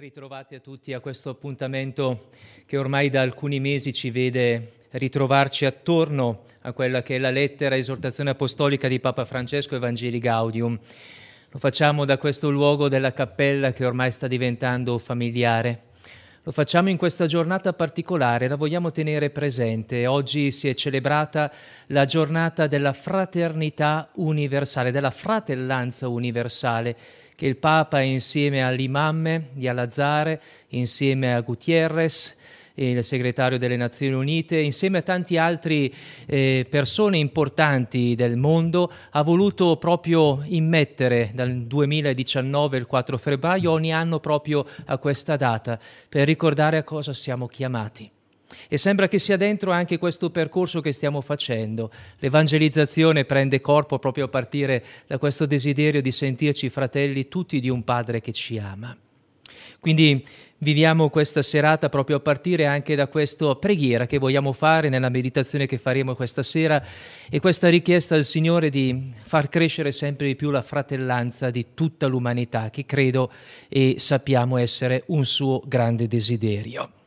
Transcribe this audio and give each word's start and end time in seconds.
Ritrovati 0.00 0.54
a 0.54 0.60
tutti 0.60 0.94
a 0.94 1.00
questo 1.00 1.28
appuntamento 1.28 2.30
che 2.64 2.78
ormai 2.78 3.10
da 3.10 3.20
alcuni 3.20 3.60
mesi 3.60 3.92
ci 3.92 4.10
vede 4.10 4.86
ritrovarci 4.92 5.66
attorno 5.66 6.44
a 6.62 6.72
quella 6.72 7.02
che 7.02 7.16
è 7.16 7.18
la 7.18 7.28
lettera 7.28 7.76
esortazione 7.76 8.30
apostolica 8.30 8.88
di 8.88 8.98
Papa 8.98 9.26
Francesco 9.26 9.76
Evangeli 9.76 10.18
Gaudium. 10.18 10.78
Lo 11.50 11.58
facciamo 11.58 12.06
da 12.06 12.16
questo 12.16 12.48
luogo 12.48 12.88
della 12.88 13.12
cappella 13.12 13.74
che 13.74 13.84
ormai 13.84 14.10
sta 14.10 14.26
diventando 14.26 14.96
familiare. 14.96 15.89
Lo 16.44 16.52
facciamo 16.52 16.88
in 16.88 16.96
questa 16.96 17.26
giornata 17.26 17.74
particolare, 17.74 18.48
la 18.48 18.56
vogliamo 18.56 18.90
tenere 18.90 19.28
presente. 19.28 20.06
Oggi 20.06 20.50
si 20.50 20.68
è 20.68 20.74
celebrata 20.74 21.52
la 21.88 22.06
giornata 22.06 22.66
della 22.66 22.94
fraternità 22.94 24.08
universale, 24.14 24.90
della 24.90 25.10
fratellanza 25.10 26.08
universale 26.08 26.96
che 27.36 27.44
il 27.44 27.58
Papa 27.58 28.00
insieme 28.00 28.62
all'imam 28.62 29.48
di 29.52 29.68
Al-Azhar, 29.68 30.38
insieme 30.68 31.34
a 31.34 31.42
Gutierrez, 31.42 32.38
il 32.84 33.04
segretario 33.04 33.58
delle 33.58 33.76
Nazioni 33.76 34.14
Unite, 34.14 34.58
insieme 34.58 34.98
a 34.98 35.02
tanti 35.02 35.36
altri 35.36 35.92
eh, 36.26 36.66
persone 36.68 37.18
importanti 37.18 38.14
del 38.14 38.36
mondo, 38.36 38.90
ha 39.10 39.22
voluto 39.22 39.76
proprio 39.76 40.42
immettere 40.46 41.30
dal 41.34 41.52
2019, 41.52 42.78
il 42.78 42.86
4 42.86 43.18
febbraio, 43.18 43.70
ogni 43.70 43.92
anno 43.92 44.18
proprio 44.20 44.66
a 44.86 44.98
questa 44.98 45.36
data, 45.36 45.78
per 46.08 46.26
ricordare 46.26 46.78
a 46.78 46.82
cosa 46.82 47.12
siamo 47.12 47.46
chiamati. 47.46 48.10
E 48.68 48.78
sembra 48.78 49.08
che 49.08 49.18
sia 49.18 49.36
dentro 49.36 49.70
anche 49.70 49.98
questo 49.98 50.30
percorso 50.30 50.80
che 50.80 50.92
stiamo 50.92 51.20
facendo. 51.20 51.90
L'evangelizzazione 52.18 53.24
prende 53.24 53.60
corpo 53.60 53.98
proprio 53.98 54.24
a 54.24 54.28
partire 54.28 54.84
da 55.06 55.18
questo 55.18 55.46
desiderio 55.46 56.02
di 56.02 56.10
sentirci 56.10 56.68
fratelli 56.68 57.28
tutti 57.28 57.60
di 57.60 57.68
un 57.68 57.84
Padre 57.84 58.20
che 58.20 58.32
ci 58.32 58.58
ama. 58.58 58.96
Quindi 59.78 60.24
viviamo 60.60 61.10
questa 61.10 61.42
serata 61.42 61.88
proprio 61.88 62.16
a 62.16 62.20
partire 62.20 62.66
anche 62.66 62.94
da 62.94 63.08
questa 63.08 63.54
preghiera 63.56 64.06
che 64.06 64.18
vogliamo 64.18 64.52
fare 64.52 64.88
nella 64.88 65.08
meditazione 65.08 65.66
che 65.66 65.78
faremo 65.78 66.14
questa 66.14 66.42
sera 66.42 66.82
e 67.28 67.40
questa 67.40 67.68
richiesta 67.68 68.14
al 68.14 68.24
Signore 68.24 68.70
di 68.70 69.12
far 69.22 69.48
crescere 69.48 69.92
sempre 69.92 70.26
di 70.26 70.36
più 70.36 70.50
la 70.50 70.62
fratellanza 70.62 71.50
di 71.50 71.68
tutta 71.74 72.06
l'umanità, 72.06 72.70
che 72.70 72.84
credo 72.84 73.30
e 73.68 73.96
sappiamo 73.98 74.56
essere 74.56 75.04
un 75.06 75.24
suo 75.24 75.62
grande 75.66 76.06
desiderio. 76.06 76.99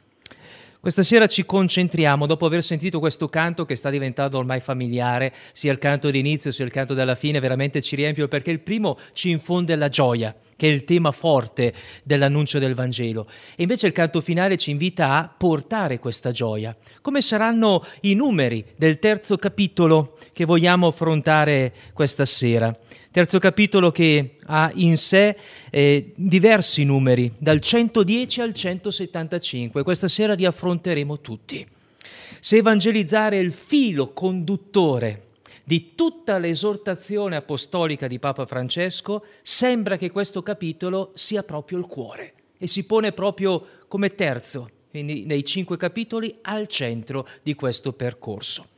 Questa 0.83 1.03
sera 1.03 1.27
ci 1.27 1.45
concentriamo, 1.45 2.25
dopo 2.25 2.45
aver 2.45 2.61
sentito 2.61 2.99
questo 2.99 3.29
canto 3.29 3.63
che 3.63 3.77
sta 3.77 3.89
diventando 3.89 4.37
ormai 4.37 4.59
familiare, 4.59 5.31
sia 5.53 5.71
il 5.71 5.77
canto 5.77 6.11
d'inizio 6.11 6.51
sia 6.51 6.65
il 6.65 6.71
canto 6.71 6.93
della 6.93 7.15
fine, 7.15 7.39
veramente 7.39 7.81
ci 7.81 7.95
riempie 7.95 8.27
perché 8.27 8.51
il 8.51 8.59
primo 8.59 8.97
ci 9.13 9.29
infonde 9.29 9.77
la 9.77 9.87
gioia, 9.87 10.35
che 10.57 10.67
è 10.67 10.69
il 10.69 10.83
tema 10.83 11.13
forte 11.13 11.73
dell'annuncio 12.03 12.59
del 12.59 12.75
Vangelo. 12.75 13.29
E 13.55 13.61
invece 13.61 13.87
il 13.87 13.93
canto 13.93 14.19
finale 14.19 14.57
ci 14.57 14.71
invita 14.71 15.11
a 15.11 15.33
portare 15.37 15.99
questa 15.99 16.31
gioia. 16.31 16.75
Come 16.99 17.21
saranno 17.21 17.85
i 18.01 18.13
numeri 18.13 18.65
del 18.75 18.99
terzo 18.99 19.37
capitolo 19.37 20.17
che 20.33 20.43
vogliamo 20.43 20.87
affrontare 20.87 21.73
questa 21.93 22.25
sera? 22.25 22.77
Terzo 23.13 23.37
capitolo 23.37 23.91
che 23.91 24.37
ha 24.47 24.71
in 24.73 24.97
sé 24.97 25.37
eh, 25.69 26.13
diversi 26.15 26.83
numeri, 26.83 27.31
dal 27.37 27.59
110 27.59 28.41
al 28.41 28.55
175. 28.55 29.83
Questa 29.83 30.07
sera 30.07 30.33
li 30.33 30.45
affronteremo 30.45 31.19
tutti. 31.19 31.63
Se 32.39 32.57
evangelizzare 32.57 33.37
è 33.37 33.39
il 33.39 33.51
filo 33.51 34.13
conduttore 34.13 35.27
di 35.63 35.93
tutta 35.93 36.39
l'esortazione 36.39 37.35
apostolica 37.35 38.07
di 38.07 38.17
Papa 38.17 38.47
Francesco, 38.47 39.23
sembra 39.43 39.95
che 39.95 40.09
questo 40.09 40.41
capitolo 40.41 41.11
sia 41.13 41.43
proprio 41.43 41.77
il 41.77 41.85
cuore 41.85 42.33
e 42.57 42.65
si 42.65 42.83
pone 42.83 43.11
proprio 43.11 43.63
come 43.87 44.15
terzo, 44.15 44.71
quindi 44.89 45.25
nei 45.25 45.45
cinque 45.45 45.77
capitoli, 45.77 46.39
al 46.41 46.65
centro 46.65 47.27
di 47.43 47.53
questo 47.53 47.93
percorso. 47.93 48.69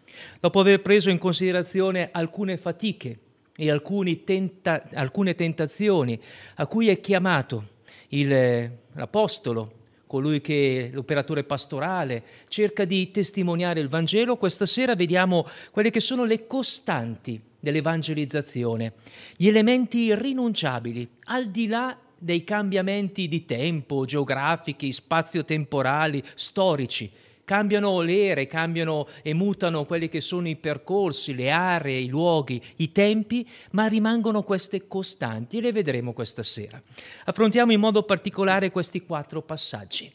Dopo 0.41 0.59
aver 0.59 0.81
preso 0.81 1.09
in 1.09 1.19
considerazione 1.19 2.09
alcune 2.11 2.57
fatiche 2.57 3.19
e 3.57 4.23
tenta, 4.23 4.89
alcune 4.93 5.35
tentazioni 5.35 6.19
a 6.55 6.67
cui 6.67 6.89
è 6.89 6.99
chiamato 6.99 7.69
il, 8.09 8.71
l'Apostolo, 8.93 9.71
colui 10.07 10.39
che 10.41 10.89
l'operatore 10.93 11.43
pastorale 11.43 12.23
cerca 12.47 12.85
di 12.85 13.11
testimoniare 13.11 13.79
il 13.79 13.89
Vangelo, 13.89 14.37
questa 14.37 14.65
sera 14.65 14.95
vediamo 14.95 15.47
quelle 15.71 15.89
che 15.89 15.99
sono 15.99 16.23
le 16.23 16.47
costanti 16.47 17.41
dell'evangelizzazione, 17.59 18.93
gli 19.35 19.47
elementi 19.47 19.99
irrinunciabili, 20.03 21.09
al 21.25 21.49
di 21.49 21.67
là 21.67 21.97
dei 22.17 22.43
cambiamenti 22.43 23.27
di 23.27 23.45
tempo, 23.45 24.05
geografici, 24.05 24.91
spazio-temporali, 24.91 26.23
storici, 26.35 27.11
cambiano 27.45 28.01
le 28.01 28.25
ere, 28.25 28.47
cambiano 28.47 29.07
e 29.21 29.33
mutano 29.33 29.85
quelli 29.85 30.09
che 30.09 30.19
sono 30.19 30.49
i 30.49 30.55
percorsi, 30.55 31.33
le 31.33 31.51
aree, 31.51 31.99
i 31.99 32.09
luoghi, 32.09 32.61
i 32.77 32.91
tempi, 32.91 33.47
ma 33.71 33.85
rimangono 33.85 34.43
queste 34.43 34.87
costanti 34.87 35.59
e 35.59 35.61
le 35.61 35.71
vedremo 35.71 36.11
questa 36.11 36.43
sera. 36.43 36.81
Affrontiamo 37.25 37.71
in 37.71 37.79
modo 37.79 38.03
particolare 38.03 38.71
questi 38.71 39.05
quattro 39.05 39.41
passaggi. 39.41 40.11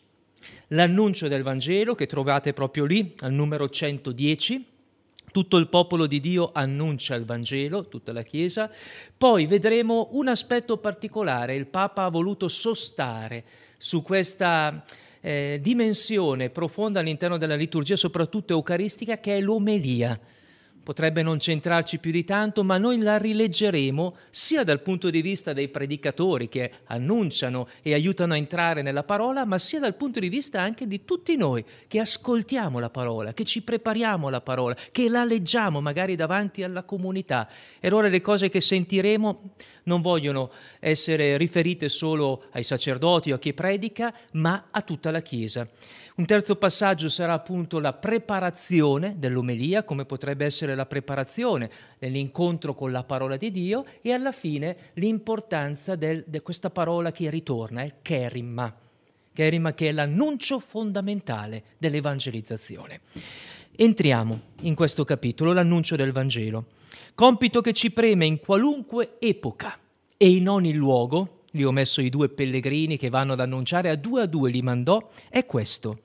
L'annuncio 0.68 1.28
del 1.28 1.42
Vangelo 1.42 1.94
che 1.94 2.06
trovate 2.06 2.52
proprio 2.52 2.84
lì 2.84 3.14
al 3.20 3.32
numero 3.32 3.68
110, 3.68 4.66
tutto 5.32 5.56
il 5.56 5.68
popolo 5.68 6.06
di 6.06 6.20
Dio 6.20 6.50
annuncia 6.52 7.14
il 7.14 7.24
Vangelo, 7.24 7.86
tutta 7.86 8.12
la 8.12 8.22
Chiesa. 8.22 8.70
Poi 9.16 9.46
vedremo 9.46 10.08
un 10.12 10.28
aspetto 10.28 10.76
particolare, 10.78 11.54
il 11.54 11.66
Papa 11.66 12.04
ha 12.04 12.10
voluto 12.10 12.48
sostare 12.48 13.44
su 13.78 14.02
questa 14.02 14.84
eh, 15.20 15.58
dimensione 15.60 16.50
profonda 16.50 17.00
all'interno 17.00 17.36
della 17.36 17.56
liturgia, 17.56 17.96
soprattutto 17.96 18.52
eucaristica, 18.52 19.18
che 19.18 19.36
è 19.36 19.40
l'omelia 19.40 20.18
potrebbe 20.82 21.22
non 21.22 21.38
centrarci 21.38 21.98
più 21.98 22.10
di 22.10 22.24
tanto, 22.24 22.64
ma 22.64 22.78
noi 22.78 22.98
la 22.98 23.18
rileggeremo 23.18 24.16
sia 24.30 24.64
dal 24.64 24.80
punto 24.80 25.10
di 25.10 25.22
vista 25.22 25.52
dei 25.52 25.68
predicatori 25.68 26.48
che 26.48 26.70
annunciano 26.86 27.68
e 27.82 27.94
aiutano 27.94 28.32
a 28.32 28.36
entrare 28.36 28.82
nella 28.82 29.04
parola, 29.04 29.44
ma 29.44 29.58
sia 29.58 29.78
dal 29.78 29.94
punto 29.94 30.20
di 30.20 30.28
vista 30.28 30.60
anche 30.60 30.86
di 30.86 31.04
tutti 31.04 31.36
noi 31.36 31.64
che 31.86 32.00
ascoltiamo 32.00 32.78
la 32.78 32.90
parola, 32.90 33.32
che 33.32 33.44
ci 33.44 33.62
prepariamo 33.62 34.28
alla 34.28 34.40
parola, 34.40 34.74
che 34.90 35.08
la 35.08 35.24
leggiamo 35.24 35.80
magari 35.80 36.16
davanti 36.16 36.62
alla 36.62 36.82
comunità. 36.82 37.48
E 37.78 37.88
allora 37.88 38.08
le 38.08 38.20
cose 38.20 38.48
che 38.48 38.60
sentiremo 38.60 39.52
non 39.84 40.00
vogliono 40.02 40.50
essere 40.78 41.36
riferite 41.36 41.88
solo 41.88 42.44
ai 42.52 42.62
sacerdoti 42.62 43.32
o 43.32 43.36
a 43.36 43.38
chi 43.38 43.54
predica, 43.54 44.14
ma 44.32 44.66
a 44.70 44.82
tutta 44.82 45.10
la 45.10 45.20
Chiesa. 45.20 45.68
Un 46.16 46.26
terzo 46.26 46.56
passaggio 46.56 47.08
sarà 47.08 47.32
appunto 47.32 47.78
la 47.78 47.92
preparazione 47.92 49.14
dell'omelia, 49.18 49.84
come 49.84 50.04
potrebbe 50.04 50.44
essere 50.44 50.74
la 50.74 50.86
preparazione 50.86 51.70
dell'incontro 51.98 52.74
con 52.74 52.90
la 52.90 53.04
parola 53.04 53.36
di 53.36 53.50
Dio 53.50 53.84
e 54.02 54.12
alla 54.12 54.32
fine 54.32 54.76
l'importanza 54.94 55.94
di 55.94 56.40
questa 56.42 56.70
parola 56.70 57.12
che 57.12 57.30
ritorna, 57.30 57.82
il 57.84 57.94
kerima, 58.02 58.74
kerima 59.32 59.72
che 59.72 59.88
è 59.88 59.92
l'annuncio 59.92 60.58
fondamentale 60.58 61.62
dell'evangelizzazione. 61.78 63.00
Entriamo 63.76 64.40
in 64.62 64.74
questo 64.74 65.04
capitolo, 65.04 65.52
l'annuncio 65.52 65.96
del 65.96 66.12
Vangelo, 66.12 66.66
compito 67.14 67.60
che 67.60 67.72
ci 67.72 67.92
preme 67.92 68.26
in 68.26 68.40
qualunque 68.40 69.16
epoca 69.20 69.78
e 70.16 70.28
in 70.28 70.48
ogni 70.48 70.74
luogo, 70.74 71.39
lì 71.52 71.64
ho 71.64 71.72
messo 71.72 72.00
i 72.00 72.10
due 72.10 72.28
pellegrini 72.28 72.96
che 72.96 73.08
vanno 73.08 73.32
ad 73.32 73.40
annunciare, 73.40 73.90
a 73.90 73.96
due 73.96 74.22
a 74.22 74.26
due 74.26 74.50
li 74.50 74.62
mandò, 74.62 75.10
è 75.28 75.44
questo 75.46 76.00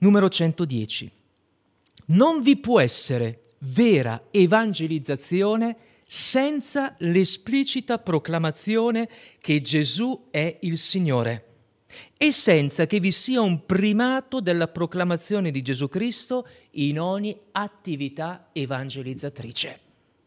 Numero 0.00 0.28
110. 0.28 1.10
Non 2.06 2.40
vi 2.40 2.56
può 2.56 2.80
essere 2.80 3.48
vera 3.58 4.26
evangelizzazione 4.30 5.76
senza 6.06 6.94
l'esplicita 6.98 7.98
proclamazione 7.98 9.08
che 9.40 9.60
Gesù 9.60 10.28
è 10.30 10.58
il 10.60 10.78
Signore 10.78 11.44
e 12.16 12.30
senza 12.30 12.86
che 12.86 13.00
vi 13.00 13.10
sia 13.10 13.40
un 13.40 13.66
primato 13.66 14.40
della 14.40 14.68
proclamazione 14.68 15.50
di 15.50 15.62
Gesù 15.62 15.88
Cristo 15.88 16.46
in 16.72 17.00
ogni 17.00 17.36
attività 17.52 18.50
evangelizzatrice. 18.52 19.80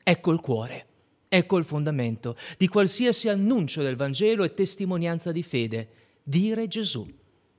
Ecco 0.03 0.31
il 0.31 0.41
cuore, 0.41 0.85
ecco 1.33 1.57
il 1.57 1.63
fondamento 1.63 2.35
di 2.57 2.67
qualsiasi 2.67 3.29
annuncio 3.29 3.81
del 3.81 3.95
Vangelo 3.95 4.43
e 4.43 4.53
testimonianza 4.53 5.31
di 5.31 5.43
fede, 5.43 5.87
dire 6.23 6.67
Gesù 6.67 7.07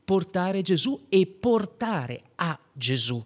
portare 0.04 0.62
Gesù 0.62 1.06
e 1.08 1.26
portare 1.26 2.22
a 2.36 2.58
Gesù. 2.72 3.24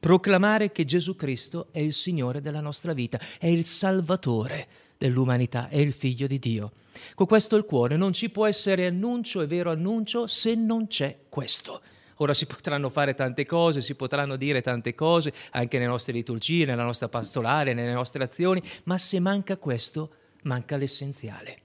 Proclamare 0.00 0.72
che 0.72 0.84
Gesù 0.84 1.16
Cristo 1.16 1.68
è 1.70 1.80
il 1.80 1.92
Signore 1.92 2.40
della 2.40 2.60
nostra 2.60 2.92
vita, 2.92 3.20
è 3.38 3.46
il 3.46 3.64
Salvatore 3.64 4.66
dell'umanità, 4.96 5.68
è 5.68 5.76
il 5.76 5.92
Figlio 5.92 6.26
di 6.26 6.38
Dio. 6.38 6.72
Con 7.14 7.26
questo 7.26 7.56
il 7.56 7.64
cuore 7.64 7.96
non 7.96 8.12
ci 8.12 8.30
può 8.30 8.46
essere 8.46 8.86
annuncio 8.86 9.42
e 9.42 9.46
vero 9.46 9.70
annuncio 9.70 10.26
se 10.26 10.54
non 10.54 10.86
c'è 10.86 11.24
questo. 11.28 11.82
Ora 12.16 12.34
si 12.34 12.46
potranno 12.46 12.88
fare 12.88 13.14
tante 13.14 13.44
cose, 13.46 13.80
si 13.80 13.94
potranno 13.94 14.36
dire 14.36 14.62
tante 14.62 14.94
cose, 14.94 15.32
anche 15.52 15.78
nelle 15.78 15.90
nostre 15.90 16.12
liturgie, 16.12 16.64
nella 16.64 16.84
nostra 16.84 17.08
pastorale, 17.08 17.74
nelle 17.74 17.92
nostre 17.92 18.22
azioni, 18.24 18.62
ma 18.84 18.98
se 18.98 19.20
manca 19.20 19.56
questo, 19.56 20.10
manca 20.42 20.76
l'essenziale. 20.76 21.58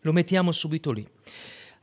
Lo 0.00 0.12
mettiamo 0.12 0.52
subito 0.52 0.92
lì. 0.92 1.06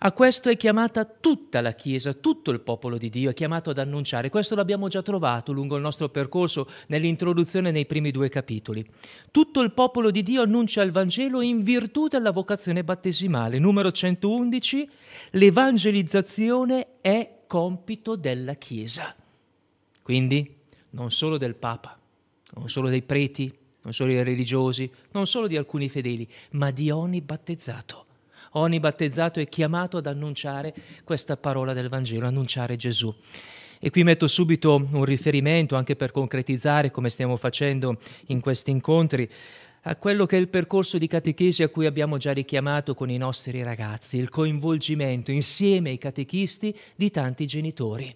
A 0.06 0.12
questo 0.12 0.50
è 0.50 0.58
chiamata 0.58 1.06
tutta 1.06 1.62
la 1.62 1.72
Chiesa, 1.72 2.12
tutto 2.12 2.52
il 2.52 2.60
popolo 2.60 2.98
di 2.98 3.10
Dio 3.10 3.30
è 3.30 3.34
chiamato 3.34 3.70
ad 3.70 3.78
annunciare. 3.78 4.30
Questo 4.30 4.54
l'abbiamo 4.54 4.90
già 4.90 5.02
trovato 5.02 5.54
lungo 5.54 5.78
il 5.78 5.82
nostro 5.82 6.10
percorso 6.10 6.68
nell'introduzione 6.88 7.72
nei 7.72 7.86
primi 7.86 8.12
due 8.12 8.28
capitoli. 8.28 8.86
Tutto 9.32 9.62
il 9.62 9.72
popolo 9.72 10.12
di 10.12 10.22
Dio 10.22 10.42
annuncia 10.42 10.82
il 10.82 10.92
Vangelo 10.92 11.40
in 11.40 11.64
virtù 11.64 12.10
della 12.10 12.32
vocazione 12.32 12.84
battesimale. 12.84 13.60
Numero 13.60 13.94
111, 13.94 14.90
l'evangelizzazione 15.32 17.00
è 17.00 17.43
compito 17.54 18.16
della 18.16 18.56
Chiesa. 18.56 19.14
Quindi 20.02 20.56
non 20.92 21.12
solo 21.12 21.38
del 21.38 21.54
Papa, 21.54 21.96
non 22.56 22.68
solo 22.68 22.90
dei 22.90 23.04
preti, 23.04 23.56
non 23.84 23.94
solo 23.94 24.12
dei 24.12 24.24
religiosi, 24.24 24.92
non 25.12 25.28
solo 25.28 25.46
di 25.46 25.56
alcuni 25.56 25.88
fedeli, 25.88 26.28
ma 26.54 26.72
di 26.72 26.90
ogni 26.90 27.22
battezzato 27.22 28.06
ogni 28.56 28.80
battezzato 28.80 29.40
è 29.40 29.48
chiamato 29.48 29.98
ad 29.98 30.08
annunciare 30.08 30.74
questa 31.04 31.38
parola 31.38 31.74
del 31.74 31.90
Vangelo, 31.90 32.28
annunciare 32.28 32.76
Gesù. 32.76 33.14
E 33.80 33.90
qui 33.90 34.04
metto 34.04 34.28
subito 34.28 34.76
un 34.76 35.04
riferimento, 35.04 35.76
anche 35.76 35.96
per 35.96 36.12
concretizzare 36.12 36.90
come 36.90 37.10
stiamo 37.10 37.36
facendo 37.36 38.00
in 38.28 38.40
questi 38.40 38.72
incontri, 38.72 39.30
a 39.84 39.96
quello 39.96 40.26
che 40.26 40.38
è 40.38 40.40
il 40.40 40.50
percorso 40.50 40.98
di 40.98 41.08
catechesi 41.08 41.64
a 41.64 41.70
cui 41.70 41.86
abbiamo 41.86 42.18
già 42.18 42.32
richiamato 42.32 42.94
con 42.94 43.10
i 43.10 43.18
nostri 43.18 43.62
ragazzi, 43.64 44.18
il 44.18 44.30
coinvolgimento 44.30 45.32
insieme 45.32 45.90
ai 45.90 45.98
catechisti 45.98 46.78
di 46.96 47.12
tanti 47.12 47.46
genitori, 47.46 48.14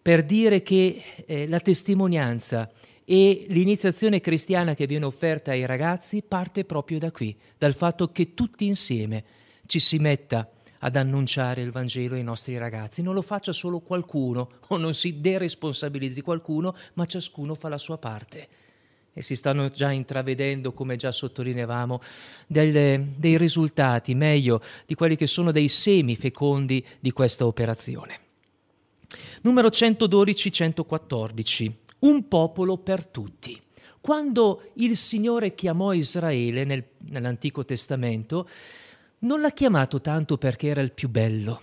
per 0.00 0.24
dire 0.24 0.62
che 0.62 1.02
eh, 1.26 1.46
la 1.46 1.60
testimonianza 1.60 2.70
e 3.04 3.46
l'iniziazione 3.48 4.20
cristiana 4.20 4.74
che 4.74 4.86
viene 4.86 5.04
offerta 5.04 5.52
ai 5.52 5.66
ragazzi 5.66 6.22
parte 6.22 6.64
proprio 6.64 6.98
da 6.98 7.10
qui, 7.10 7.36
dal 7.58 7.74
fatto 7.74 8.10
che 8.10 8.34
tutti 8.34 8.66
insieme 8.66 9.24
ci 9.66 9.78
si 9.78 9.98
metta 9.98 10.50
ad 10.80 10.96
annunciare 10.96 11.62
il 11.62 11.70
Vangelo 11.70 12.16
ai 12.16 12.24
nostri 12.24 12.58
ragazzi. 12.58 13.02
Non 13.02 13.14
lo 13.14 13.22
faccia 13.22 13.52
solo 13.52 13.78
qualcuno 13.78 14.50
o 14.68 14.76
non 14.76 14.94
si 14.94 15.20
deresponsabilizzi 15.20 16.22
qualcuno, 16.22 16.74
ma 16.94 17.06
ciascuno 17.06 17.54
fa 17.54 17.68
la 17.68 17.78
sua 17.78 17.98
parte. 17.98 18.48
E 19.12 19.22
si 19.22 19.36
stanno 19.36 19.68
già 19.68 19.92
intravedendo, 19.92 20.72
come 20.72 20.96
già 20.96 21.12
sottolineavamo, 21.12 22.00
delle, 22.46 23.08
dei 23.16 23.36
risultati, 23.36 24.14
meglio, 24.14 24.62
di 24.86 24.94
quelli 24.94 25.16
che 25.16 25.26
sono 25.26 25.52
dei 25.52 25.68
semi 25.68 26.16
fecondi 26.16 26.82
di 26.98 27.12
questa 27.12 27.44
operazione. 27.46 28.20
Numero 29.42 29.68
112-114. 29.68 31.72
Un 32.00 32.28
popolo 32.28 32.78
per 32.78 33.06
tutti. 33.06 33.60
Quando 34.00 34.70
il 34.74 34.96
Signore 34.96 35.54
chiamò 35.54 35.92
Israele 35.92 36.64
nel, 36.64 36.84
nell'Antico 37.10 37.64
Testamento, 37.64 38.48
non 39.20 39.40
l'ha 39.40 39.52
chiamato 39.52 40.00
tanto 40.00 40.38
perché 40.38 40.66
era 40.66 40.80
il 40.80 40.92
più 40.92 41.08
bello, 41.08 41.62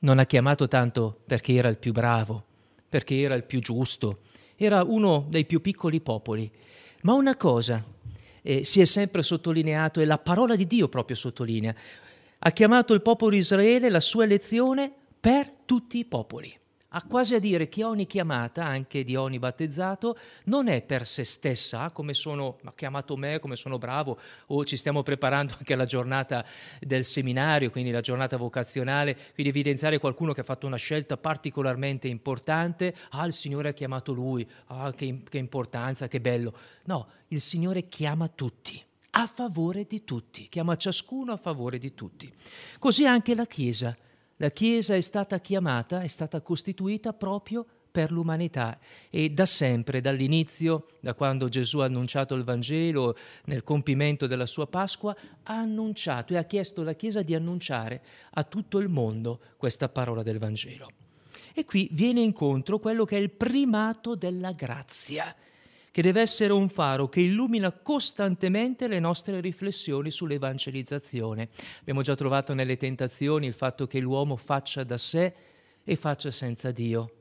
non 0.00 0.16
l'ha 0.16 0.26
chiamato 0.26 0.68
tanto 0.68 1.20
perché 1.24 1.54
era 1.54 1.68
il 1.68 1.78
più 1.78 1.92
bravo, 1.92 2.44
perché 2.86 3.18
era 3.18 3.34
il 3.34 3.44
più 3.44 3.60
giusto, 3.60 4.18
era 4.56 4.82
uno 4.82 5.24
dei 5.30 5.46
più 5.46 5.62
piccoli 5.62 6.00
popoli. 6.00 6.50
Ma 7.08 7.14
una 7.14 7.36
cosa 7.36 7.82
eh, 8.42 8.64
si 8.64 8.82
è 8.82 8.84
sempre 8.84 9.22
sottolineato 9.22 10.02
e 10.02 10.04
la 10.04 10.18
parola 10.18 10.54
di 10.54 10.66
Dio 10.66 10.90
proprio 10.90 11.16
sottolinea. 11.16 11.74
Ha 12.40 12.50
chiamato 12.50 12.92
il 12.92 13.00
popolo 13.00 13.34
Israele 13.34 13.88
la 13.88 13.98
sua 13.98 14.24
elezione 14.24 14.92
per 15.18 15.50
tutti 15.64 15.96
i 15.96 16.04
popoli 16.04 16.54
ha 16.90 17.02
quasi 17.02 17.34
a 17.34 17.38
dire 17.38 17.68
che 17.68 17.84
ogni 17.84 18.06
chiamata, 18.06 18.64
anche 18.64 19.04
di 19.04 19.14
ogni 19.14 19.38
battezzato, 19.38 20.16
non 20.44 20.68
è 20.68 20.80
per 20.80 21.06
se 21.06 21.24
stessa, 21.24 21.82
ah, 21.82 21.90
come 21.90 22.14
sono, 22.14 22.58
ha 22.64 22.72
chiamato 22.74 23.16
me, 23.16 23.38
come 23.40 23.56
sono 23.56 23.76
bravo, 23.76 24.18
o 24.46 24.64
ci 24.64 24.76
stiamo 24.76 25.02
preparando 25.02 25.54
anche 25.58 25.74
alla 25.74 25.84
giornata 25.84 26.44
del 26.80 27.04
seminario, 27.04 27.70
quindi 27.70 27.90
la 27.90 28.00
giornata 28.00 28.36
vocazionale, 28.36 29.14
quindi 29.34 29.52
evidenziare 29.52 29.98
qualcuno 29.98 30.32
che 30.32 30.40
ha 30.40 30.44
fatto 30.44 30.66
una 30.66 30.76
scelta 30.76 31.16
particolarmente 31.18 32.08
importante, 32.08 32.94
ah 33.10 33.26
il 33.26 33.34
Signore 33.34 33.70
ha 33.70 33.72
chiamato 33.72 34.12
lui, 34.12 34.48
ah 34.66 34.92
che, 34.92 35.22
che 35.28 35.38
importanza, 35.38 36.08
che 36.08 36.20
bello. 36.20 36.54
No, 36.84 37.08
il 37.28 37.40
Signore 37.40 37.88
chiama 37.88 38.28
tutti 38.28 38.82
a 39.10 39.26
favore 39.26 39.84
di 39.84 40.04
tutti, 40.04 40.48
chiama 40.48 40.76
ciascuno 40.76 41.32
a 41.32 41.36
favore 41.36 41.78
di 41.78 41.92
tutti. 41.92 42.32
Così 42.78 43.04
anche 43.04 43.34
la 43.34 43.46
Chiesa 43.46 43.96
la 44.38 44.50
Chiesa 44.50 44.94
è 44.94 45.00
stata 45.00 45.40
chiamata, 45.40 46.00
è 46.00 46.06
stata 46.06 46.40
costituita 46.40 47.12
proprio 47.12 47.64
per 47.90 48.12
l'umanità 48.12 48.78
e 49.10 49.30
da 49.30 49.46
sempre, 49.46 50.00
dall'inizio, 50.00 50.86
da 51.00 51.14
quando 51.14 51.48
Gesù 51.48 51.78
ha 51.78 51.86
annunciato 51.86 52.34
il 52.34 52.44
Vangelo 52.44 53.16
nel 53.46 53.64
compimento 53.64 54.26
della 54.26 54.46
sua 54.46 54.66
Pasqua, 54.66 55.16
ha 55.42 55.54
annunciato 55.54 56.32
e 56.32 56.36
ha 56.36 56.44
chiesto 56.44 56.82
alla 56.82 56.94
Chiesa 56.94 57.22
di 57.22 57.34
annunciare 57.34 58.02
a 58.32 58.44
tutto 58.44 58.78
il 58.78 58.88
mondo 58.88 59.40
questa 59.56 59.88
parola 59.88 60.22
del 60.22 60.38
Vangelo. 60.38 60.88
E 61.52 61.64
qui 61.64 61.88
viene 61.90 62.20
incontro 62.20 62.78
quello 62.78 63.04
che 63.04 63.16
è 63.16 63.20
il 63.20 63.30
primato 63.30 64.14
della 64.14 64.52
grazia 64.52 65.34
che 65.98 66.04
deve 66.04 66.20
essere 66.20 66.52
un 66.52 66.68
faro 66.68 67.08
che 67.08 67.22
illumina 67.22 67.72
costantemente 67.72 68.86
le 68.86 69.00
nostre 69.00 69.40
riflessioni 69.40 70.12
sull'evangelizzazione. 70.12 71.48
Abbiamo 71.80 72.02
già 72.02 72.14
trovato 72.14 72.54
nelle 72.54 72.76
tentazioni 72.76 73.48
il 73.48 73.52
fatto 73.52 73.88
che 73.88 73.98
l'uomo 73.98 74.36
faccia 74.36 74.84
da 74.84 74.96
sé 74.96 75.34
e 75.82 75.96
faccia 75.96 76.30
senza 76.30 76.70
Dio. 76.70 77.14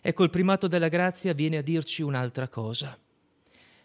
Ecco, 0.00 0.22
il 0.22 0.30
primato 0.30 0.68
della 0.68 0.86
grazia 0.86 1.32
viene 1.32 1.56
a 1.56 1.62
dirci 1.62 2.00
un'altra 2.00 2.48
cosa. 2.48 2.96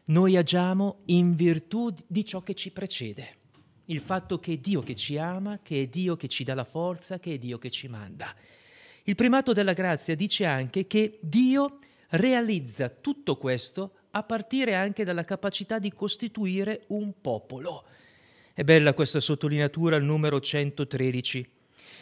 Noi 0.05 0.37
agiamo 0.37 0.99
in 1.05 1.33
virtù 1.33 1.91
di 2.05 2.23
ciò 2.23 2.41
che 2.41 2.53
ci 2.53 2.69
precede. 2.69 3.37
Il 3.85 4.01
fatto 4.01 4.37
che 4.37 4.53
è 4.53 4.57
Dio 4.57 4.83
che 4.83 4.93
ci 4.93 5.17
ama, 5.17 5.61
che 5.63 5.81
è 5.81 5.87
Dio 5.87 6.15
che 6.15 6.27
ci 6.27 6.43
dà 6.43 6.53
la 6.53 6.63
forza, 6.63 7.17
che 7.17 7.33
è 7.33 7.37
Dio 7.39 7.57
che 7.57 7.71
ci 7.71 7.87
manda. 7.87 8.35
Il 9.01 9.15
primato 9.15 9.51
della 9.51 9.73
grazia 9.73 10.15
dice 10.15 10.45
anche 10.45 10.85
che 10.85 11.17
Dio 11.23 11.79
realizza 12.09 12.87
tutto 12.89 13.35
questo 13.37 13.95
a 14.11 14.23
partire 14.23 14.75
anche 14.75 15.03
dalla 15.03 15.25
capacità 15.25 15.79
di 15.79 15.91
costituire 15.91 16.83
un 16.87 17.13
popolo. 17.19 17.83
È 18.53 18.63
bella 18.63 18.93
questa 18.93 19.19
sottolineatura 19.19 19.95
al 19.95 20.03
numero 20.03 20.39
113. 20.39 21.49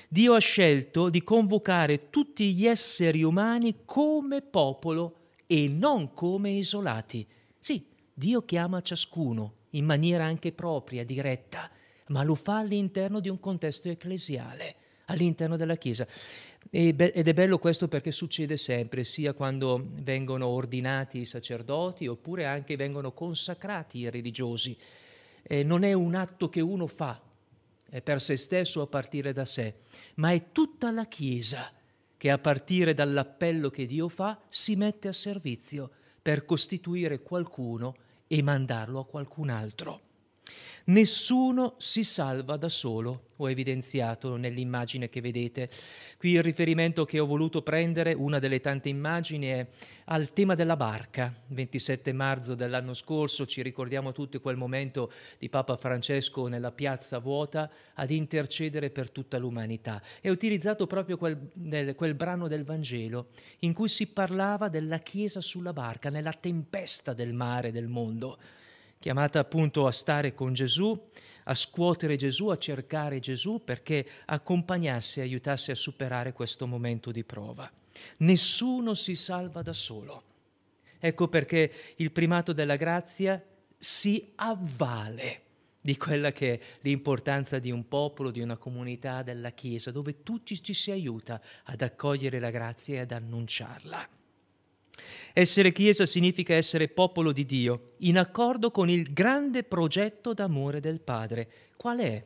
Dio 0.07 0.33
ha 0.33 0.39
scelto 0.39 1.09
di 1.09 1.23
convocare 1.23 2.09
tutti 2.09 2.53
gli 2.53 2.65
esseri 2.65 3.21
umani 3.23 3.81
come 3.85 4.41
popolo 4.41 5.15
e 5.45 5.67
non 5.67 6.13
come 6.13 6.49
isolati. 6.51 7.25
Sì, 7.59 7.85
Dio 8.13 8.43
chiama 8.43 8.81
ciascuno 8.81 9.53
in 9.71 9.85
maniera 9.85 10.25
anche 10.25 10.51
propria, 10.51 11.05
diretta, 11.05 11.69
ma 12.07 12.23
lo 12.23 12.33
fa 12.33 12.57
all'interno 12.57 13.19
di 13.19 13.29
un 13.29 13.39
contesto 13.39 13.87
ecclesiale, 13.87 14.75
all'interno 15.05 15.57
della 15.57 15.75
Chiesa. 15.75 16.07
Ed 16.71 17.01
è 17.01 17.33
bello 17.33 17.57
questo 17.57 17.87
perché 17.87 18.11
succede 18.11 18.55
sempre, 18.55 19.03
sia 19.03 19.33
quando 19.33 19.87
vengono 20.01 20.45
ordinati 20.47 21.19
i 21.19 21.25
sacerdoti 21.25 22.05
oppure 22.05 22.45
anche 22.45 22.75
vengono 22.75 23.11
consacrati 23.11 23.99
i 23.99 24.09
religiosi. 24.09 24.77
Eh, 25.41 25.63
non 25.63 25.83
è 25.83 25.93
un 25.93 26.13
atto 26.13 26.47
che 26.49 26.61
uno 26.61 26.85
fa 26.85 27.19
per 28.03 28.21
se 28.21 28.37
stesso 28.37 28.81
a 28.81 28.87
partire 28.87 29.33
da 29.33 29.45
sé, 29.45 29.73
ma 30.15 30.31
è 30.31 30.51
tutta 30.51 30.91
la 30.91 31.05
Chiesa 31.05 31.73
che 32.15 32.29
a 32.29 32.37
partire 32.37 32.93
dall'appello 32.93 33.69
che 33.69 33.87
Dio 33.87 34.07
fa 34.09 34.39
si 34.47 34.75
mette 34.75 35.07
a 35.07 35.13
servizio 35.13 35.89
per 36.21 36.45
costituire 36.45 37.21
qualcuno 37.21 37.95
e 38.27 38.43
mandarlo 38.43 38.99
a 38.99 39.05
qualcun 39.05 39.49
altro. 39.49 40.08
Nessuno 40.89 41.75
si 41.77 42.03
salva 42.03 42.57
da 42.57 42.67
solo, 42.67 43.27
ho 43.35 43.47
evidenziato 43.47 44.37
nell'immagine 44.37 45.07
che 45.07 45.21
vedete. 45.21 45.69
Qui 46.17 46.31
il 46.31 46.41
riferimento 46.41 47.05
che 47.05 47.19
ho 47.19 47.27
voluto 47.27 47.61
prendere, 47.61 48.13
una 48.13 48.39
delle 48.39 48.59
tante 48.59 48.89
immagini, 48.89 49.45
è 49.49 49.67
al 50.05 50.33
tema 50.33 50.55
della 50.55 50.75
barca. 50.75 51.31
27 51.45 52.11
marzo 52.11 52.55
dell'anno 52.55 52.95
scorso 52.95 53.45
ci 53.45 53.61
ricordiamo 53.61 54.13
tutti 54.13 54.39
quel 54.39 54.57
momento 54.57 55.11
di 55.37 55.47
Papa 55.47 55.77
Francesco 55.77 56.47
nella 56.47 56.71
piazza 56.71 57.19
vuota 57.19 57.69
ad 57.93 58.09
intercedere 58.09 58.89
per 58.89 59.11
tutta 59.11 59.37
l'umanità. 59.37 60.01
Ho 60.23 60.31
utilizzato 60.31 60.87
proprio 60.87 61.17
quel, 61.17 61.51
nel, 61.53 61.93
quel 61.93 62.15
brano 62.15 62.47
del 62.47 62.63
Vangelo 62.63 63.27
in 63.59 63.73
cui 63.73 63.89
si 63.89 64.07
parlava 64.07 64.69
della 64.69 64.97
Chiesa 64.97 65.39
sulla 65.39 65.71
barca, 65.71 66.09
nella 66.09 66.33
tempesta 66.33 67.13
del 67.13 67.33
mare 67.33 67.71
del 67.71 67.87
mondo 67.87 68.39
chiamata 68.99 69.39
appunto 69.39 69.87
a 69.87 69.91
stare 69.91 70.33
con 70.33 70.53
Gesù, 70.53 71.09
a 71.45 71.55
scuotere 71.55 72.17
Gesù, 72.17 72.47
a 72.47 72.57
cercare 72.57 73.19
Gesù 73.19 73.63
perché 73.63 74.05
accompagnasse 74.25 75.21
e 75.21 75.23
aiutasse 75.23 75.71
a 75.71 75.75
superare 75.75 76.33
questo 76.33 76.67
momento 76.67 77.11
di 77.11 77.23
prova. 77.23 77.71
Nessuno 78.17 78.93
si 78.93 79.15
salva 79.15 79.61
da 79.61 79.73
solo. 79.73 80.23
Ecco 80.99 81.29
perché 81.29 81.71
il 81.95 82.11
primato 82.11 82.51
della 82.51 82.75
grazia 82.75 83.41
si 83.77 84.33
avvale 84.35 85.43
di 85.81 85.95
quella 85.95 86.33
che 86.33 86.53
è 86.55 86.59
l'importanza 86.81 87.57
di 87.57 87.71
un 87.71 87.87
popolo, 87.87 88.31
di 88.31 88.41
una 88.41 88.57
comunità, 88.57 89.23
della 89.23 89.51
Chiesa, 89.51 89.91
dove 89.91 90.23
tutti 90.23 90.61
ci 90.61 90.73
si 90.73 90.91
aiuta 90.91 91.41
ad 91.63 91.81
accogliere 91.81 92.39
la 92.39 92.49
grazia 92.49 92.95
e 92.95 92.99
ad 92.99 93.11
annunciarla. 93.11 94.18
Essere 95.33 95.71
Chiesa 95.71 96.05
significa 96.05 96.55
essere 96.55 96.87
popolo 96.87 97.31
di 97.31 97.45
Dio, 97.45 97.93
in 97.99 98.17
accordo 98.17 98.71
con 98.71 98.89
il 98.89 99.13
grande 99.13 99.63
progetto 99.63 100.33
d'amore 100.33 100.79
del 100.79 100.99
Padre. 100.99 101.49
Qual 101.75 101.99
è? 101.99 102.23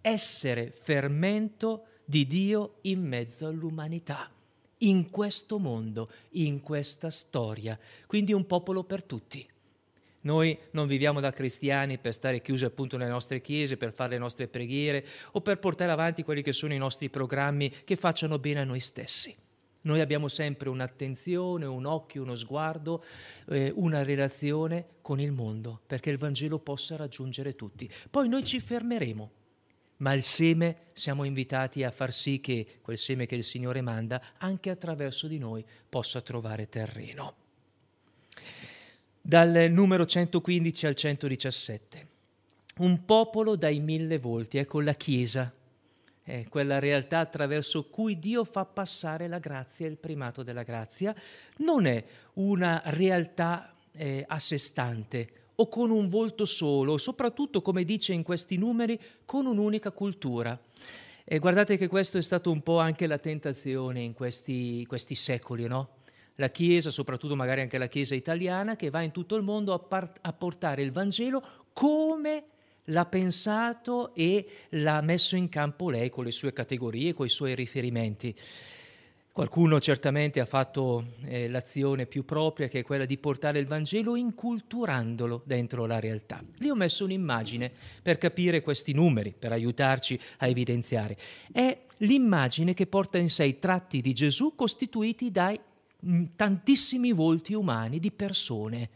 Essere 0.00 0.70
fermento 0.70 1.84
di 2.04 2.26
Dio 2.26 2.76
in 2.82 3.06
mezzo 3.06 3.46
all'umanità, 3.46 4.30
in 4.78 5.10
questo 5.10 5.58
mondo, 5.58 6.10
in 6.30 6.62
questa 6.62 7.10
storia. 7.10 7.78
Quindi 8.06 8.32
un 8.32 8.46
popolo 8.46 8.82
per 8.82 9.02
tutti. 9.02 9.46
Noi 10.22 10.58
non 10.72 10.86
viviamo 10.86 11.20
da 11.20 11.32
cristiani 11.32 11.98
per 11.98 12.12
stare 12.12 12.40
chiusi 12.40 12.64
appunto 12.64 12.96
nelle 12.96 13.10
nostre 13.10 13.40
chiese, 13.40 13.76
per 13.76 13.92
fare 13.92 14.10
le 14.12 14.18
nostre 14.18 14.48
preghiere 14.48 15.04
o 15.32 15.40
per 15.42 15.58
portare 15.58 15.92
avanti 15.92 16.22
quelli 16.24 16.42
che 16.42 16.52
sono 16.52 16.72
i 16.72 16.78
nostri 16.78 17.08
programmi 17.08 17.72
che 17.84 17.96
facciano 17.96 18.38
bene 18.38 18.60
a 18.60 18.64
noi 18.64 18.80
stessi. 18.80 19.34
Noi 19.82 20.00
abbiamo 20.00 20.28
sempre 20.28 20.68
un'attenzione, 20.68 21.64
un 21.64 21.84
occhio, 21.86 22.22
uno 22.22 22.34
sguardo, 22.34 23.04
eh, 23.48 23.72
una 23.76 24.02
relazione 24.02 24.86
con 25.00 25.20
il 25.20 25.30
mondo 25.30 25.80
perché 25.86 26.10
il 26.10 26.18
Vangelo 26.18 26.58
possa 26.58 26.96
raggiungere 26.96 27.54
tutti. 27.54 27.88
Poi 28.10 28.28
noi 28.28 28.44
ci 28.44 28.58
fermeremo, 28.58 29.30
ma 29.98 30.12
il 30.12 30.22
seme 30.22 30.88
siamo 30.92 31.24
invitati 31.24 31.84
a 31.84 31.90
far 31.90 32.12
sì 32.12 32.40
che 32.40 32.78
quel 32.82 32.98
seme 32.98 33.26
che 33.26 33.36
il 33.36 33.44
Signore 33.44 33.80
manda 33.80 34.20
anche 34.38 34.70
attraverso 34.70 35.28
di 35.28 35.38
noi 35.38 35.64
possa 35.88 36.20
trovare 36.20 36.68
terreno. 36.68 37.34
Dal 39.20 39.70
numero 39.70 40.06
115 40.06 40.86
al 40.86 40.94
117. 40.94 42.06
Un 42.78 43.04
popolo 43.04 43.56
dai 43.56 43.80
mille 43.80 44.18
volti, 44.18 44.58
ecco 44.58 44.80
la 44.80 44.94
Chiesa 44.94 45.52
è 46.28 46.44
quella 46.46 46.78
realtà 46.78 47.20
attraverso 47.20 47.84
cui 47.84 48.18
Dio 48.18 48.44
fa 48.44 48.66
passare 48.66 49.28
la 49.28 49.38
grazia 49.38 49.86
il 49.86 49.96
primato 49.96 50.42
della 50.42 50.62
grazia, 50.62 51.14
non 51.58 51.86
è 51.86 52.04
una 52.34 52.82
realtà 52.84 53.74
eh, 53.92 54.26
a 54.28 54.38
sé 54.38 54.58
stante 54.58 55.30
o 55.54 55.68
con 55.68 55.90
un 55.90 56.06
volto 56.06 56.44
solo, 56.44 56.98
soprattutto, 56.98 57.62
come 57.62 57.82
dice 57.82 58.12
in 58.12 58.22
questi 58.22 58.58
numeri, 58.58 59.00
con 59.24 59.46
un'unica 59.46 59.90
cultura. 59.90 60.56
E 61.24 61.38
guardate 61.38 61.78
che 61.78 61.88
questo 61.88 62.18
è 62.18 62.22
stato 62.22 62.50
un 62.50 62.60
po' 62.60 62.78
anche 62.78 63.06
la 63.06 63.18
tentazione 63.18 64.00
in 64.00 64.12
questi, 64.12 64.84
questi 64.86 65.14
secoli, 65.14 65.66
no? 65.66 65.96
La 66.34 66.50
Chiesa, 66.50 66.90
soprattutto 66.90 67.36
magari 67.36 67.62
anche 67.62 67.78
la 67.78 67.88
Chiesa 67.88 68.14
italiana, 68.14 68.76
che 68.76 68.90
va 68.90 69.00
in 69.00 69.12
tutto 69.12 69.34
il 69.34 69.42
mondo 69.42 69.72
a, 69.72 69.78
part- 69.78 70.18
a 70.20 70.32
portare 70.34 70.82
il 70.82 70.92
Vangelo 70.92 71.42
come 71.72 72.44
l'ha 72.88 73.06
pensato 73.06 74.14
e 74.14 74.46
l'ha 74.70 75.00
messo 75.00 75.36
in 75.36 75.48
campo 75.48 75.90
lei 75.90 76.10
con 76.10 76.24
le 76.24 76.30
sue 76.30 76.52
categorie, 76.52 77.14
con 77.14 77.26
i 77.26 77.30
suoi 77.30 77.54
riferimenti. 77.54 78.34
Qualcuno 79.32 79.78
certamente 79.78 80.40
ha 80.40 80.44
fatto 80.46 81.12
eh, 81.24 81.48
l'azione 81.48 82.06
più 82.06 82.24
propria, 82.24 82.66
che 82.66 82.80
è 82.80 82.82
quella 82.82 83.04
di 83.04 83.18
portare 83.18 83.60
il 83.60 83.68
Vangelo 83.68 84.16
inculturandolo 84.16 85.42
dentro 85.44 85.86
la 85.86 86.00
realtà. 86.00 86.42
Lì 86.56 86.68
ho 86.68 86.74
messo 86.74 87.04
un'immagine 87.04 87.70
per 88.02 88.18
capire 88.18 88.62
questi 88.62 88.92
numeri, 88.92 89.32
per 89.38 89.52
aiutarci 89.52 90.18
a 90.38 90.48
evidenziare. 90.48 91.16
È 91.52 91.78
l'immagine 91.98 92.74
che 92.74 92.88
porta 92.88 93.18
in 93.18 93.30
sé 93.30 93.44
i 93.44 93.60
tratti 93.60 94.00
di 94.00 94.12
Gesù 94.12 94.56
costituiti 94.56 95.30
dai 95.30 95.58
tantissimi 96.34 97.12
volti 97.12 97.54
umani 97.54 98.00
di 98.00 98.10
persone 98.10 98.88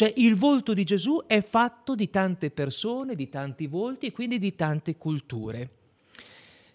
cioè 0.00 0.14
il 0.16 0.34
volto 0.34 0.72
di 0.72 0.84
Gesù 0.84 1.24
è 1.26 1.42
fatto 1.42 1.94
di 1.94 2.08
tante 2.08 2.50
persone, 2.50 3.14
di 3.14 3.28
tanti 3.28 3.66
volti 3.66 4.06
e 4.06 4.12
quindi 4.12 4.38
di 4.38 4.54
tante 4.54 4.96
culture. 4.96 5.70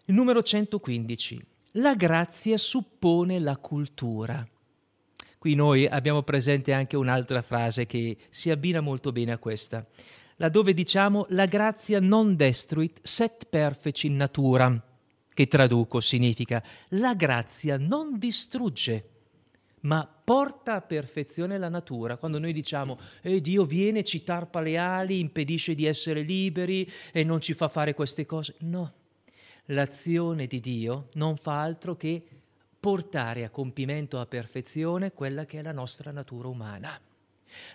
Il 0.06 0.14
numero 0.14 0.44
115. 0.44 1.44
La 1.72 1.96
grazia 1.96 2.56
suppone 2.60 3.40
la 3.40 3.58
cultura. 3.58 4.48
Qui 5.40 5.56
noi 5.56 5.88
abbiamo 5.88 6.22
presente 6.22 6.72
anche 6.72 6.96
un'altra 6.96 7.42
frase 7.42 7.88
che 7.88 8.16
si 8.30 8.52
abbina 8.52 8.80
molto 8.80 9.12
bene 9.12 9.32
a 9.32 9.40
questa, 9.40 9.84
laddove 10.36 10.76
diciamo 10.76 11.26
la 11.30 11.48
grazia 11.48 12.00
non 12.00 12.36
destruit 12.36 13.00
set 13.02 13.48
perfeci 13.50 14.06
in 14.06 14.18
natura, 14.18 14.80
che 15.34 15.48
traduco 15.48 16.00
significa 16.00 16.64
la 16.90 17.16
grazia 17.16 17.80
non 17.80 18.20
distrugge 18.20 19.10
ma 19.86 20.15
porta 20.26 20.74
a 20.74 20.82
perfezione 20.82 21.60
la 21.60 21.70
natura. 21.70 22.18
Quando 22.18 22.40
noi 22.40 22.52
diciamo 22.52 23.00
eh, 23.22 23.40
Dio 23.40 23.64
viene, 23.64 24.04
ci 24.04 24.24
tarpa 24.24 24.60
le 24.60 24.76
ali, 24.76 25.20
impedisce 25.20 25.76
di 25.76 25.86
essere 25.86 26.22
liberi 26.22 26.92
e 27.14 27.24
non 27.24 27.40
ci 27.40 27.54
fa 27.54 27.70
fare 27.70 27.94
queste 27.94 28.26
cose. 28.26 28.56
No, 28.62 28.92
l'azione 29.66 30.48
di 30.48 30.60
Dio 30.60 31.10
non 31.14 31.38
fa 31.38 31.62
altro 31.62 31.96
che 31.96 32.22
portare 32.80 33.44
a 33.44 33.50
compimento, 33.50 34.20
a 34.20 34.26
perfezione 34.26 35.14
quella 35.14 35.46
che 35.46 35.60
è 35.60 35.62
la 35.62 35.72
nostra 35.72 36.12
natura 36.12 36.48
umana. 36.48 37.00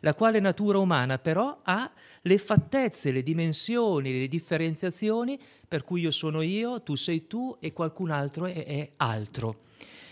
La 0.01 0.15
quale 0.15 0.41
natura 0.41 0.79
umana 0.79 1.19
però 1.19 1.61
ha 1.63 1.91
le 2.23 2.39
fattezze, 2.39 3.13
le 3.13 3.23
dimensioni, 3.23 4.19
le 4.19 4.29
differenziazioni 4.29 5.39
per 5.67 5.85
cui 5.85 6.03
io 6.03 6.11
sono 6.11 6.43
io, 6.43 6.83
tu 6.83 6.97
sei 6.97 7.27
tu 7.29 7.57
e 7.61 7.73
qualcun 7.73 8.11
altro 8.11 8.47
è, 8.47 8.65
è 8.65 8.91
altro. 8.97 9.69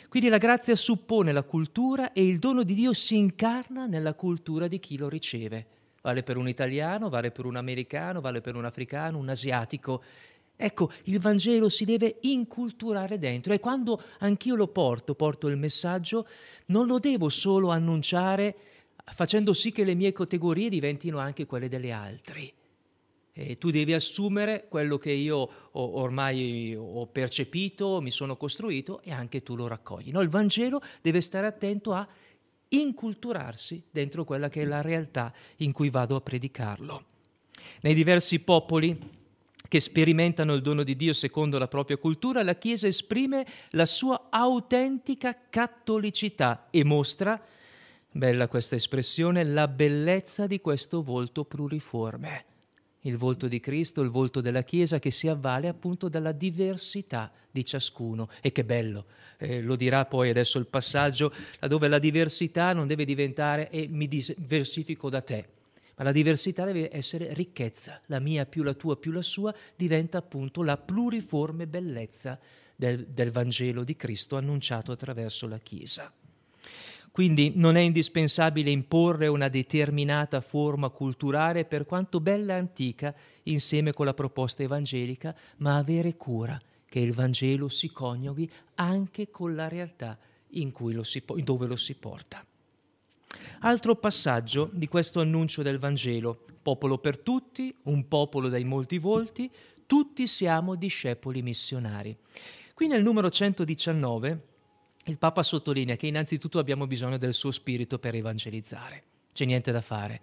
Quindi 0.09 0.31
la 0.31 0.39
grazia 0.39 0.75
suppone 0.75 1.33
la 1.33 1.43
cultura 1.43 2.13
e 2.13 2.27
il 2.27 2.39
dono 2.39 2.63
di 2.63 2.73
Dio 2.73 2.95
si 2.95 3.17
incarna 3.17 3.87
nella 3.87 4.15
cultura 4.15 4.67
di 4.67 4.79
chi 4.79 4.97
lo 4.97 5.09
riceve. 5.09 5.67
Vale 6.01 6.23
per 6.23 6.39
un 6.39 6.49
italiano, 6.49 7.11
vale 7.11 7.31
per 7.31 7.45
un 7.45 7.57
americano, 7.57 8.23
vale 8.23 8.41
per 8.41 8.57
un 8.57 8.65
africano, 8.65 9.19
un 9.19 9.29
asiatico. 9.29 10.03
Ecco, 10.57 10.91
il 11.05 11.21
Vangelo 11.21 11.69
si 11.69 11.85
deve 11.85 12.17
inculturare 12.23 13.19
dentro 13.19 13.53
e 13.53 13.61
quando 13.61 14.03
anch'io 14.21 14.55
lo 14.55 14.69
porto, 14.69 15.15
porto 15.15 15.47
il 15.49 15.59
messaggio, 15.59 16.27
non 16.67 16.87
lo 16.87 16.99
devo 16.99 17.29
solo 17.29 17.69
annunciare 17.69 18.57
facendo 19.13 19.53
sì 19.53 19.73
che 19.73 19.85
le 19.85 19.95
mie 19.95 20.13
categorie 20.13 20.69
diventino 20.69 21.19
anche 21.19 21.47
quelle 21.47 21.69
delle 21.69 21.93
altre. 21.93 22.53
E 23.41 23.57
tu 23.57 23.71
devi 23.71 23.95
assumere 23.95 24.67
quello 24.69 24.99
che 24.99 25.13
io 25.13 25.37
ho, 25.37 25.99
ormai 26.01 26.75
ho 26.77 27.07
percepito, 27.07 28.01
mi 28.01 28.11
sono 28.11 28.37
costruito 28.37 29.01
e 29.03 29.13
anche 29.13 29.45
tu 29.45 29.55
lo 29.55 29.69
raccogli. 29.69 30.11
No, 30.11 30.23
il 30.23 30.29
Vangelo 30.29 30.83
deve 31.01 31.21
stare 31.21 31.47
attento 31.47 31.93
a 31.93 32.07
inculturarsi 32.71 33.81
dentro 33.93 34.25
quella 34.25 34.49
che 34.49 34.63
è 34.63 34.65
la 34.65 34.81
realtà 34.81 35.33
in 35.59 35.71
cui 35.71 35.89
vado 35.89 36.17
a 36.17 36.21
predicarlo. 36.21 37.05
Nei 37.83 37.95
diversi 37.95 38.41
popoli 38.41 38.99
che 39.69 39.79
sperimentano 39.79 40.55
il 40.55 40.61
dono 40.61 40.83
di 40.83 40.97
Dio 40.97 41.13
secondo 41.13 41.59
la 41.59 41.69
propria 41.69 41.97
cultura, 41.97 42.43
la 42.43 42.57
Chiesa 42.57 42.89
esprime 42.89 43.47
la 43.71 43.87
sua 43.87 44.27
autentica 44.31 45.37
cattolicità 45.49 46.67
e 46.71 46.83
mostra, 46.83 47.41
bella 48.11 48.49
questa 48.49 48.75
espressione, 48.75 49.45
la 49.45 49.69
bellezza 49.69 50.49
di 50.49 50.61
questo 50.61 51.05
volto 51.05 51.45
pluriforme 51.45 52.48
il 53.09 53.17
volto 53.17 53.49
di 53.49 53.59
Cristo, 53.59 54.03
il 54.03 54.11
volto 54.11 54.41
della 54.41 54.63
Chiesa 54.63 54.99
che 54.99 55.11
si 55.11 55.29
avvale 55.29 55.67
appunto 55.69 56.09
dalla 56.09 56.33
diversità 56.33 57.33
di 57.51 57.65
ciascuno. 57.65 58.29
E 58.41 58.53
che 58.53 58.65
bello, 58.65 59.07
eh, 59.39 59.61
lo 59.61 59.77
dirà 59.77 60.05
poi 60.05 60.31
adesso 60.31 60.59
il 60.59 60.67
passaggio, 60.67 61.33
laddove 61.59 61.89
la 61.89 61.99
diversità 61.99 62.73
non 62.73 62.87
deve 62.87 63.05
diventare 63.05 63.71
e 63.71 63.89
mi 63.89 64.07
diversifico 64.07 65.09
da 65.09 65.23
te, 65.23 65.49
ma 65.97 66.05
la 66.05 66.13
diversità 66.13 66.65
deve 66.65 66.95
essere 66.95 67.33
ricchezza, 67.33 68.01
la 68.07 68.21
mia 68.21 68.47
più 68.47 68.63
la 68.63 68.75
tua 68.75 68.97
più 68.97 69.11
la 69.11 69.23
sua 69.23 69.53
diventa 69.75 70.19
appunto 70.19 70.63
la 70.63 70.77
pluriforme 70.77 71.67
bellezza 71.67 72.39
del, 72.77 73.07
del 73.07 73.31
Vangelo 73.33 73.83
di 73.83 73.97
Cristo 73.97 74.37
annunciato 74.37 74.93
attraverso 74.93 75.49
la 75.49 75.59
Chiesa. 75.59 76.13
Quindi 77.19 77.55
non 77.57 77.75
è 77.75 77.81
indispensabile 77.81 78.71
imporre 78.71 79.27
una 79.27 79.49
determinata 79.49 80.41
forma 80.41 80.89
culturale, 80.89 81.65
per 81.65 81.85
quanto 81.85 82.21
bella 82.21 82.55
e 82.55 82.59
antica, 82.59 83.13
insieme 83.43 83.93
con 83.93 84.07
la 84.07 84.15
proposta 84.15 84.63
evangelica, 84.63 85.35
ma 85.57 85.75
avere 85.75 86.17
cura 86.17 86.57
che 86.89 87.01
il 87.01 87.13
Vangelo 87.13 87.69
si 87.69 87.91
coniughi 87.91 88.49
anche 88.77 89.31
con 89.33 89.57
la 89.57 89.67
realtà 89.67 90.17
lo 90.93 91.03
si, 91.03 91.21
dove 91.43 91.67
lo 91.67 91.75
si 91.75 91.97
porta. 91.97 92.47
Altro 93.63 93.97
passaggio 93.97 94.71
di 94.73 94.87
questo 94.87 95.19
annuncio 95.19 95.63
del 95.63 95.81
Vangelo, 95.81 96.45
popolo 96.63 96.99
per 96.99 97.19
tutti, 97.19 97.75
un 97.87 98.07
popolo 98.07 98.49
dai 98.49 98.63
molti 98.63 98.99
volti, 98.99 99.51
tutti 99.87 100.25
siamo 100.29 100.77
discepoli 100.77 101.43
missionari. 101.43 102.17
Qui 102.75 102.87
nel 102.87 103.03
numero 103.03 103.29
119 103.29 104.48
il 105.09 105.19
Papa 105.19 105.43
sottolinea 105.43 105.97
che 105.97 106.07
innanzitutto 106.07 106.59
abbiamo 106.59 106.87
bisogno 106.87 107.17
del 107.17 107.33
suo 107.33 107.51
spirito 107.51 107.99
per 107.99 108.15
evangelizzare, 108.15 109.03
c'è 109.33 109.45
niente 109.45 109.73
da 109.73 109.81
fare. 109.81 110.21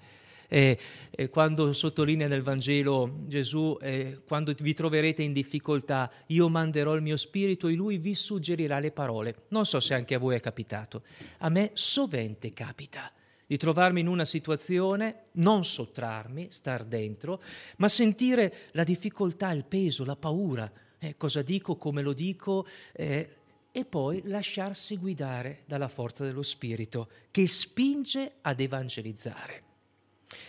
E, 0.47 0.77
e 1.09 1.29
quando 1.29 1.73
sottolinea 1.73 2.27
nel 2.27 2.43
Vangelo 2.43 3.21
Gesù, 3.25 3.77
eh, 3.81 4.21
quando 4.27 4.53
vi 4.59 4.73
troverete 4.75 5.23
in 5.23 5.33
difficoltà, 5.33 6.11
io 6.27 6.49
manderò 6.49 6.93
il 6.93 7.01
mio 7.01 7.17
spirito 7.17 7.67
e 7.67 7.73
lui 7.73 7.97
vi 7.97 8.13
suggerirà 8.13 8.77
le 8.77 8.91
parole. 8.91 9.45
Non 9.49 9.65
so 9.65 9.79
se 9.79 9.95
anche 9.95 10.13
a 10.13 10.19
voi 10.19 10.35
è 10.35 10.39
capitato, 10.39 11.01
a 11.39 11.49
me 11.49 11.71
sovente 11.73 12.51
capita 12.51 13.11
di 13.47 13.57
trovarmi 13.57 14.01
in 14.01 14.07
una 14.07 14.25
situazione, 14.25 15.25
non 15.33 15.65
sottrarmi, 15.65 16.47
star 16.51 16.83
dentro, 16.83 17.41
ma 17.77 17.89
sentire 17.89 18.53
la 18.71 18.83
difficoltà, 18.83 19.51
il 19.51 19.65
peso, 19.65 20.05
la 20.05 20.15
paura. 20.15 20.71
Eh, 20.99 21.15
cosa 21.17 21.41
dico, 21.41 21.75
come 21.75 22.01
lo 22.03 22.13
dico, 22.13 22.65
eh, 22.93 23.29
e 23.77 23.83
poi 23.83 24.21
lasciarsi 24.23 24.95
guidare 24.95 25.63
dalla 25.65 25.89
forza 25.89 26.23
dello 26.23 26.43
Spirito 26.43 27.09
che 27.29 27.45
spinge 27.45 28.35
ad 28.39 28.61
evangelizzare. 28.61 29.63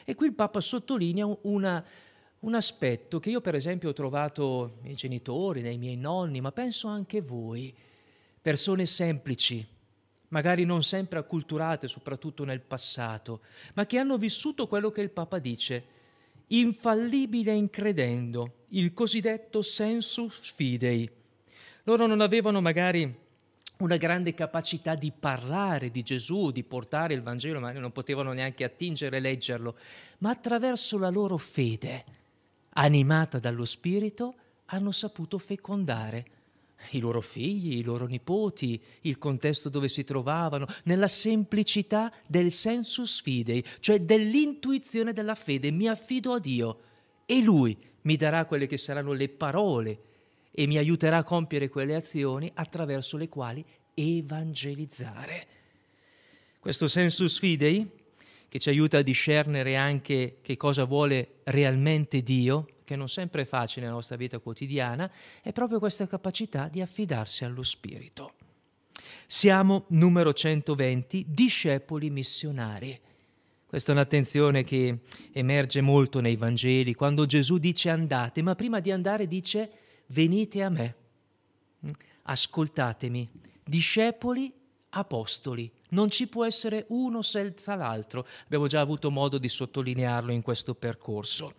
E 0.05 0.15
qui 0.15 0.27
il 0.29 0.33
Papa 0.33 0.61
sottolinea 0.61 1.27
una, 1.43 1.85
un 2.39 2.55
aspetto 2.55 3.19
che 3.19 3.31
io 3.31 3.41
per 3.41 3.57
esempio 3.57 3.89
ho 3.89 3.93
trovato 3.93 4.75
nei 4.75 4.83
miei 4.83 4.95
genitori, 4.95 5.61
nei 5.61 5.77
miei 5.77 5.97
nonni, 5.97 6.41
ma 6.41 6.53
penso 6.53 6.87
anche 6.87 7.21
voi, 7.21 7.75
persone 8.41 8.87
semplici, 8.87 9.67
magari 10.29 10.65
non 10.65 10.85
sempre 10.85 11.19
acculturate, 11.19 11.89
soprattutto 11.89 12.45
nel 12.45 12.61
passato, 12.61 13.41
ma 13.75 13.87
che 13.87 13.99
hanno 13.99 14.19
vissuto 14.19 14.69
quello 14.69 14.93
che 14.93 15.01
il 15.01 15.11
Papa 15.11 15.41
dice, 15.41 15.85
infallibile 16.47 17.53
in 17.53 17.71
credendo, 17.71 18.67
il 18.69 18.93
cosiddetto 18.93 19.63
sensus 19.63 20.39
fidei. 20.53 21.25
Loro 21.89 22.07
non 22.07 22.21
avevano 22.21 22.61
magari 22.61 23.15
una 23.79 23.97
grande 23.97 24.35
capacità 24.35 24.97
di 24.97 25.13
parlare 25.17 25.93
di 25.93 26.03
Gesù, 26.03 26.51
di 26.51 26.65
portare 26.65 27.15
il 27.15 27.23
Vangelo, 27.23 27.61
magari 27.61 27.79
non 27.79 27.93
potevano 27.93 28.33
neanche 28.33 28.65
attingere 28.65 29.19
e 29.19 29.21
leggerlo, 29.21 29.77
ma 30.19 30.31
attraverso 30.31 30.99
la 30.99 31.11
loro 31.11 31.37
fede, 31.37 32.05
animata 32.71 33.39
dallo 33.39 33.65
Spirito, 33.65 34.35
hanno 34.67 34.91
saputo 34.91 35.39
fecondare 35.39 36.27
i 36.91 36.99
loro 36.99 37.21
figli, 37.21 37.77
i 37.77 37.85
loro 37.85 38.07
nipoti, 38.07 38.83
il 39.03 39.17
contesto 39.17 39.69
dove 39.69 39.87
si 39.87 40.03
trovavano, 40.03 40.67
nella 40.85 41.09
semplicità 41.09 42.13
del 42.27 42.51
sensus 42.51 43.23
fidei, 43.23 43.65
cioè 43.79 44.01
dell'intuizione 44.01 45.13
della 45.13 45.37
fede. 45.37 45.71
Mi 45.71 45.87
affido 45.87 46.33
a 46.33 46.41
Dio 46.41 46.81
e 47.27 47.41
Lui 47.43 47.79
mi 48.03 48.17
darà 48.17 48.45
quelle 48.45 48.67
che 48.67 48.77
saranno 48.77 49.13
le 49.13 49.29
parole 49.29 50.01
e 50.59 50.67
mi 50.67 50.79
aiuterà 50.79 51.19
a 51.19 51.23
compiere 51.23 51.69
quelle 51.69 51.95
azioni 51.95 52.51
attraverso 52.55 53.19
le 53.19 53.29
quali 53.29 53.63
evangelizzare. 53.93 55.47
Questo 56.59 56.89
sensus 56.89 57.39
fidei, 57.39 57.87
che 58.49 58.59
ci 58.59 58.71
aiuta 58.71 58.97
a 58.99 59.03
discernere 59.03 59.77
anche 59.77 60.39
che 60.41 60.57
cosa 60.57 60.85
vuole 60.85 61.41
realmente 61.45 62.23
Dio, 62.23 62.69
che 62.85 62.97
non 62.97 63.11
sempre 63.11 63.43
è 63.43 63.45
facile 63.45 63.83
nella 63.83 63.97
nostra 63.97 64.17
vita 64.17 64.39
quotidiana, 64.39 65.13
è 65.43 65.53
proprio 65.53 65.79
questa 65.79 66.07
capacità 66.07 66.69
di 66.69 66.81
affidarsi 66.81 67.45
allo 67.45 67.63
Spirito. 67.63 68.33
Siamo, 69.27 69.85
numero 69.89 70.33
120, 70.33 71.27
discepoli 71.29 72.09
missionari. 72.09 72.99
Questa 73.67 73.93
è 73.93 73.95
un'attenzione 73.95 74.65
che 74.65 75.01
emerge 75.33 75.83
molto 75.83 76.21
nei 76.21 76.37
Vangeli, 76.37 76.95
quando 76.95 77.27
Gesù 77.27 77.59
dice 77.59 77.91
andate, 77.91 78.41
ma 78.41 78.55
prima 78.55 78.81
di 78.81 78.91
andare 78.91 79.29
dice 79.29 79.71
venite 80.09 80.63
a 80.63 80.69
me, 80.69 80.95
ascoltatemi, 82.23 83.29
discepoli, 83.65 84.53
apostoli. 84.91 85.71
Non 85.91 86.11
ci 86.11 86.27
può 86.27 86.45
essere 86.45 86.87
uno 86.89 87.23
senza 87.23 87.75
l'altro. 87.75 88.27
Abbiamo 88.45 88.67
già 88.67 88.81
avuto 88.81 89.11
modo 89.11 89.39
di 89.39 89.49
sottolinearlo 89.49 90.33
in 90.33 90.43
questo 90.43 90.75
percorso. 90.75 91.55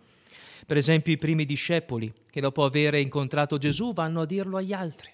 Per 0.66 0.76
esempio 0.76 1.12
i 1.12 1.18
primi 1.18 1.44
discepoli 1.44 2.12
che 2.28 2.40
dopo 2.40 2.64
aver 2.64 2.94
incontrato 2.94 3.58
Gesù 3.58 3.92
vanno 3.92 4.22
a 4.22 4.26
dirlo 4.26 4.56
agli 4.56 4.72
altri. 4.72 5.10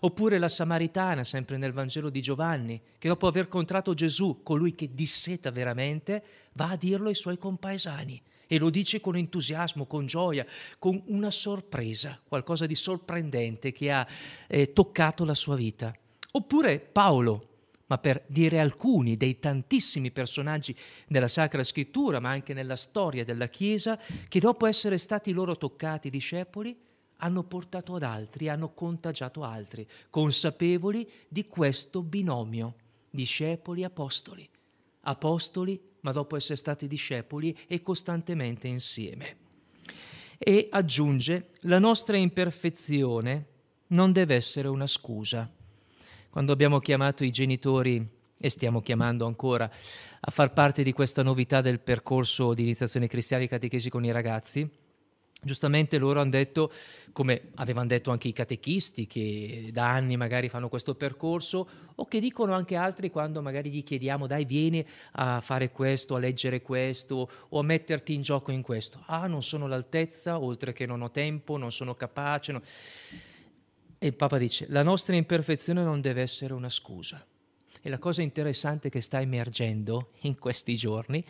Oppure 0.00 0.38
la 0.38 0.48
Samaritana, 0.48 1.22
sempre 1.22 1.58
nel 1.58 1.72
Vangelo 1.72 2.10
di 2.10 2.20
Giovanni, 2.20 2.80
che 2.98 3.06
dopo 3.06 3.28
aver 3.28 3.44
incontrato 3.44 3.94
Gesù, 3.94 4.42
colui 4.42 4.74
che 4.74 4.92
disseta 4.92 5.50
veramente, 5.52 6.24
va 6.54 6.70
a 6.70 6.76
dirlo 6.76 7.08
ai 7.08 7.14
suoi 7.14 7.38
compaesani 7.38 8.20
e 8.46 8.58
lo 8.58 8.70
dice 8.70 9.00
con 9.00 9.16
entusiasmo, 9.16 9.86
con 9.86 10.06
gioia, 10.06 10.46
con 10.78 11.02
una 11.06 11.30
sorpresa, 11.30 12.20
qualcosa 12.26 12.66
di 12.66 12.74
sorprendente 12.74 13.72
che 13.72 13.90
ha 13.90 14.06
eh, 14.48 14.72
toccato 14.72 15.24
la 15.24 15.34
sua 15.34 15.56
vita. 15.56 15.94
Oppure 16.32 16.78
Paolo, 16.78 17.48
ma 17.86 17.98
per 17.98 18.24
dire 18.26 18.58
alcuni 18.58 19.16
dei 19.16 19.38
tantissimi 19.38 20.10
personaggi 20.10 20.74
della 21.06 21.28
Sacra 21.28 21.62
Scrittura, 21.62 22.20
ma 22.20 22.30
anche 22.30 22.52
nella 22.52 22.76
storia 22.76 23.24
della 23.24 23.48
Chiesa, 23.48 23.98
che 24.28 24.40
dopo 24.40 24.66
essere 24.66 24.98
stati 24.98 25.32
loro 25.32 25.56
toccati 25.56 26.10
discepoli, 26.10 26.76
hanno 27.18 27.44
portato 27.44 27.94
ad 27.94 28.02
altri, 28.02 28.48
hanno 28.48 28.74
contagiato 28.74 29.42
altri, 29.42 29.86
consapevoli 30.10 31.08
di 31.28 31.46
questo 31.46 32.02
binomio, 32.02 32.74
discepoli-apostoli. 33.10 34.48
Apostoli, 35.02 35.80
ma 36.06 36.12
dopo 36.12 36.36
essere 36.36 36.54
stati 36.54 36.86
discepoli 36.86 37.56
e 37.66 37.82
costantemente 37.82 38.68
insieme. 38.68 39.36
E 40.38 40.68
aggiunge, 40.70 41.48
la 41.62 41.80
nostra 41.80 42.16
imperfezione 42.16 43.46
non 43.88 44.12
deve 44.12 44.36
essere 44.36 44.68
una 44.68 44.86
scusa 44.86 45.50
quando 46.30 46.52
abbiamo 46.52 46.78
chiamato 46.78 47.24
i 47.24 47.30
genitori 47.30 48.06
e 48.38 48.50
stiamo 48.50 48.82
chiamando 48.82 49.26
ancora 49.26 49.68
a 50.20 50.30
far 50.30 50.52
parte 50.52 50.84
di 50.84 50.92
questa 50.92 51.24
novità 51.24 51.60
del 51.60 51.80
percorso 51.80 52.54
di 52.54 52.62
iniziazione 52.62 53.08
cristiana 53.08 53.42
e 53.42 53.48
catechesi 53.48 53.88
con 53.88 54.04
i 54.04 54.12
ragazzi, 54.12 54.68
Giustamente 55.42 55.98
loro 55.98 56.20
hanno 56.20 56.30
detto, 56.30 56.72
come 57.12 57.50
avevano 57.56 57.86
detto 57.86 58.10
anche 58.10 58.26
i 58.26 58.32
catechisti 58.32 59.06
che 59.06 59.68
da 59.70 59.90
anni 59.90 60.16
magari 60.16 60.48
fanno 60.48 60.68
questo 60.68 60.94
percorso, 60.94 61.68
o 61.94 62.06
che 62.06 62.20
dicono 62.20 62.52
anche 62.54 62.74
altri 62.74 63.10
quando 63.10 63.42
magari 63.42 63.70
gli 63.70 63.84
chiediamo 63.84 64.26
dai 64.26 64.44
vieni 64.44 64.84
a 65.12 65.40
fare 65.40 65.70
questo, 65.70 66.16
a 66.16 66.18
leggere 66.18 66.62
questo 66.62 67.30
o 67.48 67.58
a 67.58 67.62
metterti 67.62 68.14
in 68.14 68.22
gioco 68.22 68.50
in 68.50 68.62
questo. 68.62 69.02
Ah, 69.06 69.26
non 69.26 69.42
sono 69.42 69.66
all'altezza, 69.66 70.40
oltre 70.40 70.72
che 70.72 70.86
non 70.86 71.02
ho 71.02 71.10
tempo, 71.10 71.56
non 71.56 71.70
sono 71.70 71.94
capace. 71.94 72.52
No. 72.52 72.60
E 73.98 74.06
il 74.06 74.14
Papa 74.14 74.38
dice, 74.38 74.66
la 74.70 74.82
nostra 74.82 75.14
imperfezione 75.14 75.82
non 75.84 76.00
deve 76.00 76.22
essere 76.22 76.54
una 76.54 76.70
scusa. 76.70 77.24
E 77.82 77.88
la 77.88 77.98
cosa 77.98 78.22
interessante 78.22 78.88
che 78.88 79.00
sta 79.00 79.20
emergendo 79.20 80.10
in 80.22 80.38
questi 80.38 80.74
giorni 80.74 81.24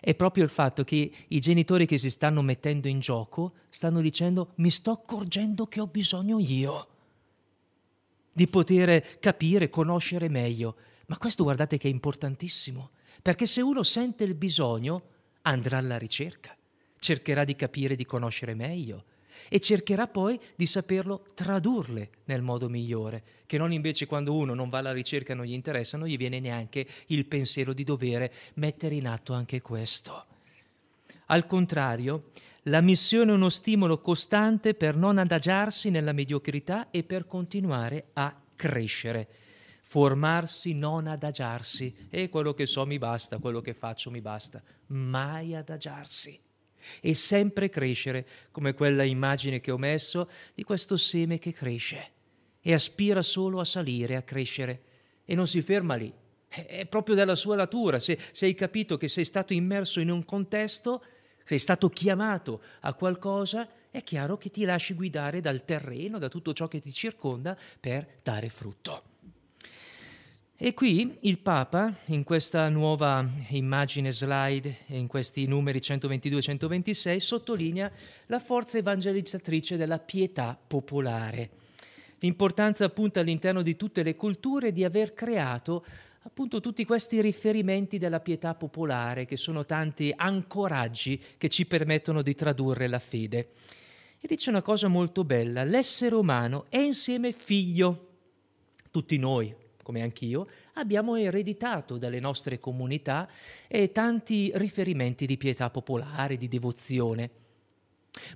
è 0.00 0.14
proprio 0.14 0.44
il 0.44 0.50
fatto 0.50 0.84
che 0.84 1.10
i 1.28 1.40
genitori 1.40 1.86
che 1.86 1.98
si 1.98 2.10
stanno 2.10 2.42
mettendo 2.42 2.88
in 2.88 3.00
gioco 3.00 3.54
stanno 3.68 4.00
dicendo 4.00 4.52
mi 4.56 4.70
sto 4.70 4.90
accorgendo 4.90 5.66
che 5.66 5.80
ho 5.80 5.86
bisogno 5.86 6.38
io 6.38 6.88
di 8.32 8.48
poter 8.48 9.18
capire, 9.18 9.68
conoscere 9.68 10.28
meglio. 10.28 10.76
Ma 11.06 11.18
questo 11.18 11.42
guardate 11.42 11.76
che 11.76 11.88
è 11.88 11.90
importantissimo, 11.90 12.90
perché 13.20 13.46
se 13.46 13.60
uno 13.60 13.82
sente 13.82 14.24
il 14.24 14.34
bisogno 14.34 15.02
andrà 15.42 15.78
alla 15.78 15.98
ricerca, 15.98 16.56
cercherà 16.98 17.44
di 17.44 17.56
capire, 17.56 17.96
di 17.96 18.06
conoscere 18.06 18.54
meglio 18.54 19.04
e 19.48 19.60
cercherà 19.60 20.06
poi 20.06 20.38
di 20.54 20.66
saperlo 20.66 21.26
tradurle 21.34 22.10
nel 22.24 22.42
modo 22.42 22.68
migliore, 22.68 23.22
che 23.46 23.58
non 23.58 23.72
invece 23.72 24.06
quando 24.06 24.34
uno 24.34 24.54
non 24.54 24.68
va 24.68 24.78
alla 24.78 24.92
ricerca 24.92 25.32
e 25.32 25.36
non 25.36 25.44
gli 25.44 25.52
interessa, 25.52 25.96
non 25.96 26.08
gli 26.08 26.16
viene 26.16 26.40
neanche 26.40 26.86
il 27.06 27.26
pensiero 27.26 27.72
di 27.72 27.84
dover 27.84 28.30
mettere 28.54 28.94
in 28.94 29.06
atto 29.06 29.32
anche 29.32 29.60
questo. 29.60 30.26
Al 31.26 31.46
contrario, 31.46 32.30
la 32.64 32.80
missione 32.80 33.30
è 33.30 33.34
uno 33.34 33.48
stimolo 33.48 34.00
costante 34.00 34.74
per 34.74 34.96
non 34.96 35.18
adagiarsi 35.18 35.90
nella 35.90 36.12
mediocrità 36.12 36.90
e 36.90 37.04
per 37.04 37.26
continuare 37.26 38.08
a 38.14 38.38
crescere. 38.54 39.28
Formarsi, 39.80 40.74
non 40.74 41.06
adagiarsi. 41.06 42.08
E 42.10 42.28
quello 42.28 42.52
che 42.52 42.66
so 42.66 42.84
mi 42.84 42.98
basta, 42.98 43.38
quello 43.38 43.60
che 43.60 43.74
faccio 43.74 44.10
mi 44.10 44.20
basta. 44.20 44.62
Mai 44.88 45.54
adagiarsi 45.54 46.38
e 47.00 47.14
sempre 47.14 47.68
crescere, 47.68 48.26
come 48.50 48.74
quella 48.74 49.04
immagine 49.04 49.60
che 49.60 49.70
ho 49.70 49.78
messo 49.78 50.28
di 50.54 50.62
questo 50.62 50.96
seme 50.96 51.38
che 51.38 51.52
cresce 51.52 52.10
e 52.60 52.74
aspira 52.74 53.22
solo 53.22 53.60
a 53.60 53.64
salire, 53.64 54.16
a 54.16 54.22
crescere 54.22 54.82
e 55.24 55.34
non 55.34 55.46
si 55.46 55.62
ferma 55.62 55.94
lì. 55.94 56.12
È 56.48 56.84
proprio 56.86 57.14
della 57.14 57.36
sua 57.36 57.56
natura. 57.56 57.98
Se, 57.98 58.18
se 58.32 58.46
hai 58.46 58.54
capito 58.54 58.96
che 58.96 59.08
sei 59.08 59.24
stato 59.24 59.52
immerso 59.52 60.00
in 60.00 60.10
un 60.10 60.24
contesto, 60.24 61.04
sei 61.44 61.58
stato 61.58 61.88
chiamato 61.88 62.60
a 62.80 62.94
qualcosa, 62.94 63.68
è 63.90 64.02
chiaro 64.02 64.36
che 64.36 64.50
ti 64.50 64.64
lasci 64.64 64.94
guidare 64.94 65.40
dal 65.40 65.64
terreno, 65.64 66.18
da 66.18 66.28
tutto 66.28 66.52
ciò 66.52 66.68
che 66.68 66.80
ti 66.80 66.92
circonda 66.92 67.56
per 67.78 68.18
dare 68.22 68.48
frutto. 68.48 69.09
E 70.62 70.74
qui 70.74 71.16
il 71.20 71.38
Papa, 71.38 72.00
in 72.08 72.22
questa 72.22 72.68
nuova 72.68 73.26
immagine 73.48 74.12
slide, 74.12 74.80
in 74.88 75.06
questi 75.06 75.46
numeri 75.46 75.78
122-126, 75.78 77.16
sottolinea 77.16 77.90
la 78.26 78.38
forza 78.38 78.76
evangelizzatrice 78.76 79.78
della 79.78 79.98
pietà 79.98 80.60
popolare. 80.66 81.48
L'importanza 82.18 82.84
appunto 82.84 83.20
all'interno 83.20 83.62
di 83.62 83.74
tutte 83.74 84.02
le 84.02 84.16
culture 84.16 84.70
di 84.70 84.84
aver 84.84 85.14
creato 85.14 85.82
appunto 86.24 86.60
tutti 86.60 86.84
questi 86.84 87.22
riferimenti 87.22 87.96
della 87.96 88.20
pietà 88.20 88.54
popolare, 88.54 89.24
che 89.24 89.38
sono 89.38 89.64
tanti 89.64 90.12
ancoraggi 90.14 91.18
che 91.38 91.48
ci 91.48 91.64
permettono 91.64 92.20
di 92.20 92.34
tradurre 92.34 92.86
la 92.86 92.98
fede. 92.98 93.52
E 94.20 94.28
dice 94.28 94.50
una 94.50 94.60
cosa 94.60 94.88
molto 94.88 95.24
bella, 95.24 95.64
l'essere 95.64 96.16
umano 96.16 96.66
è 96.68 96.76
insieme 96.76 97.32
figlio, 97.32 98.08
tutti 98.90 99.16
noi, 99.16 99.56
come 99.90 100.02
anch'io, 100.02 100.46
abbiamo 100.74 101.16
ereditato 101.16 101.98
dalle 101.98 102.20
nostre 102.20 102.60
comunità 102.60 103.28
eh, 103.66 103.90
tanti 103.90 104.52
riferimenti 104.54 105.26
di 105.26 105.36
pietà 105.36 105.68
popolare, 105.68 106.36
di 106.36 106.46
devozione. 106.46 107.30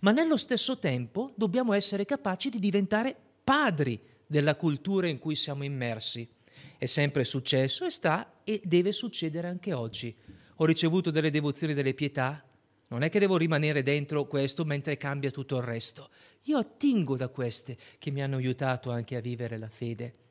Ma 0.01 0.11
nello 0.11 0.37
stesso 0.37 0.81
tempo 0.81 1.33
dobbiamo 1.37 1.73
essere 1.73 2.05
capaci 2.05 2.51
di 2.51 2.59
diventare 2.59 3.15
padri 3.45 4.01
della 4.27 4.57
cultura 4.57 5.07
in 5.07 5.21
cui 5.21 5.37
siamo 5.37 5.63
immersi. 5.63 6.29
È 6.77 6.87
sempre 6.87 7.23
successo 7.23 7.85
e 7.85 7.91
sta 7.91 8.41
e 8.43 8.61
deve 8.65 8.91
succedere 8.91 9.47
anche 9.47 9.73
oggi. 9.73 10.13
Ho 10.57 10.65
ricevuto 10.65 11.13
delle 11.13 11.31
devozioni 11.31 11.73
delle 11.73 11.95
pietà, 11.95 12.45
Non 12.89 13.03
è 13.03 13.09
che 13.09 13.19
devo 13.19 13.37
rimanere 13.37 13.83
dentro 13.83 14.27
questo 14.27 14.65
mentre 14.65 14.97
cambia 14.97 15.31
tutto 15.31 15.57
il 15.57 15.63
resto. 15.63 16.11
Io 16.43 16.59
attingo 16.59 17.17
da 17.17 17.29
queste 17.29 17.77
che 17.99 18.11
mi 18.11 18.23
hanno 18.23 18.37
aiutato 18.37 18.91
anche 18.91 19.17
a 19.17 19.21
vivere 19.21 19.57
la 19.57 19.69
fede. 19.69 20.24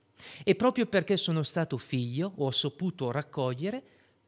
E 0.43 0.56
proprio 0.56 0.86
perché 0.86 1.17
sono 1.17 1.43
stato 1.43 1.78
figlio 1.78 2.34
ho 2.36 2.52
saputo 2.52 3.12
raccogliere, 3.12 3.84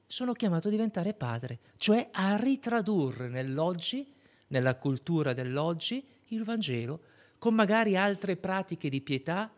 sono 0.07 0.33
chiamato 0.33 0.67
a 0.67 0.71
diventare 0.71 1.13
padre, 1.13 1.59
cioè 1.77 2.09
a 2.11 2.35
ritradurre 2.35 3.27
nell'oggi, 3.27 4.13
nella 4.47 4.75
cultura 4.75 5.33
dell'oggi, 5.33 6.05
il 6.29 6.43
Vangelo, 6.43 6.99
con 7.37 7.53
magari 7.53 7.95
altre 7.95 8.35
pratiche 8.37 8.89
di 8.89 9.01
pietà 9.01 9.51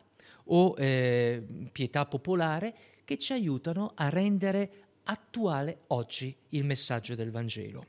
o 0.46 0.76
eh, 0.78 1.46
pietà 1.72 2.06
popolare 2.06 2.74
che 3.04 3.18
ci 3.18 3.34
aiutano 3.34 3.92
a 3.96 4.10
rendere 4.10 4.70
attuale 5.04 5.80
oggi 5.88 6.36
il 6.50 6.66
messaggio 6.66 7.16
del 7.16 7.32
Vangelo. 7.32 7.86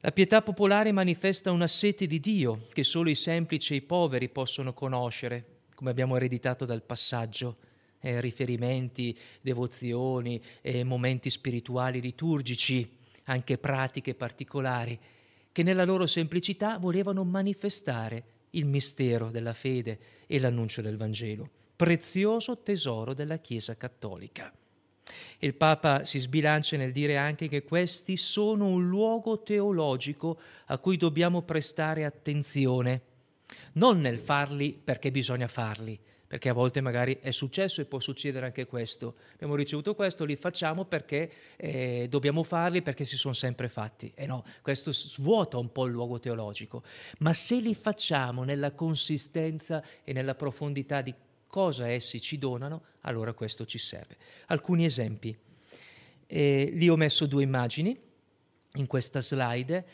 La 0.00 0.10
pietà 0.10 0.42
popolare 0.42 0.90
manifesta 0.90 1.52
una 1.52 1.68
sete 1.68 2.08
di 2.08 2.18
Dio 2.18 2.66
che 2.72 2.82
solo 2.82 3.08
i 3.08 3.14
semplici 3.14 3.74
e 3.74 3.76
i 3.76 3.82
poveri 3.82 4.28
possono 4.28 4.72
conoscere, 4.72 5.44
come 5.82 5.90
abbiamo 5.90 6.14
ereditato 6.14 6.64
dal 6.64 6.84
passaggio. 6.84 7.56
Eh, 8.04 8.20
riferimenti, 8.20 9.16
devozioni, 9.40 10.40
eh, 10.60 10.84
momenti 10.84 11.28
spirituali 11.28 12.00
liturgici, 12.00 12.98
anche 13.24 13.58
pratiche 13.58 14.14
particolari, 14.14 14.98
che 15.50 15.62
nella 15.62 15.84
loro 15.84 16.06
semplicità 16.06 16.78
volevano 16.78 17.24
manifestare 17.24 18.24
il 18.50 18.64
mistero 18.64 19.30
della 19.30 19.54
fede 19.54 19.98
e 20.26 20.38
l'annuncio 20.40 20.82
del 20.82 20.96
Vangelo, 20.96 21.48
prezioso 21.76 22.58
tesoro 22.58 23.12
della 23.12 23.38
Chiesa 23.38 23.76
cattolica. 23.76 24.52
Il 25.38 25.54
Papa 25.54 26.04
si 26.04 26.18
sbilancia 26.18 26.76
nel 26.76 26.92
dire 26.92 27.16
anche 27.16 27.48
che 27.48 27.62
questi 27.64 28.16
sono 28.16 28.66
un 28.66 28.88
luogo 28.88 29.42
teologico 29.42 30.38
a 30.66 30.78
cui 30.78 30.96
dobbiamo 30.96 31.42
prestare 31.42 32.04
attenzione, 32.04 33.00
non 33.74 34.00
nel 34.00 34.18
farli 34.18 34.72
perché 34.72 35.10
bisogna 35.10 35.46
farli, 35.46 35.98
perché 36.26 36.48
a 36.48 36.54
volte 36.54 36.80
magari 36.80 37.18
è 37.20 37.30
successo 37.30 37.80
e 37.80 37.84
può 37.84 38.00
succedere 38.00 38.46
anche 38.46 38.66
questo. 38.66 39.16
Abbiamo 39.34 39.54
ricevuto 39.54 39.94
questo, 39.94 40.24
li 40.24 40.36
facciamo 40.36 40.86
perché 40.86 41.30
eh, 41.56 42.06
dobbiamo 42.08 42.42
farli 42.42 42.80
perché 42.80 43.04
si 43.04 43.16
sono 43.16 43.34
sempre 43.34 43.68
fatti. 43.68 44.10
E 44.14 44.26
no, 44.26 44.42
questo 44.62 44.92
svuota 44.92 45.58
un 45.58 45.70
po' 45.70 45.84
il 45.84 45.92
luogo 45.92 46.18
teologico. 46.18 46.82
Ma 47.18 47.34
se 47.34 47.60
li 47.60 47.74
facciamo 47.74 48.44
nella 48.44 48.72
consistenza 48.72 49.84
e 50.04 50.12
nella 50.14 50.34
profondità 50.34 51.02
di 51.02 51.14
cosa 51.46 51.90
essi 51.90 52.18
ci 52.18 52.38
donano, 52.38 52.84
allora 53.02 53.34
questo 53.34 53.66
ci 53.66 53.76
serve. 53.76 54.16
Alcuni 54.46 54.86
esempi. 54.86 55.36
Eh, 56.26 56.70
lì 56.72 56.88
ho 56.88 56.96
messo 56.96 57.26
due 57.26 57.42
immagini 57.42 57.94
in 58.76 58.86
questa 58.86 59.20
slide 59.20 59.84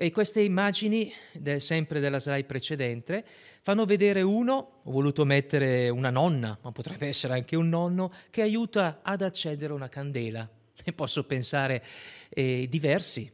e 0.00 0.12
queste 0.12 0.40
immagini, 0.42 1.12
de, 1.32 1.58
sempre 1.58 1.98
della 1.98 2.20
slide 2.20 2.44
precedente, 2.44 3.24
fanno 3.62 3.84
vedere 3.84 4.22
uno, 4.22 4.82
ho 4.84 4.90
voluto 4.92 5.24
mettere 5.24 5.88
una 5.88 6.10
nonna, 6.10 6.56
ma 6.62 6.70
potrebbe 6.70 7.08
essere 7.08 7.32
anche 7.32 7.56
un 7.56 7.68
nonno, 7.68 8.12
che 8.30 8.42
aiuta 8.42 9.00
ad 9.02 9.22
accendere 9.22 9.72
una 9.72 9.88
candela. 9.88 10.48
E 10.84 10.92
posso 10.92 11.24
pensare 11.24 11.84
eh, 12.28 12.66
diversi. 12.70 13.30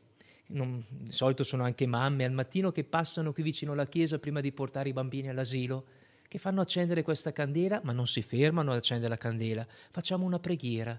Non, 0.47 0.83
di 0.89 1.13
solito 1.13 1.45
sono 1.45 1.65
anche 1.65 1.87
mamme 1.87 2.25
al 2.25 2.33
mattino 2.33 2.73
che 2.73 2.83
passano 2.83 3.35
qui 3.35 3.43
vicino 3.43 3.73
alla 3.73 3.87
chiesa 3.87 4.19
prima 4.19 4.41
di 4.41 4.51
portare 4.51 4.89
i 4.89 4.95
bambini 4.95 5.29
all'asilo 5.29 5.85
che 6.27 6.39
fanno 6.39 6.63
accendere 6.63 7.03
questa 7.03 7.33
candela, 7.33 7.81
ma 7.85 7.93
non 7.93 8.07
si 8.07 8.23
fermano 8.23 8.71
ad 8.71 8.79
accendere 8.79 9.11
la 9.11 9.19
candela. 9.19 9.67
Facciamo 9.91 10.25
una 10.25 10.41
preghiera 10.41 10.99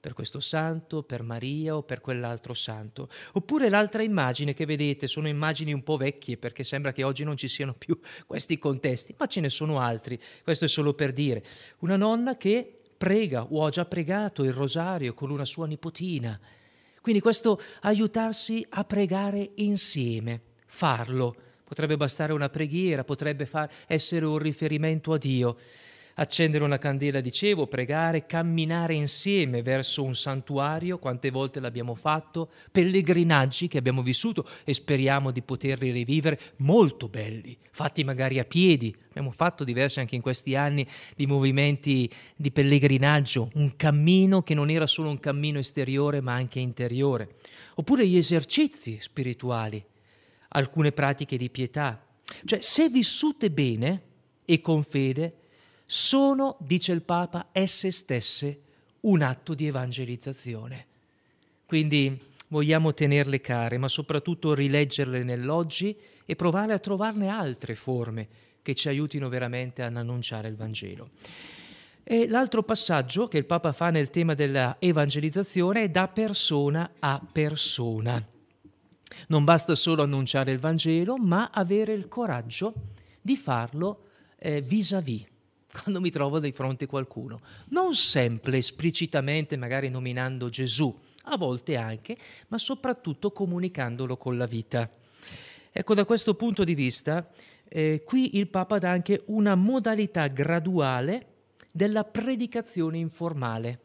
per 0.00 0.14
questo 0.14 0.40
santo, 0.40 1.02
per 1.02 1.22
Maria 1.22 1.76
o 1.76 1.82
per 1.82 2.00
quell'altro 2.00 2.54
santo. 2.54 3.08
Oppure 3.34 3.68
l'altra 3.68 4.02
immagine 4.02 4.54
che 4.54 4.64
vedete, 4.64 5.06
sono 5.06 5.28
immagini 5.28 5.72
un 5.72 5.82
po' 5.82 5.96
vecchie 5.96 6.38
perché 6.38 6.64
sembra 6.64 6.92
che 6.92 7.04
oggi 7.04 7.22
non 7.22 7.36
ci 7.36 7.48
siano 7.48 7.74
più 7.74 7.98
questi 8.26 8.58
contesti, 8.58 9.14
ma 9.18 9.26
ce 9.26 9.40
ne 9.40 9.48
sono 9.48 9.78
altri. 9.78 10.18
Questo 10.42 10.64
è 10.64 10.68
solo 10.68 10.94
per 10.94 11.12
dire. 11.12 11.44
Una 11.80 11.96
nonna 11.96 12.36
che 12.36 12.74
prega 12.96 13.44
o 13.44 13.64
ha 13.64 13.70
già 13.70 13.84
pregato 13.84 14.42
il 14.42 14.52
rosario 14.52 15.14
con 15.14 15.30
una 15.30 15.44
sua 15.44 15.66
nipotina. 15.66 16.38
Quindi 17.00 17.20
questo 17.20 17.60
aiutarsi 17.82 18.66
a 18.70 18.84
pregare 18.84 19.52
insieme, 19.56 20.40
farlo 20.66 21.48
potrebbe 21.70 21.96
bastare 21.96 22.32
una 22.32 22.48
preghiera, 22.48 23.04
potrebbe 23.04 23.46
far, 23.46 23.70
essere 23.86 24.24
un 24.24 24.38
riferimento 24.38 25.12
a 25.12 25.18
Dio. 25.18 25.56
Accendere 26.20 26.64
una 26.64 26.76
candela, 26.76 27.22
dicevo, 27.22 27.66
pregare, 27.66 28.26
camminare 28.26 28.92
insieme 28.92 29.62
verso 29.62 30.02
un 30.02 30.14
santuario, 30.14 30.98
quante 30.98 31.30
volte 31.30 31.60
l'abbiamo 31.60 31.94
fatto, 31.94 32.50
pellegrinaggi 32.70 33.68
che 33.68 33.78
abbiamo 33.78 34.02
vissuto 34.02 34.46
e 34.64 34.74
speriamo 34.74 35.30
di 35.30 35.40
poterli 35.40 35.90
rivivere, 35.90 36.38
molto 36.56 37.08
belli, 37.08 37.56
fatti 37.70 38.04
magari 38.04 38.38
a 38.38 38.44
piedi. 38.44 38.94
Abbiamo 39.08 39.30
fatto 39.30 39.64
diversi 39.64 40.00
anche 40.00 40.14
in 40.14 40.20
questi 40.20 40.54
anni 40.54 40.86
di 41.16 41.24
movimenti 41.24 42.10
di 42.36 42.52
pellegrinaggio, 42.52 43.48
un 43.54 43.74
cammino 43.76 44.42
che 44.42 44.52
non 44.52 44.68
era 44.68 44.86
solo 44.86 45.08
un 45.08 45.20
cammino 45.20 45.58
esteriore 45.58 46.20
ma 46.20 46.34
anche 46.34 46.58
interiore. 46.58 47.36
Oppure 47.76 48.06
gli 48.06 48.18
esercizi 48.18 48.98
spirituali, 49.00 49.82
alcune 50.48 50.92
pratiche 50.92 51.38
di 51.38 51.48
pietà. 51.48 52.04
Cioè, 52.44 52.60
se 52.60 52.90
vissute 52.90 53.50
bene 53.50 54.02
e 54.44 54.60
con 54.60 54.84
fede, 54.84 55.36
sono, 55.92 56.56
dice 56.60 56.92
il 56.92 57.02
Papa, 57.02 57.48
esse 57.50 57.90
stesse 57.90 58.60
un 59.00 59.22
atto 59.22 59.54
di 59.54 59.66
evangelizzazione. 59.66 60.86
Quindi 61.66 62.16
vogliamo 62.46 62.94
tenerle 62.94 63.40
care, 63.40 63.76
ma 63.76 63.88
soprattutto 63.88 64.54
rileggerle 64.54 65.24
nell'oggi 65.24 65.96
e 66.24 66.36
provare 66.36 66.74
a 66.74 66.78
trovarne 66.78 67.26
altre 67.26 67.74
forme 67.74 68.28
che 68.62 68.76
ci 68.76 68.86
aiutino 68.86 69.28
veramente 69.28 69.82
ad 69.82 69.96
annunciare 69.96 70.46
il 70.46 70.54
Vangelo. 70.54 71.10
E 72.04 72.28
l'altro 72.28 72.62
passaggio 72.62 73.26
che 73.26 73.38
il 73.38 73.46
Papa 73.46 73.72
fa 73.72 73.90
nel 73.90 74.10
tema 74.10 74.34
della 74.34 74.76
evangelizzazione 74.78 75.82
è 75.82 75.88
da 75.88 76.06
persona 76.06 76.92
a 77.00 77.20
persona. 77.32 78.24
Non 79.26 79.42
basta 79.42 79.74
solo 79.74 80.04
annunciare 80.04 80.52
il 80.52 80.60
Vangelo, 80.60 81.16
ma 81.16 81.50
avere 81.52 81.94
il 81.94 82.06
coraggio 82.06 82.74
di 83.20 83.36
farlo 83.36 84.04
eh, 84.38 84.60
vis-à-vis, 84.60 85.26
quando 85.72 86.00
mi 86.00 86.10
trovo 86.10 86.40
di 86.40 86.52
fronte 86.52 86.84
a 86.84 86.88
qualcuno. 86.88 87.40
Non 87.68 87.94
sempre 87.94 88.58
esplicitamente, 88.58 89.56
magari 89.56 89.88
nominando 89.88 90.48
Gesù, 90.48 90.96
a 91.24 91.36
volte 91.36 91.76
anche, 91.76 92.16
ma 92.48 92.58
soprattutto 92.58 93.32
comunicandolo 93.32 94.16
con 94.16 94.36
la 94.36 94.46
vita. 94.46 94.88
Ecco, 95.72 95.94
da 95.94 96.04
questo 96.04 96.34
punto 96.34 96.64
di 96.64 96.74
vista, 96.74 97.28
eh, 97.68 98.02
qui 98.04 98.36
il 98.36 98.48
Papa 98.48 98.78
dà 98.78 98.90
anche 98.90 99.22
una 99.26 99.54
modalità 99.54 100.26
graduale 100.26 101.26
della 101.70 102.04
predicazione 102.04 102.98
informale. 102.98 103.78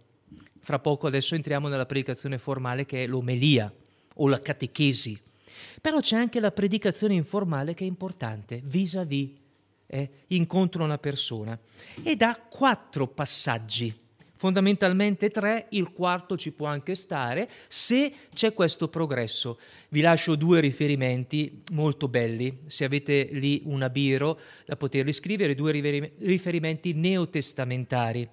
Fra 0.60 0.80
poco 0.80 1.06
adesso 1.06 1.36
entriamo 1.36 1.67
nella 1.67 1.86
predicazione 1.86 2.39
formale 2.39 2.86
che 2.86 3.04
è 3.04 3.08
l'omelia 3.08 3.71
o 4.15 4.28
la 4.28 4.41
catechesi. 4.41 5.21
Però 5.80 6.00
c'è 6.00 6.15
anche 6.15 6.39
la 6.39 6.52
predicazione 6.52 7.13
informale 7.13 7.76
che 7.76 7.84
è 7.84 7.88
importante, 7.88 8.62
vis-à-vis, 8.63 9.30
eh, 9.88 10.10
incontro 10.28 10.84
una 10.84 10.98
persona. 10.98 11.58
Ed 12.04 12.21
ha 12.21 12.36
quattro 12.36 13.08
passaggi, 13.08 13.93
fondamentalmente 14.38 15.30
tre, 15.30 15.67
il 15.69 15.91
quarto 15.91 16.38
ci 16.38 16.52
può 16.52 16.67
anche 16.67 16.95
stare 16.95 17.50
se 17.67 18.12
c'è 18.34 18.54
questo 18.54 18.89
progresso. 18.89 19.60
Vi 19.89 20.02
lascio 20.02 20.36
due 20.36 20.60
riferimenti 20.60 21.63
molto 21.71 22.08
belli, 22.08 22.60
se 22.67 22.86
avete 22.86 23.30
lì 23.32 23.62
una 23.65 23.89
biro 23.89 24.39
da 24.65 24.76
poterli 24.76 25.13
scrivere, 25.13 25.56
due 25.56 25.71
riferimenti 26.19 26.93
neotestamentari. 26.93 28.30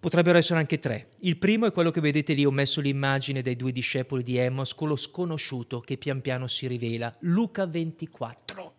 Potrebbero 0.00 0.38
essere 0.38 0.58
anche 0.58 0.78
tre. 0.78 1.10
Il 1.18 1.36
primo 1.36 1.66
è 1.66 1.72
quello 1.72 1.90
che 1.90 2.00
vedete 2.00 2.32
lì, 2.32 2.46
ho 2.46 2.50
messo 2.50 2.80
l'immagine 2.80 3.42
dei 3.42 3.54
due 3.54 3.70
discepoli 3.70 4.22
di 4.22 4.38
Emmos 4.38 4.74
con 4.74 4.88
lo 4.88 4.96
sconosciuto 4.96 5.80
che 5.80 5.98
pian 5.98 6.22
piano 6.22 6.46
si 6.46 6.66
rivela. 6.66 7.14
Luca 7.20 7.66
24. 7.66 8.74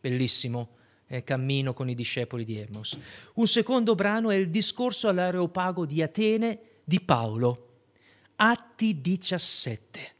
Bellissimo. 0.00 0.82
Eh, 1.14 1.22
cammino 1.22 1.72
con 1.74 1.88
i 1.88 1.94
discepoli 1.94 2.44
di 2.44 2.58
Emmos. 2.58 2.98
Un 3.34 3.46
secondo 3.46 3.94
brano 3.94 4.32
è 4.32 4.34
il 4.34 4.50
discorso 4.50 5.06
all'areopago 5.06 5.86
di 5.86 6.02
Atene 6.02 6.58
di 6.82 7.00
Paolo. 7.00 7.68
Atti 8.34 9.00
17. 9.00 10.12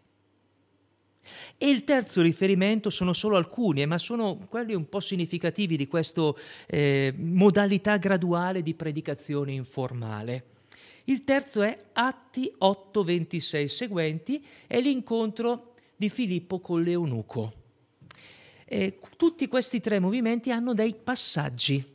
E 1.58 1.68
il 1.68 1.82
terzo 1.82 2.22
riferimento 2.22 2.90
sono 2.90 3.12
solo 3.12 3.36
alcuni, 3.36 3.82
eh, 3.82 3.86
ma 3.86 3.98
sono 3.98 4.38
quelli 4.48 4.72
un 4.72 4.88
po' 4.88 5.00
significativi 5.00 5.76
di 5.76 5.88
questa 5.88 6.32
eh, 6.68 7.12
modalità 7.16 7.96
graduale 7.96 8.62
di 8.62 8.74
predicazione 8.74 9.50
informale. 9.50 10.44
Il 11.06 11.24
terzo 11.24 11.62
è 11.62 11.76
Atti 11.92 12.54
8, 12.56 13.02
26 13.02 13.66
seguenti, 13.66 14.46
è 14.68 14.80
l'incontro 14.80 15.74
di 15.96 16.08
Filippo 16.08 16.60
con 16.60 16.84
l'Eunuco. 16.84 17.63
E 18.74 18.98
tutti 19.16 19.46
questi 19.46 19.78
tre 19.78 20.00
movimenti 20.00 20.50
hanno 20.50 20.74
dei 20.74 20.96
passaggi. 20.96 21.92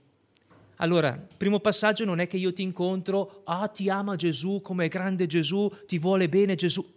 Allora, 0.78 1.12
primo 1.12 1.60
passaggio 1.60 2.06
non 2.06 2.20
è 2.20 2.28
che 2.28 2.38
io 2.38 2.54
ti 2.54 2.62
incontro, 2.62 3.42
ah 3.44 3.68
ti 3.68 3.90
ama 3.90 4.16
Gesù, 4.16 4.62
come 4.62 4.86
è 4.86 4.88
grande 4.88 5.26
Gesù, 5.26 5.70
ti 5.86 6.00
vuole 6.00 6.30
bene 6.30 6.56
Gesù 6.56 6.90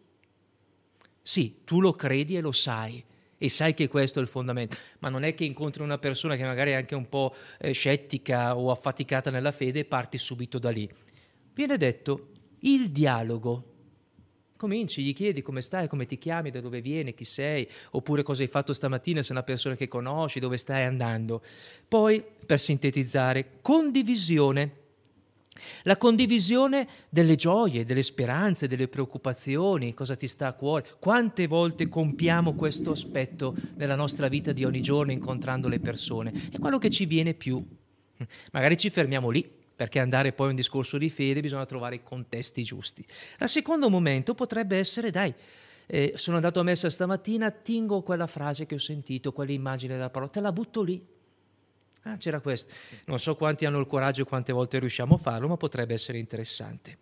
Sì, 1.20 1.62
tu 1.64 1.80
lo 1.80 1.94
credi 1.94 2.36
e 2.36 2.40
lo 2.40 2.52
sai 2.52 3.02
e 3.36 3.48
sai 3.48 3.74
che 3.74 3.88
questo 3.88 4.20
è 4.20 4.22
il 4.22 4.28
fondamento, 4.28 4.76
ma 5.00 5.08
non 5.08 5.24
è 5.24 5.34
che 5.34 5.42
incontri 5.42 5.82
una 5.82 5.98
persona 5.98 6.36
che 6.36 6.44
magari 6.44 6.70
è 6.70 6.74
anche 6.74 6.94
un 6.94 7.08
po' 7.08 7.34
eh, 7.58 7.72
scettica 7.72 8.56
o 8.56 8.70
affaticata 8.70 9.32
nella 9.32 9.50
fede 9.50 9.80
e 9.80 9.84
parti 9.84 10.16
subito 10.16 10.60
da 10.60 10.70
lì. 10.70 10.88
Viene 11.54 11.76
detto 11.76 12.28
il 12.60 12.92
dialogo. 12.92 13.71
Cominci, 14.62 15.02
gli 15.02 15.12
chiedi 15.12 15.42
come 15.42 15.60
stai, 15.60 15.88
come 15.88 16.06
ti 16.06 16.16
chiami, 16.16 16.52
da 16.52 16.60
dove 16.60 16.80
vieni, 16.80 17.14
chi 17.14 17.24
sei, 17.24 17.68
oppure 17.90 18.22
cosa 18.22 18.42
hai 18.42 18.48
fatto 18.48 18.72
stamattina, 18.72 19.20
se 19.20 19.30
è 19.30 19.32
una 19.32 19.42
persona 19.42 19.74
che 19.74 19.88
conosci, 19.88 20.38
dove 20.38 20.56
stai 20.56 20.84
andando. 20.84 21.42
Poi, 21.88 22.22
per 22.46 22.60
sintetizzare, 22.60 23.58
condivisione 23.60 24.74
la 25.82 25.96
condivisione 25.96 26.86
delle 27.08 27.34
gioie, 27.34 27.84
delle 27.84 28.04
speranze, 28.04 28.68
delle 28.68 28.86
preoccupazioni, 28.86 29.94
cosa 29.94 30.14
ti 30.14 30.28
sta 30.28 30.46
a 30.46 30.52
cuore. 30.52 30.86
Quante 31.00 31.48
volte 31.48 31.88
compiamo 31.88 32.54
questo 32.54 32.92
aspetto 32.92 33.56
nella 33.74 33.96
nostra 33.96 34.28
vita 34.28 34.52
di 34.52 34.64
ogni 34.64 34.80
giorno 34.80 35.10
incontrando 35.10 35.66
le 35.66 35.80
persone? 35.80 36.32
È 36.52 36.60
quello 36.60 36.78
che 36.78 36.88
ci 36.88 37.04
viene 37.04 37.34
più. 37.34 37.60
Magari 38.52 38.76
ci 38.76 38.90
fermiamo 38.90 39.28
lì, 39.28 39.44
perché 39.74 39.98
andare 39.98 40.32
poi 40.32 40.48
a 40.48 40.50
un 40.50 40.56
discorso 40.56 40.98
di 40.98 41.10
fede 41.10 41.40
bisogna 41.40 41.66
trovare 41.66 41.96
i 41.96 42.02
contesti 42.02 42.62
giusti. 42.62 43.04
Il 43.38 43.48
secondo 43.48 43.88
momento 43.88 44.34
potrebbe 44.34 44.78
essere, 44.78 45.10
dai, 45.10 45.32
eh, 45.86 46.12
sono 46.16 46.36
andato 46.36 46.60
a 46.60 46.62
messa 46.62 46.90
stamattina, 46.90 47.50
tingo 47.50 48.02
quella 48.02 48.26
frase 48.26 48.66
che 48.66 48.76
ho 48.76 48.78
sentito, 48.78 49.32
quell'immagine 49.32 49.94
della 49.94 50.10
parola, 50.10 50.30
te 50.30 50.40
la 50.40 50.52
butto 50.52 50.82
lì 50.82 51.04
Ah, 52.04 52.16
c'era 52.16 52.40
questo. 52.40 52.72
Non 53.04 53.18
so 53.18 53.36
quanti 53.36 53.64
hanno 53.64 53.78
il 53.78 53.86
coraggio 53.86 54.22
e 54.22 54.24
quante 54.24 54.52
volte 54.52 54.78
riusciamo 54.78 55.14
a 55.14 55.18
farlo, 55.18 55.48
ma 55.48 55.56
potrebbe 55.56 55.94
essere 55.94 56.18
interessante. 56.18 56.98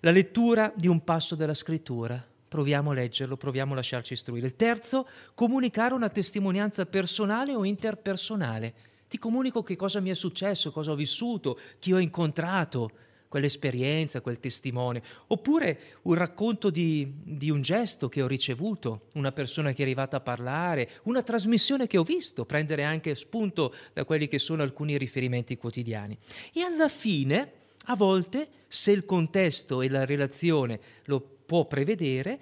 La 0.00 0.10
lettura 0.10 0.72
di 0.74 0.88
un 0.88 1.04
passo 1.04 1.34
della 1.34 1.54
scrittura. 1.54 2.22
Proviamo 2.48 2.90
a 2.90 2.94
leggerlo, 2.94 3.36
proviamo 3.36 3.72
a 3.72 3.76
lasciarci 3.76 4.12
istruire. 4.12 4.46
Il 4.46 4.56
terzo, 4.56 5.08
comunicare 5.34 5.94
una 5.94 6.08
testimonianza 6.08 6.84
personale 6.86 7.54
o 7.54 7.64
interpersonale. 7.64 8.74
Ti 9.14 9.20
comunico 9.20 9.62
che 9.62 9.76
cosa 9.76 10.00
mi 10.00 10.10
è 10.10 10.14
successo, 10.14 10.72
cosa 10.72 10.90
ho 10.90 10.96
vissuto, 10.96 11.56
chi 11.78 11.92
ho 11.92 11.98
incontrato, 11.98 12.90
quell'esperienza, 13.28 14.20
quel 14.20 14.40
testimone, 14.40 15.04
oppure 15.28 16.00
un 16.02 16.14
racconto 16.14 16.68
di, 16.68 17.14
di, 17.22 17.48
un 17.48 17.62
gesto 17.62 18.08
che 18.08 18.22
ho 18.22 18.26
ricevuto, 18.26 19.02
una 19.14 19.30
persona 19.30 19.70
che 19.70 19.82
è 19.82 19.82
arrivata 19.82 20.16
a 20.16 20.20
parlare, 20.20 20.90
una 21.04 21.22
trasmissione 21.22 21.86
che 21.86 21.96
ho 21.96 22.02
visto, 22.02 22.44
prendere 22.44 22.82
anche 22.82 23.14
spunto 23.14 23.72
da 23.92 24.04
quelli 24.04 24.26
che 24.26 24.40
sono 24.40 24.64
alcuni 24.64 24.98
riferimenti 24.98 25.56
quotidiani. 25.56 26.18
E 26.52 26.62
alla 26.62 26.88
fine, 26.88 27.52
a 27.84 27.94
volte, 27.94 28.48
se 28.66 28.90
il 28.90 29.04
contesto 29.04 29.80
e 29.80 29.88
la 29.88 30.04
relazione 30.04 30.80
lo 31.04 31.20
può 31.20 31.66
prevedere, 31.66 32.40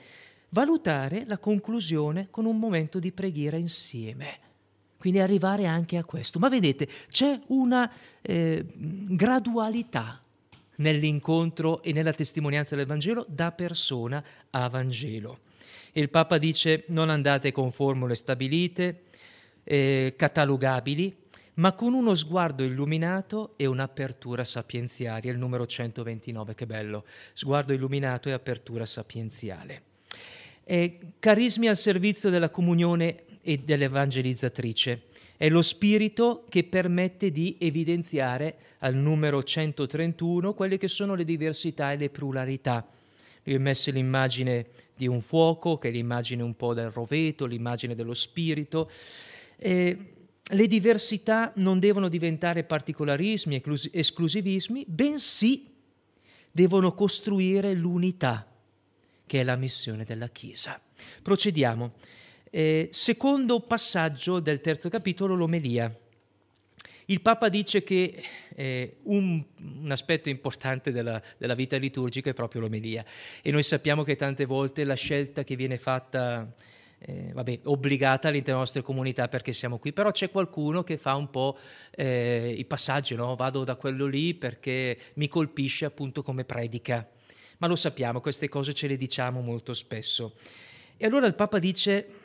valutare 0.49 1.27
la 1.29 1.37
conclusione 1.37 2.29
con 2.31 2.47
un 2.47 2.59
momento 2.59 2.99
di 2.99 3.13
preghiera 3.13 3.59
insieme. 3.59 4.52
Quindi 5.03 5.19
arrivare 5.19 5.67
anche 5.67 5.97
a 5.97 6.05
questo. 6.05 6.39
Ma 6.39 6.49
vedete, 6.49 6.87
c'è 7.11 7.37
una 7.49 7.93
eh, 8.21 8.65
gradualità 8.77 10.23
nell'incontro 10.77 11.83
e 11.83 11.93
nella 11.93 12.13
testimonianza 12.13 12.77
del 12.77 12.87
Vangelo 12.87 13.27
da 13.29 13.51
persona 13.51 14.25
a 14.51 14.69
Vangelo. 14.69 15.41
Il 15.95 16.09
Papa 16.09 16.39
dice 16.39 16.85
non 16.91 17.11
andate 17.11 17.51
con 17.51 17.73
formule 17.73 18.15
stabilite, 18.15 19.07
eh, 19.65 20.15
catalogabili, 20.17 21.17
ma 21.55 21.73
con 21.73 21.95
uno 21.95 22.15
sguardo 22.15 22.63
illuminato 22.63 23.55
e 23.57 23.67
un'apertura 23.67 24.45
sapienziale, 24.45 25.29
il 25.29 25.37
numero 25.37 25.67
129, 25.67 26.55
che 26.55 26.67
bello, 26.67 27.07
sguardo 27.33 27.73
illuminato 27.73 28.29
e 28.29 28.33
apertura 28.33 28.87
sapienziale. 28.87 29.83
Eh, 30.63 31.15
carismi 31.19 31.67
al 31.67 31.77
servizio 31.77 32.31
della 32.31 32.51
comunione 32.51 33.25
e 33.43 33.59
dell'evangelizzatrice. 33.59 35.03
È 35.37 35.49
lo 35.49 35.63
spirito 35.63 36.45
che 36.49 36.65
permette 36.65 37.33
di 37.33 37.57
evidenziare 37.59 38.57
al 38.79 38.95
numero 38.95 39.43
131 39.43 40.55
quelle 40.55 40.79
che 40.79 40.89
sono 40.89 41.15
le 41.15 41.25
diversità 41.25 41.93
e 41.93 41.97
le 41.97 42.11
pluralità. 42.11 42.89
Io 43.45 43.57
ho 43.57 43.61
messo 43.61 43.91
l'immagine 43.91 44.67
di 44.95 45.09
un 45.09 45.21
fuoco, 45.21 45.79
che 45.79 45.89
è 45.89 45.91
l'immagine 45.91 46.43
un 46.43 46.55
po' 46.55 46.75
del 46.75 46.91
roveto, 46.91 47.47
l'immagine 47.47 47.97
dello 47.97 48.15
spirito. 48.15 48.89
E 49.57 50.15
le 50.45 50.67
diversità 50.67 51.53
non 51.57 51.81
devono 51.81 52.09
diventare 52.09 52.63
particolarismi, 52.63 53.61
esclusivismi, 53.91 54.85
bensì 54.87 55.67
devono 56.53 56.93
costruire 56.93 57.73
l'unità, 57.73 58.47
che 59.27 59.41
è 59.41 59.43
la 59.45 59.57
missione 59.57 60.05
della 60.05 60.29
Chiesa. 60.29 60.81
Procediamo. 61.23 61.95
Eh, 62.55 62.91
secondo 62.93 63.61
passaggio 63.61 64.39
del 64.39 64.61
terzo 64.61 64.91
capitolo, 64.91 65.35
l'omelia. 65.35 65.91
Il 67.07 67.23
Papa 67.23 67.49
dice 67.49 67.83
che 67.83 68.23
eh, 68.55 68.97
un, 69.05 69.43
un, 69.81 69.91
aspetto 69.91 70.29
importante 70.29 70.93
della, 70.93 71.21
della, 71.39 71.55
vita 71.55 71.79
liturgica 71.79 72.29
è 72.29 72.35
proprio 72.35 72.61
l'omelia 72.61 73.03
e 73.41 73.51
noi 73.51 73.63
sappiamo 73.63 74.03
che 74.03 74.17
tante 74.17 74.45
volte 74.45 74.85
la 74.85 74.93
scelta 74.93 75.45
che 75.45 75.57
viene 75.57 75.79
fatta, 75.79 76.55
eh, 76.99 77.31
vabbè, 77.33 77.61
obbligata 77.65 78.29
all'interno 78.29 78.59
delle 78.59 78.59
nostre 78.59 78.83
comunità 78.83 79.29
perché 79.29 79.55
siamo 79.55 79.79
qui, 79.79 79.95
però 79.95 80.11
c'è 80.11 80.31
qualcuno 80.31 80.85
che 80.85 80.99
fa 80.99 81.15
un 81.15 81.31
po' 81.31 81.57
eh, 81.91 82.55
i 82.55 82.67
passaggi, 82.67 83.15
no? 83.15 83.35
vado 83.35 83.65
da 83.65 83.77
quello 83.77 84.05
lì 84.05 84.35
perché 84.35 84.99
mi 85.15 85.27
colpisce 85.27 85.87
appunto 85.87 86.23
come 86.23 86.45
predica. 86.45 87.09
Ma 87.57 87.67
lo 87.67 87.77
sappiamo, 87.77 88.21
queste 88.21 88.51
cose 88.51 88.75
ce 88.75 88.89
le 88.89 88.99
diciamo 88.99 89.41
molto 89.41 89.73
spesso. 89.73 90.35
E 90.99 91.07
allora 91.07 91.27
il 91.27 91.35
Papa 91.35 91.59
dice 91.59 92.21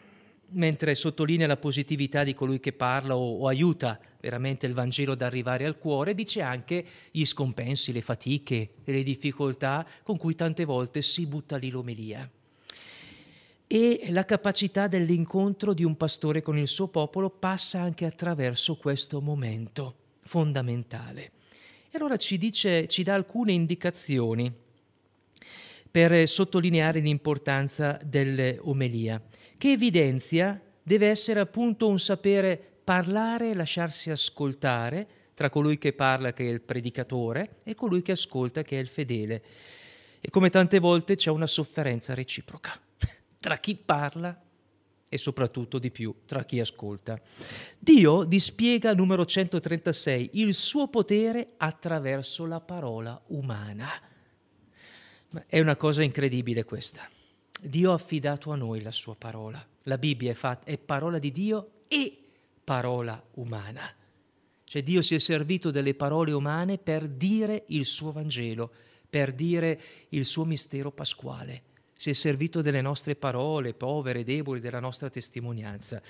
mentre 0.50 0.96
sottolinea 0.96 1.48
la 1.48 1.58
positività 1.58 2.24
di 2.24 2.34
colui 2.34 2.60
che 2.60 2.74
parla 2.74 3.16
o, 3.18 3.40
o, 3.40 3.48
aiuta 3.48 4.00
veramente 4.20 4.66
il 4.66 4.74
Vangelo 4.74 5.14
ad 5.14 5.22
arrivare 5.22 5.66
al 5.66 5.78
cuore, 5.78 6.14
dice 6.14 6.42
anche 6.42 6.86
gli 7.12 7.26
scompensi, 7.26 7.92
le 7.92 8.02
fatiche 8.02 8.70
e 8.84 8.92
le 8.92 9.04
difficoltà 9.04 9.86
con 10.04 10.18
cui 10.18 10.36
tante 10.36 10.66
volte 10.66 11.02
si 11.02 11.26
butta 11.26 11.58
lì 11.58 11.70
l'omelia. 11.70 12.30
E 13.70 14.08
la 14.12 14.24
capacità 14.24 14.88
dell'incontro 14.88 15.74
di 15.74 15.84
un 15.84 15.98
pastore 15.98 16.42
con 16.42 16.58
il 16.58 16.70
suo 16.70 16.88
popolo 16.88 17.30
passa 17.30 17.82
anche 17.82 18.06
attraverso 18.06 18.78
questo 18.78 19.20
momento 19.20 19.96
fondamentale. 20.22 21.32
E 21.90 21.98
allora 21.98 22.16
ci, 22.16 22.38
dice, 22.38 22.88
ci 22.88 23.04
dà 23.04 23.14
alcune 23.14 23.52
indicazioni 23.52 24.54
per 25.90 26.28
sottolineare 26.28 27.00
l'importanza 27.00 28.00
dell'omelia 28.04 29.22
che 29.58 29.72
evidenzia 29.72 30.62
deve 30.82 31.08
essere 31.08 31.40
appunto 31.40 31.88
un 31.88 32.00
sapere 32.00 32.80
parlare 32.84 33.50
e 33.50 33.54
lasciarsi 33.54 34.10
ascoltare 34.10 35.08
tra 35.34 35.50
colui 35.50 35.78
che 35.78 35.94
parla 35.94 36.34
che 36.34 36.46
è 36.48 36.50
il 36.50 36.62
predicatore 36.62 37.58
e 37.64 37.76
colui 37.76 38.02
che 38.02 38.14
ascolta 38.14 38.62
che 38.62 38.78
è 38.78 38.80
il 38.80 38.88
fedele. 38.88 39.44
E 40.20 40.30
come 40.30 40.50
tante 40.50 40.80
volte 40.80 41.16
c'è 41.16 41.30
una 41.30 41.46
sofferenza 41.46 42.14
reciproca 42.14 42.80
tra 43.40 43.58
chi 43.58 43.76
parla 43.76 44.42
e 45.10 45.18
soprattutto 45.18 45.80
di 45.80 45.92
più 45.92 46.14
tra 46.26 46.44
chi 46.44 46.60
ascolta. 46.60 47.20
Dio 47.78 48.24
dispiega 48.24 48.94
numero 48.94 49.26
136 49.26 50.32
il 50.34 50.54
suo 50.54 50.88
potere 50.88 51.54
attraverso 51.58 52.46
la 52.46 52.60
parola 52.60 53.22
umana. 53.28 53.90
Ma 55.30 55.44
è 55.46 55.60
una 55.60 55.76
cosa 55.76 56.04
incredibile 56.04 56.64
questa. 56.64 57.10
Dio 57.62 57.92
ha 57.92 57.96
affidato 57.96 58.52
a 58.52 58.56
noi 58.56 58.82
la 58.82 58.92
sua 58.92 59.16
parola. 59.16 59.66
La 59.84 59.98
Bibbia 59.98 60.32
è, 60.32 60.34
fatta, 60.34 60.66
è 60.70 60.78
parola 60.78 61.18
di 61.18 61.32
Dio 61.32 61.72
e 61.88 62.18
parola 62.64 63.22
umana. 63.36 63.94
Cioè 64.64 64.84
Dio 64.84 65.02
si 65.02 65.16
è 65.16 65.20
servito 65.20 65.72
delle 65.72 65.94
parole 65.94 66.34
umane 66.34 66.78
per 66.78 67.08
dire 67.08 67.64
il 67.68 67.86
suo 67.86 68.12
Vangelo, 68.12 68.72
per 69.10 69.32
dire 69.34 69.80
il 70.10 70.26
suo 70.26 70.44
mistero 70.44 70.92
pasquale. 70.92 71.64
Si 71.96 72.10
è 72.10 72.14
servito 72.14 72.62
delle 72.62 72.82
nostre 72.82 73.16
parole, 73.16 73.74
povere, 73.74 74.24
deboli, 74.24 74.60
della 74.60 74.80
nostra 74.80 75.10
testimonianza. 75.10 76.02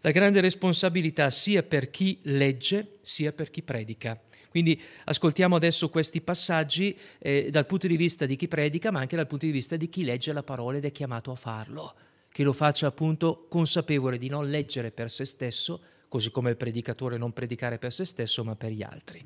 La 0.00 0.10
grande 0.10 0.40
responsabilità 0.40 1.30
sia 1.30 1.62
per 1.62 1.90
chi 1.90 2.18
legge, 2.22 2.98
sia 3.02 3.32
per 3.32 3.50
chi 3.50 3.62
predica. 3.62 4.20
Quindi 4.52 4.78
ascoltiamo 5.04 5.56
adesso 5.56 5.88
questi 5.88 6.20
passaggi 6.20 6.94
eh, 7.18 7.48
dal 7.50 7.64
punto 7.64 7.86
di 7.86 7.96
vista 7.96 8.26
di 8.26 8.36
chi 8.36 8.48
predica, 8.48 8.90
ma 8.90 9.00
anche 9.00 9.16
dal 9.16 9.26
punto 9.26 9.46
di 9.46 9.50
vista 9.50 9.76
di 9.76 9.88
chi 9.88 10.04
legge 10.04 10.30
la 10.34 10.42
parola 10.42 10.76
ed 10.76 10.84
è 10.84 10.92
chiamato 10.92 11.30
a 11.30 11.36
farlo, 11.36 11.94
che 12.30 12.42
lo 12.42 12.52
faccia 12.52 12.86
appunto 12.86 13.46
consapevole 13.48 14.18
di 14.18 14.28
non 14.28 14.50
leggere 14.50 14.90
per 14.90 15.10
se 15.10 15.24
stesso, 15.24 15.80
così 16.06 16.30
come 16.30 16.50
il 16.50 16.58
predicatore 16.58 17.16
non 17.16 17.32
predicare 17.32 17.78
per 17.78 17.94
se 17.94 18.04
stesso, 18.04 18.44
ma 18.44 18.54
per 18.54 18.72
gli 18.72 18.82
altri. 18.82 19.24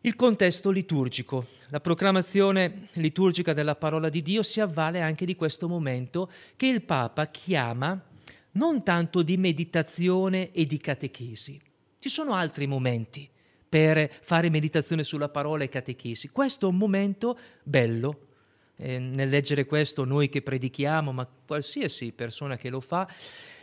Il 0.00 0.16
contesto 0.16 0.70
liturgico, 0.70 1.46
la 1.68 1.78
proclamazione 1.78 2.88
liturgica 2.94 3.52
della 3.52 3.76
parola 3.76 4.08
di 4.08 4.22
Dio 4.22 4.42
si 4.42 4.60
avvale 4.60 5.02
anche 5.02 5.24
di 5.24 5.36
questo 5.36 5.68
momento 5.68 6.32
che 6.56 6.66
il 6.66 6.82
Papa 6.82 7.28
chiama 7.28 8.06
non 8.52 8.82
tanto 8.82 9.22
di 9.22 9.36
meditazione 9.36 10.50
e 10.50 10.66
di 10.66 10.78
catechesi. 10.78 11.60
Ci 12.00 12.08
sono 12.08 12.32
altri 12.32 12.66
momenti 12.66 13.30
per 13.70 14.10
fare 14.22 14.50
meditazione 14.50 15.04
sulla 15.04 15.28
parola 15.28 15.62
e 15.62 15.68
catechesi. 15.68 16.28
Questo 16.28 16.66
è 16.66 16.68
un 16.68 16.76
momento 16.76 17.38
bello, 17.62 18.26
eh, 18.74 18.98
nel 18.98 19.28
leggere 19.28 19.64
questo 19.64 20.04
noi 20.04 20.28
che 20.28 20.42
predichiamo, 20.42 21.12
ma 21.12 21.24
qualsiasi 21.46 22.10
persona 22.10 22.56
che 22.56 22.68
lo 22.68 22.80
fa, 22.80 23.08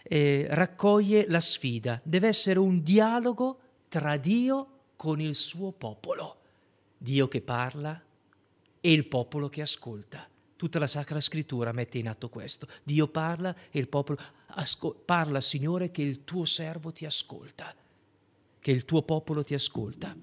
eh, 0.04 0.48
raccoglie 0.50 1.26
la 1.28 1.42
sfida. 1.42 2.00
Deve 2.04 2.30
essere 2.30 2.58
un 2.58 2.82
dialogo 2.82 3.60
tra 3.90 4.16
Dio 4.16 4.68
con 4.96 5.20
il 5.20 5.36
suo 5.36 5.74
popolo. 5.74 6.38
Dio 6.98 7.28
che 7.28 7.42
parla 7.42 8.02
e 8.80 8.92
il 8.92 9.08
popolo 9.08 9.50
che 9.50 9.62
ascolta. 9.62 10.26
Tutta 10.56 10.80
la 10.80 10.88
Sacra 10.88 11.20
Scrittura 11.20 11.74
mette 11.74 11.98
in 11.98 12.08
atto 12.08 12.30
questo. 12.30 12.68
Dio 12.84 13.10
parla 13.10 13.54
e 13.70 13.78
il 13.78 13.90
popolo 13.90 14.18
ascol- 14.48 14.96
parla, 15.04 15.42
Signore, 15.42 15.92
che 15.92 16.02
il 16.02 16.24
tuo 16.24 16.46
servo 16.46 16.92
ti 16.92 17.06
ascolta, 17.06 17.76
che 18.68 18.74
il 18.74 18.84
tuo 18.84 19.02
popolo 19.02 19.46
ti 19.46 19.54
ascolta. 19.54 20.14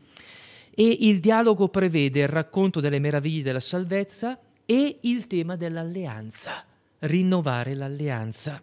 E 0.75 0.97
il 1.01 1.19
dialogo 1.21 1.69
prevede 1.69 2.21
il 2.21 2.29
racconto 2.29 2.79
delle 2.79 2.99
meraviglie 2.99 3.43
della 3.43 3.59
salvezza 3.59 4.39
e 4.67 4.99
il 5.01 5.27
tema 5.27 5.57
dell'alleanza, 5.57 6.63
rinnovare 6.99 7.75
l'alleanza. 7.75 8.63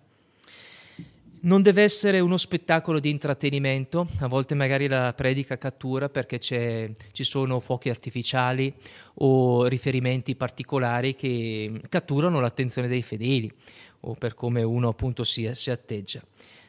Non 1.44 1.64
deve 1.64 1.82
essere 1.82 2.20
uno 2.20 2.38
spettacolo 2.38 3.00
di 3.00 3.10
intrattenimento, 3.10 4.08
a 4.20 4.28
volte 4.28 4.54
magari 4.54 4.88
la 4.88 5.16
predica 5.16 5.58
cattura 5.58 6.10
perché 6.10 6.38
ci 6.38 7.24
sono 7.24 7.60
fuochi 7.60 7.90
artificiali 7.90 8.72
o 9.16 9.66
riferimenti 9.66 10.36
particolari 10.36 11.16
che 11.16 11.82
catturano 11.90 12.40
l'attenzione 12.40 12.88
dei 12.88 13.02
fedeli 13.02 13.52
o 14.02 14.14
per 14.14 14.36
come 14.36 14.62
uno 14.62 14.90
appunto 14.90 15.24
si, 15.24 15.50
si 15.56 15.72
atteggia. 15.72 16.22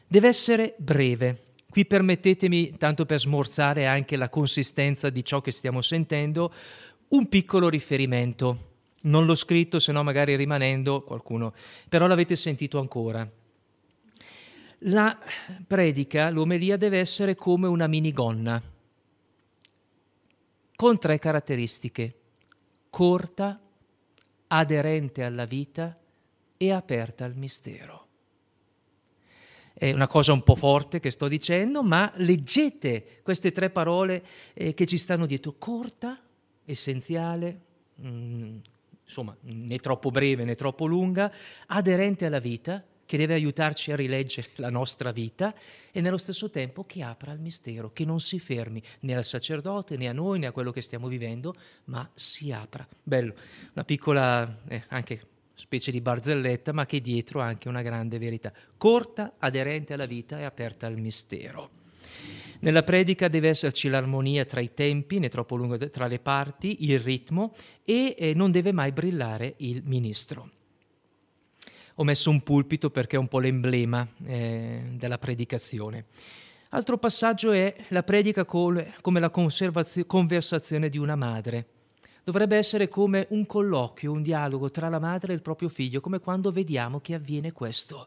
Deve 0.09 0.29
essere 0.29 0.73
breve. 0.79 1.51
Qui 1.73 1.87
permettetemi, 1.87 2.77
tanto 2.77 3.07
per 3.07 3.19
smorzare 3.19 3.87
anche 3.87 4.17
la 4.17 4.29
consistenza 4.29 5.09
di 5.09 5.25
ciò 5.25 5.41
che 5.41 5.53
stiamo 5.53 5.81
sentendo, 5.81 6.53
un 7.09 7.31
piccolo 7.31 7.71
riferimento. 7.71 8.73
Non 9.05 9.25
l'ho 9.25 9.35
scritto, 9.35 9.79
se 9.79 9.91
no 9.91 10.03
magari 10.03 10.37
rimanendo 10.37 11.01
qualcuno, 11.01 11.55
però 11.89 12.07
l'avete 12.07 12.37
sentito 12.37 12.79
ancora. 12.79 13.27
La 14.81 15.19
predica, 15.67 16.29
l'omelia 16.29 16.77
deve 16.77 16.99
essere 16.99 17.35
come 17.35 17.69
una 17.69 17.87
minigonna, 17.87 18.63
con 20.77 20.99
tre 20.99 21.19
caratteristiche, 21.19 22.15
corta, 22.91 23.59
aderente 24.49 25.25
alla 25.25 25.47
vita 25.47 25.99
e 26.59 26.71
aperta 26.71 27.25
al 27.25 27.35
mistero. 27.35 28.02
È 29.83 29.91
una 29.91 30.07
cosa 30.07 30.33
un 30.33 30.45
po' 30.45 30.55
forte 30.55 31.01
che 31.01 31.11
sto 31.11 31.27
dicendo, 31.27 31.83
ma 31.83 32.13
leggete 32.19 33.19
queste 33.25 33.51
tre 33.51 33.69
parole 33.69 34.25
eh, 34.55 34.75
che 34.75 34.87
ci 34.87 34.97
stanno 34.97 35.27
dietro, 35.27 35.57
corta, 35.59 36.23
essenziale, 36.65 37.61
mh, 37.97 38.09
mm, 38.09 38.57
insomma, 39.03 39.37
né 39.41 39.79
troppo 39.79 40.13
breve 40.13 40.45
né 40.45 40.55
troppo 40.55 40.87
lunga, 40.87 41.33
aderente 41.67 42.27
alla 42.27 42.39
vita 42.39 42.85
che 43.05 43.17
deve 43.17 43.35
aiutarci 43.35 43.91
a 43.91 43.97
rileggere 43.97 44.51
la 44.55 44.71
nostra 44.71 45.11
vita 45.11 45.53
e 45.91 46.01
nello 46.01 46.17
stesso 46.17 46.49
tempo 46.49 46.85
che 46.85 47.03
apra 47.03 47.33
il 47.33 47.41
mistero, 47.41 47.91
che 47.93 48.05
non 48.05 48.21
si 48.21 48.39
fermi 48.39 48.81
né 49.01 49.17
al 49.17 49.25
sacerdote 49.25 49.97
né 49.97 50.07
a 50.07 50.13
noi 50.13 50.39
né 50.39 50.47
a 50.47 50.53
quello 50.53 50.71
che 50.71 50.81
stiamo 50.81 51.09
vivendo, 51.09 51.57
ma 51.87 52.09
si 52.15 52.53
apra. 52.53 52.87
Bello, 53.03 53.35
una 53.73 53.85
piccola 53.85 54.61
eh, 54.69 54.85
anche 54.91 55.27
specie 55.55 55.91
di 55.91 56.01
barzelletta, 56.01 56.73
ma 56.73 56.87
che 56.87 57.01
dietro 57.01 57.41
ha 57.41 57.47
anche 57.47 57.69
una 57.69 57.83
grande 57.83 58.19
verità, 58.19 58.53
corta, 58.77 59.35
aderente 59.39 59.93
alla 59.93 60.07
vita 60.07 60.39
e 60.39 60.45
aperta 60.45 60.87
al 60.87 60.99
mistero. 60.99 61.71
Nella 62.61 62.83
predica 62.83 63.29
deve 63.29 63.49
esserci 63.49 63.89
l'armonia 63.89 64.45
tra 64.45 64.61
i 64.61 64.73
tempi, 64.73 65.19
né 65.19 65.29
troppo 65.29 65.57
lungo 65.57 65.77
tra 65.91 66.07
le 66.07 66.21
parti, 66.21 66.85
il 66.91 67.01
ritmo 67.01 67.55
e 67.85 68.15
eh, 68.17 68.35
non 68.35 68.53
deve 68.53 68.73
mai 68.73 68.93
brillare 68.93 69.55
il 69.59 69.83
ministro 69.85 70.51
ho 71.97 72.05
messo 72.05 72.31
un 72.31 72.43
pulpito 72.43 72.91
perché 72.91 73.17
è 73.17 73.19
un 73.19 73.29
po' 73.29 73.39
l'emblema 73.39 74.07
eh, 74.25 74.83
della 74.93 75.19
predicazione. 75.19 76.07
Altro 76.71 76.97
passaggio 76.97 77.53
è 77.53 77.75
la 77.89 78.03
predica 78.03 78.45
come 78.47 78.93
la 79.03 79.31
conversazione 79.31 80.89
di 80.89 80.99
una 80.99 81.17
madre. 81.17 81.67
Dovrebbe 82.25 82.57
essere 82.57 82.89
come 82.89 83.27
un 83.31 83.47
colloquio, 83.47 84.13
un 84.13 84.23
dialogo 84.23 84.71
tra 84.71 84.89
la 84.89 85.01
madre 85.01 85.33
e 85.33 85.37
il 85.37 85.43
proprio 85.43 85.69
figlio, 85.69 86.01
come 86.01 86.21
quando 86.21 86.53
vediamo 86.53 87.01
che 87.01 87.15
avviene 87.15 87.53
questo. 87.53 88.07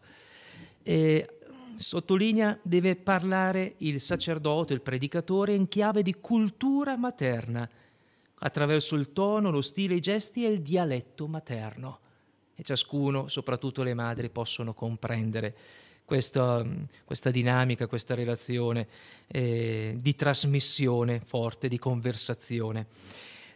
E, 0.83 1.29
sottolinea, 1.77 2.57
deve 2.61 2.95
parlare 2.95 3.75
il 3.77 3.99
sacerdote, 3.99 4.73
il 4.73 4.81
predicatore, 4.81 5.53
in 5.53 5.67
chiave 5.67 6.01
di 6.01 6.15
cultura 6.15 6.95
materna, 6.95 7.69
attraverso 8.39 8.95
il 8.95 9.11
tono, 9.11 9.49
lo 9.49 9.61
stile, 9.61 9.95
i 9.95 9.99
gesti 9.99 10.45
e 10.45 10.49
il 10.49 10.61
dialetto 10.61 11.27
materno 11.27 11.99
e 12.55 12.63
ciascuno, 12.63 13.27
soprattutto 13.27 13.83
le 13.83 13.93
madri, 13.93 14.29
possono 14.29 14.73
comprendere 14.73 15.55
questa, 16.05 16.65
questa 17.03 17.31
dinamica, 17.31 17.87
questa 17.87 18.15
relazione 18.15 18.87
eh, 19.27 19.95
di 19.99 20.15
trasmissione 20.15 21.19
forte, 21.19 21.67
di 21.67 21.77
conversazione. 21.77 22.87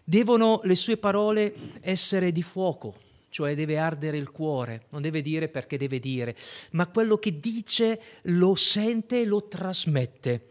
Devono 0.09 0.61
le 0.63 0.75
sue 0.75 0.97
parole 0.97 1.53
essere 1.81 2.31
di 2.31 2.41
fuoco, 2.41 2.95
cioè 3.29 3.53
deve 3.53 3.77
ardere 3.77 4.17
il 4.17 4.31
cuore, 4.31 4.85
non 4.89 5.03
deve 5.03 5.21
dire 5.21 5.49
perché 5.49 5.77
deve 5.77 5.99
dire, 5.99 6.35
ma 6.71 6.87
quello 6.87 7.17
che 7.17 7.39
dice 7.39 8.01
lo 8.23 8.55
sente 8.55 9.21
e 9.21 9.25
lo 9.25 9.47
trasmette. 9.47 10.47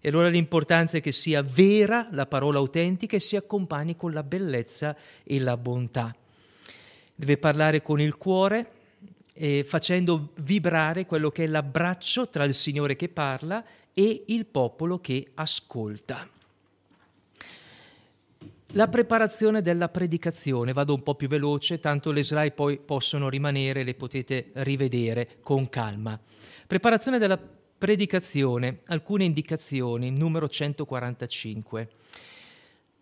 E 0.00 0.08
allora 0.08 0.28
l'importanza 0.28 0.96
è 0.96 1.00
che 1.02 1.12
sia 1.12 1.42
vera 1.42 2.08
la 2.12 2.26
parola 2.26 2.58
autentica 2.58 3.16
e 3.16 3.20
si 3.20 3.36
accompagni 3.36 3.96
con 3.96 4.12
la 4.12 4.22
bellezza 4.22 4.96
e 5.22 5.38
la 5.38 5.58
bontà 5.58 6.16
deve 7.14 7.36
parlare 7.38 7.82
con 7.82 8.00
il 8.00 8.16
cuore, 8.16 8.70
eh, 9.34 9.64
facendo 9.64 10.30
vibrare 10.36 11.06
quello 11.06 11.30
che 11.30 11.44
è 11.44 11.46
l'abbraccio 11.46 12.28
tra 12.28 12.44
il 12.44 12.54
Signore 12.54 12.96
che 12.96 13.08
parla 13.08 13.64
e 13.92 14.24
il 14.26 14.46
popolo 14.46 14.98
che 14.98 15.28
ascolta. 15.34 16.28
La 18.74 18.88
preparazione 18.88 19.60
della 19.60 19.90
predicazione, 19.90 20.72
vado 20.72 20.94
un 20.94 21.02
po' 21.02 21.14
più 21.14 21.28
veloce, 21.28 21.78
tanto 21.78 22.10
le 22.10 22.24
slide 22.24 22.52
poi 22.52 22.78
possono 22.78 23.28
rimanere, 23.28 23.82
le 23.82 23.92
potete 23.92 24.50
rivedere 24.54 25.36
con 25.42 25.68
calma. 25.68 26.18
Preparazione 26.66 27.18
della 27.18 27.38
predicazione, 27.38 28.80
alcune 28.86 29.24
indicazioni, 29.24 30.10
numero 30.10 30.48
145 30.48 31.88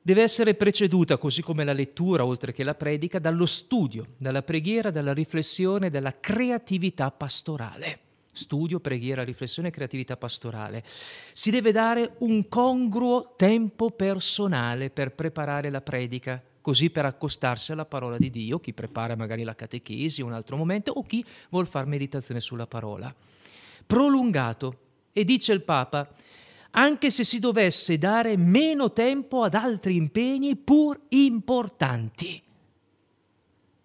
deve 0.02 0.22
essere 0.22 0.54
preceduta, 0.54 1.18
così 1.18 1.40
come 1.40 1.62
la 1.62 1.72
lettura, 1.72 2.24
oltre 2.24 2.52
che 2.52 2.64
la 2.64 2.74
predica, 2.74 3.20
dallo 3.20 3.46
studio, 3.46 4.06
dalla 4.16 4.42
preghiera, 4.42 4.90
dalla 4.90 5.12
riflessione, 5.12 5.88
dalla 5.88 6.18
creatività 6.18 7.12
pastorale. 7.12 8.09
Studio, 8.32 8.80
preghiera, 8.80 9.24
riflessione 9.24 9.68
e 9.68 9.70
creatività 9.72 10.16
pastorale. 10.16 10.84
Si 11.32 11.50
deve 11.50 11.72
dare 11.72 12.14
un 12.18 12.48
congruo 12.48 13.34
tempo 13.36 13.90
personale 13.90 14.90
per 14.90 15.12
preparare 15.12 15.70
la 15.70 15.80
predica, 15.80 16.42
così 16.60 16.90
per 16.90 17.04
accostarsi 17.04 17.72
alla 17.72 17.86
parola 17.86 18.16
di 18.18 18.30
Dio, 18.30 18.60
chi 18.60 18.72
prepara 18.72 19.16
magari 19.16 19.42
la 19.42 19.54
catechesi 19.54 20.22
un 20.22 20.32
altro 20.32 20.56
momento 20.56 20.92
o 20.92 21.02
chi 21.02 21.24
vuol 21.50 21.66
fare 21.66 21.86
meditazione 21.86 22.40
sulla 22.40 22.66
parola. 22.66 23.14
Prolungato. 23.86 24.78
E 25.12 25.24
dice 25.24 25.52
il 25.52 25.62
Papa, 25.62 26.08
anche 26.72 27.10
se 27.10 27.24
si 27.24 27.40
dovesse 27.40 27.98
dare 27.98 28.36
meno 28.36 28.92
tempo 28.92 29.42
ad 29.42 29.54
altri 29.54 29.96
impegni 29.96 30.54
pur 30.56 31.00
importanti. 31.08 32.40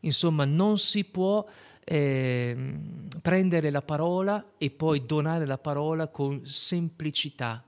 Insomma, 0.01 0.45
non 0.45 0.77
si 0.77 1.03
può 1.03 1.43
eh, 1.85 2.73
prendere 3.21 3.69
la 3.69 3.83
parola 3.83 4.53
e 4.57 4.71
poi 4.71 5.05
donare 5.05 5.45
la 5.45 5.59
parola 5.59 6.07
con 6.07 6.45
semplicità 6.45 7.63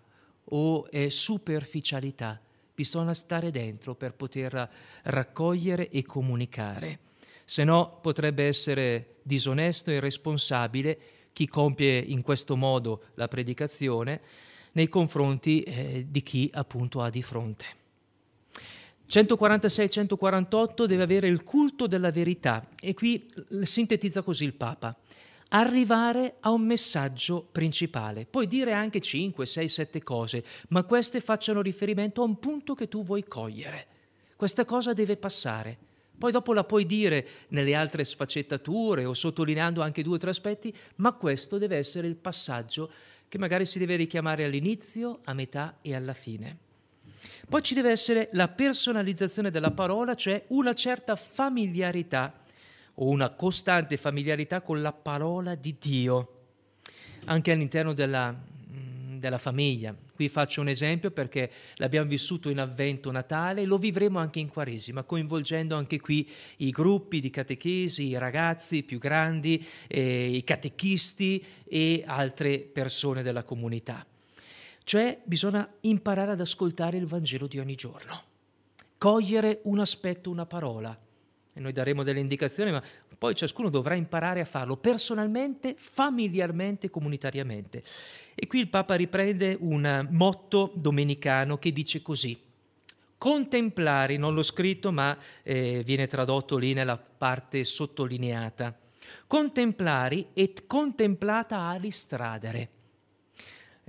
o 0.49 0.87
eh, 0.89 1.09
superficialità. 1.09 2.41
Bisogna 2.73 3.13
stare 3.13 3.51
dentro 3.51 3.95
per 3.95 4.13
poter 4.13 4.69
raccogliere 5.03 5.89
e 5.89 6.03
comunicare. 6.03 6.99
Se 7.45 7.63
no 7.63 7.99
potrebbe 8.01 8.45
essere 8.45 9.15
disonesto 9.23 9.89
e 9.89 9.95
irresponsabile 9.95 10.99
chi 11.31 11.47
compie 11.47 11.97
in 11.97 12.21
questo 12.23 12.55
modo 12.55 13.03
la 13.13 13.27
predicazione 13.27 14.21
nei 14.73 14.89
confronti 14.89 15.61
eh, 15.61 16.05
di 16.09 16.21
chi 16.21 16.49
appunto 16.53 17.01
ha 17.01 17.09
di 17.09 17.23
fronte. 17.23 17.65
146-148 19.09 20.85
deve 20.85 21.03
avere 21.03 21.27
il 21.27 21.43
culto 21.43 21.87
della 21.87 22.11
verità 22.11 22.67
e 22.81 22.93
qui 22.93 23.31
sintetizza 23.61 24.21
così 24.21 24.43
il 24.43 24.53
Papa. 24.53 24.95
Arrivare 25.49 26.35
a 26.41 26.51
un 26.51 26.63
messaggio 26.63 27.47
principale, 27.49 28.25
puoi 28.25 28.47
dire 28.47 28.73
anche 28.73 28.99
5, 28.99 29.45
6, 29.45 29.67
7 29.69 30.03
cose, 30.03 30.43
ma 30.69 30.83
queste 30.83 31.21
facciano 31.21 31.61
riferimento 31.61 32.21
a 32.21 32.25
un 32.25 32.37
punto 32.37 32.75
che 32.75 32.89
tu 32.89 33.01
vuoi 33.03 33.23
cogliere. 33.23 33.87
Questa 34.35 34.65
cosa 34.65 34.91
deve 34.91 35.15
passare. 35.15 35.77
Poi 36.17 36.31
dopo 36.31 36.51
la 36.51 36.65
puoi 36.65 36.85
dire 36.85 37.25
nelle 37.49 37.75
altre 37.75 38.03
sfaccettature 38.03 39.05
o 39.05 39.13
sottolineando 39.13 39.81
anche 39.81 40.03
due 40.03 40.15
o 40.15 40.19
tre 40.19 40.31
aspetti, 40.31 40.75
ma 40.95 41.13
questo 41.13 41.57
deve 41.57 41.77
essere 41.77 42.07
il 42.07 42.15
passaggio 42.15 42.91
che 43.29 43.37
magari 43.37 43.65
si 43.65 43.79
deve 43.79 43.95
richiamare 43.95 44.43
all'inizio, 44.43 45.19
a 45.23 45.33
metà 45.33 45.77
e 45.81 45.95
alla 45.95 46.13
fine. 46.13 46.66
Poi 47.47 47.61
ci 47.63 47.73
deve 47.73 47.91
essere 47.91 48.29
la 48.33 48.47
personalizzazione 48.47 49.51
della 49.51 49.71
parola, 49.71 50.15
cioè 50.15 50.43
una 50.47 50.73
certa 50.73 51.15
familiarità 51.15 52.33
o 52.95 53.07
una 53.07 53.29
costante 53.31 53.97
familiarità 53.97 54.61
con 54.61 54.81
la 54.81 54.91
parola 54.93 55.55
di 55.55 55.75
Dio, 55.79 56.31
anche 57.25 57.51
all'interno 57.51 57.93
della, 57.93 58.31
mm, 58.31 59.19
della 59.19 59.37
famiglia. 59.37 59.95
Qui 60.17 60.29
faccio 60.29 60.61
un 60.61 60.67
esempio 60.67 61.11
perché 61.11 61.51
l'abbiamo 61.75 62.09
vissuto 62.09 62.49
in 62.49 62.59
avvento 62.59 63.11
natale 63.11 63.61
e 63.61 63.65
lo 63.65 63.77
vivremo 63.77 64.17
anche 64.17 64.39
in 64.39 64.47
Quaresima, 64.47 65.03
coinvolgendo 65.03 65.75
anche 65.75 65.99
qui 65.99 66.27
i 66.57 66.71
gruppi 66.71 67.19
di 67.19 67.29
catechesi, 67.29 68.07
i 68.07 68.17
ragazzi 68.17 68.81
più 68.81 68.97
grandi, 68.97 69.63
eh, 69.87 70.29
i 70.29 70.43
catechisti 70.43 71.45
e 71.65 72.03
altre 72.07 72.57
persone 72.59 73.21
della 73.21 73.43
comunità. 73.43 74.03
Cioè 74.87 75.19
bisogna 75.21 75.69
imparare 75.81 76.31
ad 76.31 76.39
ascoltare 76.39 76.95
il 76.95 77.07
Vangelo 77.07 77.47
di 77.47 77.59
ogni 77.59 77.75
giorno, 77.75 78.23
cogliere 78.97 79.59
un 79.63 79.79
aspetto, 79.79 80.29
una 80.29 80.45
parola. 80.45 80.97
E 81.51 81.59
noi 81.59 81.73
daremo 81.73 82.03
delle 82.03 82.21
indicazioni, 82.21 82.71
ma 82.71 82.81
poi 83.17 83.35
ciascuno 83.35 83.67
dovrà 83.67 83.95
imparare 83.95 84.39
a 84.39 84.45
farlo 84.45 84.77
personalmente, 84.77 85.75
familiarmente, 85.77 86.89
comunitariamente. 86.89 87.83
E 88.33 88.47
qui 88.47 88.59
il 88.61 88.69
Papa 88.69 88.95
riprende 88.95 89.57
un 89.59 90.07
motto 90.11 90.71
domenicano 90.73 91.57
che 91.57 91.73
dice 91.73 92.01
così. 92.01 92.39
Contemplare, 93.17 94.15
non 94.15 94.33
l'ho 94.33 94.41
scritto, 94.41 94.93
ma 94.93 95.17
eh, 95.43 95.83
viene 95.83 96.07
tradotto 96.07 96.55
lì 96.55 96.71
nella 96.71 96.95
parte 96.97 97.65
sottolineata. 97.65 98.73
Contemplari 99.27 100.27
et 100.31 100.65
contemplata 100.65 101.57
ali 101.57 101.91
stradere. 101.91 102.75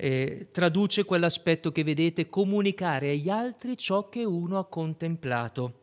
Eh, 0.01 0.46
traduce 0.53 1.05
quell'aspetto 1.05 1.72
che 1.72 1.82
vedete, 1.82 2.28
comunicare 2.28 3.11
agli 3.11 3.28
altri 3.28 3.76
ciò 3.76 4.09
che 4.09 4.22
uno 4.22 4.59
ha 4.59 4.66
contemplato. 4.66 5.80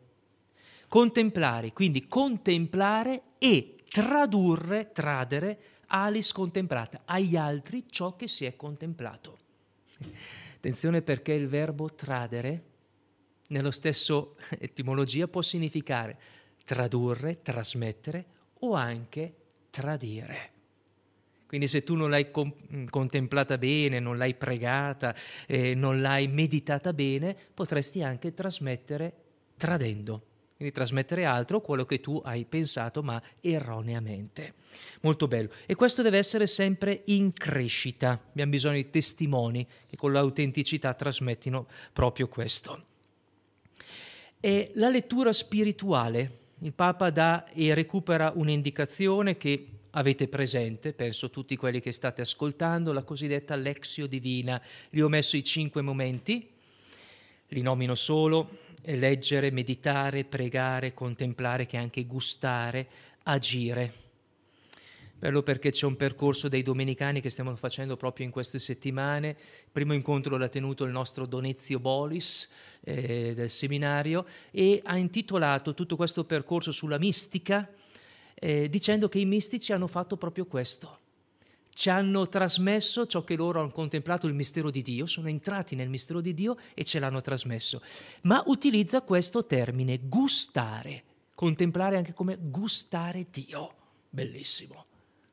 Contemplare, 0.87 1.73
quindi 1.73 2.07
contemplare 2.07 3.21
e 3.37 3.75
tradurre, 3.89 4.93
tradere 4.93 5.59
alis 5.87 6.31
contemplata, 6.31 7.01
agli 7.03 7.35
altri 7.35 7.83
ciò 7.89 8.15
che 8.15 8.29
si 8.29 8.45
è 8.45 8.55
contemplato. 8.55 9.37
Attenzione 10.55 11.01
perché 11.01 11.33
il 11.33 11.49
verbo 11.49 11.93
tradere, 11.93 12.63
nello 13.47 13.71
stesso 13.71 14.37
etimologia, 14.57 15.27
può 15.27 15.41
significare 15.41 16.17
tradurre, 16.63 17.41
trasmettere 17.41 18.25
o 18.59 18.75
anche 18.75 19.35
tradire. 19.69 20.54
Quindi 21.55 21.71
se 21.71 21.85
tu 21.85 21.95
non 21.95 22.09
l'hai 22.09 22.31
com- 22.31 22.89
contemplata 22.89 23.57
bene, 23.57 24.01
non 24.01 24.17
l'hai 24.17 24.35
pregata, 24.35 25.15
eh, 25.47 25.73
non 25.73 26.01
l'hai 26.01 26.27
meditata 26.27 26.91
bene, 26.91 27.33
potresti 27.53 28.03
anche 28.03 28.33
trasmettere 28.33 29.13
tradendo 29.55 30.33
quindi 30.57 30.73
trasmettere 30.73 31.25
altro 31.25 31.59
quello 31.59 31.85
che 31.85 31.99
tu 31.99 32.21
hai 32.23 32.45
pensato 32.45 33.03
ma 33.03 33.21
erroneamente. 33.41 34.53
Molto 35.01 35.27
bello. 35.27 35.49
E 35.65 35.75
questo 35.75 36.01
deve 36.01 36.17
essere 36.17 36.47
sempre 36.47 37.01
in 37.07 37.33
crescita. 37.33 38.21
Abbiamo 38.29 38.51
bisogno 38.51 38.75
di 38.75 38.89
testimoni 38.89 39.67
che 39.85 39.97
con 39.97 40.13
l'autenticità 40.13 40.93
trasmettino 40.93 41.67
proprio 41.91 42.29
questo. 42.29 42.85
E 44.39 44.71
la 44.75 44.87
lettura 44.87 45.33
spirituale. 45.33 46.39
Il 46.59 46.71
Papa 46.71 47.09
dà 47.09 47.45
e 47.49 47.73
recupera 47.73 48.31
un'indicazione 48.33 49.35
che 49.35 49.74
avete 49.97 50.27
presente, 50.27 50.93
penso 50.93 51.29
tutti 51.29 51.55
quelli 51.55 51.79
che 51.79 51.91
state 51.91 52.21
ascoltando, 52.21 52.91
la 52.91 53.03
cosiddetta 53.03 53.55
Lexio 53.55 54.07
Divina. 54.07 54.61
Li 54.91 55.01
ho 55.01 55.09
messo 55.09 55.37
i 55.37 55.43
cinque 55.43 55.81
momenti, 55.81 56.49
li 57.49 57.61
nomino 57.61 57.95
solo, 57.95 58.59
leggere, 58.83 59.51
meditare, 59.51 60.25
pregare, 60.25 60.93
contemplare, 60.93 61.65
che 61.65 61.77
anche 61.77 62.05
gustare, 62.05 62.87
agire. 63.23 64.03
Bello 65.17 65.43
perché 65.43 65.71
c'è 65.71 65.85
un 65.85 65.95
percorso 65.95 66.49
dei 66.49 66.61
domenicani 66.61 67.21
che 67.21 67.29
stiamo 67.29 67.55
facendo 67.55 67.95
proprio 67.95 68.25
in 68.25 68.31
queste 68.31 68.59
settimane. 68.59 69.29
Il 69.29 69.69
primo 69.71 69.93
incontro 69.93 70.37
l'ha 70.37 70.49
tenuto 70.49 70.83
il 70.83 70.91
nostro 70.91 71.25
Donezio 71.25 71.79
Bolis 71.79 72.49
eh, 72.81 73.33
del 73.33 73.49
seminario 73.49 74.25
e 74.51 74.81
ha 74.83 74.97
intitolato 74.97 75.73
tutto 75.73 75.95
questo 75.95 76.25
percorso 76.25 76.71
sulla 76.71 76.99
mistica 76.99 77.67
eh, 78.35 78.69
dicendo 78.69 79.09
che 79.09 79.19
i 79.19 79.25
mistici 79.25 79.73
hanno 79.73 79.87
fatto 79.87 80.17
proprio 80.17 80.45
questo 80.45 80.99
ci 81.75 81.89
hanno 81.89 82.29
trasmesso 82.29 83.05
ciò 83.05 83.25
che 83.25 83.35
loro 83.35 83.59
hanno 83.59 83.69
contemplato 83.69 84.27
il 84.27 84.33
mistero 84.33 84.71
di 84.71 84.81
Dio, 84.81 85.05
sono 85.05 85.27
entrati 85.27 85.75
nel 85.75 85.89
mistero 85.89 86.21
di 86.21 86.33
Dio 86.33 86.55
e 86.73 86.85
ce 86.85 86.99
l'hanno 86.99 87.19
trasmesso. 87.19 87.81
Ma 88.21 88.41
utilizza 88.45 89.01
questo 89.01 89.45
termine, 89.45 89.99
gustare, 90.01 91.03
contemplare 91.35 91.97
anche 91.97 92.13
come 92.13 92.37
gustare 92.39 93.27
Dio. 93.29 93.73
Bellissimo. 94.09 94.85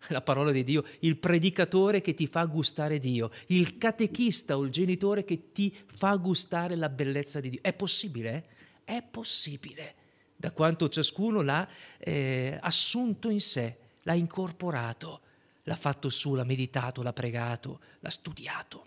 La 0.09 0.21
parola 0.21 0.51
di 0.51 0.65
Dio, 0.65 0.83
il 1.01 1.17
predicatore 1.17 2.01
che 2.01 2.13
ti 2.13 2.27
fa 2.27 2.45
gustare 2.47 2.99
Dio, 2.99 3.31
il 3.47 3.79
catechista 3.79 4.57
o 4.57 4.65
il 4.65 4.71
genitore 4.71 5.23
che 5.23 5.53
ti 5.53 5.73
fa 5.95 6.17
gustare 6.17 6.75
la 6.75 6.89
bellezza 6.89 7.39
di 7.39 7.51
Dio. 7.51 7.61
È 7.63 7.73
possibile? 7.73 8.49
Eh? 8.85 8.97
È 8.97 9.03
possibile, 9.09 9.95
da 10.43 10.51
quanto 10.51 10.89
ciascuno 10.89 11.41
l'ha 11.41 11.69
eh, 12.01 12.59
assunto 12.61 13.31
in 13.31 13.41
sé, 13.41 13.77
l'ha 14.03 14.15
incorporato 14.15 15.21
l'ha 15.65 15.77
fatto 15.77 16.09
su, 16.09 16.35
l'ha 16.35 16.45
meditato, 16.45 17.03
l'ha 17.03 17.13
pregato, 17.13 17.79
l'ha 18.01 18.11
studiato. 18.11 18.87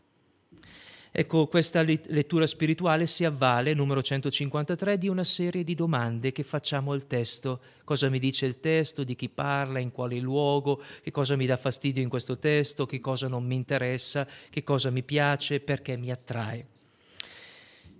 Ecco, 1.17 1.47
questa 1.47 1.81
lettura 1.81 2.45
spirituale 2.45 3.05
si 3.05 3.23
avvale, 3.23 3.73
numero 3.73 4.01
153, 4.01 4.97
di 4.97 5.07
una 5.07 5.23
serie 5.23 5.63
di 5.63 5.73
domande 5.73 6.33
che 6.33 6.43
facciamo 6.43 6.91
al 6.91 7.07
testo. 7.07 7.61
Cosa 7.85 8.09
mi 8.09 8.19
dice 8.19 8.45
il 8.45 8.59
testo, 8.59 9.05
di 9.05 9.15
chi 9.15 9.29
parla, 9.29 9.79
in 9.79 9.91
quale 9.91 10.19
luogo, 10.19 10.83
che 11.01 11.11
cosa 11.11 11.37
mi 11.37 11.45
dà 11.45 11.55
fastidio 11.55 12.03
in 12.03 12.09
questo 12.09 12.37
testo, 12.37 12.85
che 12.85 12.99
cosa 12.99 13.29
non 13.29 13.45
mi 13.45 13.55
interessa, 13.55 14.27
che 14.49 14.63
cosa 14.63 14.89
mi 14.89 15.03
piace, 15.03 15.61
perché 15.61 15.95
mi 15.95 16.11
attrae. 16.11 16.67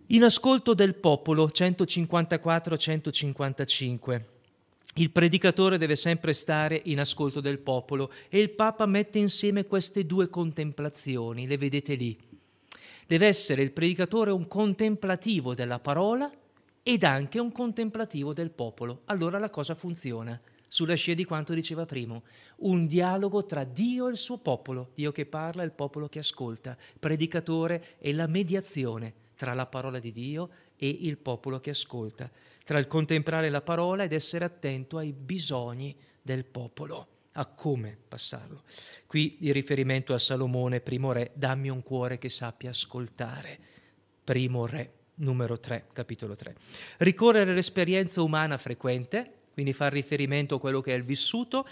In 0.10 0.24
ascolto 0.24 0.76
del 0.76 0.94
popolo 0.94 1.48
154-155. 1.48 4.22
Il 4.98 5.10
predicatore 5.10 5.80
deve 5.80 5.96
sempre 5.96 6.32
stare 6.34 6.80
in 6.86 7.00
ascolto 7.00 7.42
del 7.42 7.58
popolo 7.58 8.12
e 8.30 8.40
il 8.40 8.52
Papa 8.52 8.86
mette 8.86 9.18
insieme 9.18 9.66
queste 9.66 10.06
due 10.06 10.30
contemplazioni, 10.30 11.48
le 11.48 11.58
vedete 11.58 11.96
lì. 11.96 12.16
Deve 13.08 13.26
essere 13.26 13.64
il 13.64 13.72
predicatore 13.72 14.30
un 14.30 14.48
contemplativo 14.48 15.56
della 15.56 15.80
parola 15.80 16.30
ed 16.84 17.04
anche 17.04 17.40
un 17.40 17.52
contemplativo 17.52 18.32
del 18.32 18.52
popolo. 18.52 19.02
Allora 19.06 19.40
la 19.40 19.50
cosa 19.50 19.74
funziona, 19.74 20.40
sulla 20.68 20.94
scia 20.94 21.16
di 21.16 21.26
quanto 21.26 21.56
diceva 21.56 21.88
prima, 21.88 22.22
un 22.58 22.86
dialogo 22.86 23.44
tra 23.46 23.64
Dio 23.64 24.08
e 24.08 24.12
il 24.12 24.18
suo 24.18 24.38
popolo, 24.38 24.92
Dio 24.94 25.12
che 25.12 25.26
parla 25.26 25.64
e 25.64 25.66
il 25.66 25.72
popolo 25.72 26.08
che 26.08 26.20
ascolta, 26.20 26.78
predicatore 27.00 27.96
e 27.98 28.14
la 28.14 28.28
mediazione 28.28 29.24
tra 29.36 29.54
la 29.54 29.66
parola 29.66 30.00
di 30.00 30.12
Dio 30.12 30.50
e 30.76 30.88
il 30.88 31.18
popolo 31.18 31.60
che 31.60 31.72
ascolta 31.72 32.30
tra 32.66 32.80
il 32.80 32.88
contemplare 32.88 33.50
la 33.50 33.62
parola 33.62 34.04
ed 34.04 34.12
essere 34.12 34.44
attento 34.44 34.98
ai 34.98 35.14
bisogni 35.14 35.96
del 36.20 36.46
popolo, 36.46 37.08
a 37.34 37.46
come 37.46 37.96
passarlo. 38.08 38.64
Qui 39.06 39.38
il 39.42 39.54
riferimento 39.54 40.16
a 40.16 40.18
Salomone, 40.18 40.82
primo 40.82 41.12
re, 41.12 41.32
dammi 41.36 41.70
un 41.70 41.84
cuore 41.84 42.18
che 42.18 42.28
sappia 42.28 42.72
ascoltare, 42.72 43.60
primo 44.24 44.66
re, 44.66 44.94
numero 45.16 45.60
3, 45.60 45.90
capitolo 45.94 46.36
3. 46.36 46.56
Ricorrere 46.98 47.52
all'esperienza 47.52 48.24
umana 48.24 48.58
frequente, 48.58 49.34
quindi 49.54 49.72
far 49.72 49.94
riferimento 49.94 50.56
a 50.56 50.60
quello 50.60 50.82
che 50.82 50.92
è 50.92 50.96
il 50.96 51.04
vissuto, 51.04 51.68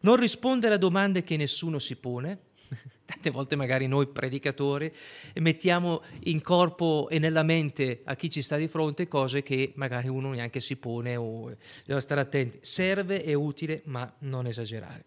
non 0.00 0.16
rispondere 0.16 0.74
a 0.74 0.78
domande 0.78 1.20
che 1.20 1.36
nessuno 1.36 1.78
si 1.78 1.96
pone, 1.96 2.38
tante 3.04 3.30
volte 3.30 3.56
magari 3.56 3.86
noi 3.86 4.06
predicatori 4.06 4.90
mettiamo 5.34 6.02
in 6.24 6.40
corpo 6.42 7.08
e 7.10 7.18
nella 7.18 7.42
mente 7.42 8.02
a 8.04 8.14
chi 8.14 8.30
ci 8.30 8.42
sta 8.42 8.56
di 8.56 8.68
fronte 8.68 9.08
cose 9.08 9.42
che 9.42 9.72
magari 9.76 10.08
uno 10.08 10.30
neanche 10.30 10.60
si 10.60 10.76
pone 10.76 11.16
o 11.16 11.54
deve 11.84 12.00
stare 12.00 12.20
attenti. 12.20 12.58
Serve, 12.62 13.22
è 13.22 13.34
utile, 13.34 13.82
ma 13.86 14.12
non 14.20 14.46
esagerare. 14.46 15.04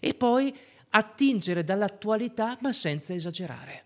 E 0.00 0.14
poi 0.14 0.54
attingere 0.90 1.64
dall'attualità 1.64 2.56
ma 2.60 2.72
senza 2.72 3.12
esagerare 3.12 3.84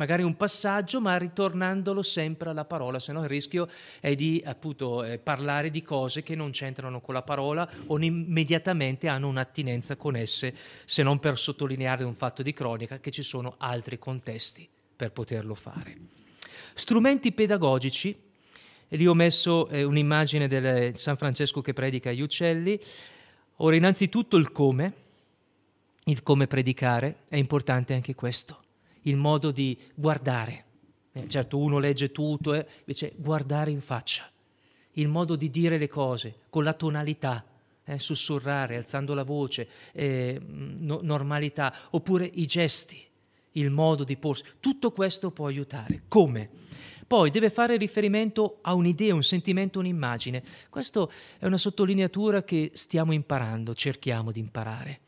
magari 0.00 0.22
un 0.22 0.34
passaggio, 0.34 0.98
ma 0.98 1.18
ritornandolo 1.18 2.00
sempre 2.00 2.48
alla 2.48 2.64
parola, 2.64 2.98
se 2.98 3.12
no 3.12 3.22
il 3.22 3.28
rischio 3.28 3.68
è 4.00 4.14
di 4.14 4.42
appunto 4.42 5.04
eh, 5.04 5.18
parlare 5.18 5.68
di 5.68 5.82
cose 5.82 6.22
che 6.22 6.34
non 6.34 6.52
c'entrano 6.52 7.02
con 7.02 7.12
la 7.12 7.20
parola 7.20 7.70
o 7.88 7.98
immediatamente 7.98 9.08
hanno 9.08 9.28
un'attinenza 9.28 9.96
con 9.96 10.16
esse, 10.16 10.54
se 10.86 11.02
non 11.02 11.18
per 11.18 11.36
sottolineare 11.36 12.04
un 12.04 12.14
fatto 12.14 12.42
di 12.42 12.54
cronica 12.54 12.98
che 12.98 13.10
ci 13.10 13.22
sono 13.22 13.56
altri 13.58 13.98
contesti 13.98 14.66
per 14.96 15.12
poterlo 15.12 15.54
fare. 15.54 15.94
Strumenti 16.72 17.32
pedagogici, 17.32 18.16
e 18.88 18.96
lì 18.96 19.06
ho 19.06 19.14
messo 19.14 19.68
eh, 19.68 19.82
un'immagine 19.82 20.48
del 20.48 20.96
San 20.96 21.18
Francesco 21.18 21.60
che 21.60 21.74
predica 21.74 22.08
agli 22.08 22.22
uccelli. 22.22 22.80
Ora, 23.56 23.76
innanzitutto 23.76 24.38
il 24.38 24.50
come, 24.50 24.92
il 26.04 26.22
come 26.22 26.46
predicare, 26.46 27.16
è 27.28 27.36
importante 27.36 27.92
anche 27.92 28.14
questo 28.14 28.59
il 29.02 29.16
modo 29.16 29.50
di 29.50 29.78
guardare. 29.94 30.64
Eh, 31.12 31.28
certo, 31.28 31.58
uno 31.58 31.78
legge 31.78 32.12
tutto, 32.12 32.54
eh, 32.54 32.66
invece 32.80 33.12
guardare 33.16 33.70
in 33.70 33.80
faccia, 33.80 34.30
il 34.92 35.08
modo 35.08 35.36
di 35.36 35.50
dire 35.50 35.78
le 35.78 35.88
cose 35.88 36.40
con 36.48 36.64
la 36.64 36.72
tonalità. 36.72 37.44
eh, 37.90 37.98
sussurrare, 37.98 38.76
alzando 38.76 39.14
la 39.14 39.24
voce, 39.24 39.68
eh, 39.92 40.40
no, 40.78 41.00
normalità, 41.02 41.74
oppure 41.90 42.30
i 42.34 42.46
gesti, 42.46 43.02
il 43.52 43.70
modo 43.70 44.04
di 44.04 44.16
porsi. 44.16 44.44
Tutto 44.60 44.92
questo 44.92 45.30
può 45.32 45.46
aiutare. 45.46 46.02
Come? 46.08 46.48
Poi 47.06 47.30
deve 47.30 47.50
fare 47.50 47.76
riferimento 47.76 48.58
a 48.60 48.74
un'idea, 48.74 49.14
un 49.14 49.24
sentimento, 49.24 49.80
un'immagine. 49.80 50.42
Questa 50.68 51.08
è 51.38 51.46
una 51.46 51.58
sottolineatura 51.58 52.44
che 52.44 52.70
stiamo 52.74 53.12
imparando, 53.12 53.74
cerchiamo 53.74 54.30
di 54.30 54.38
imparare. 54.38 55.00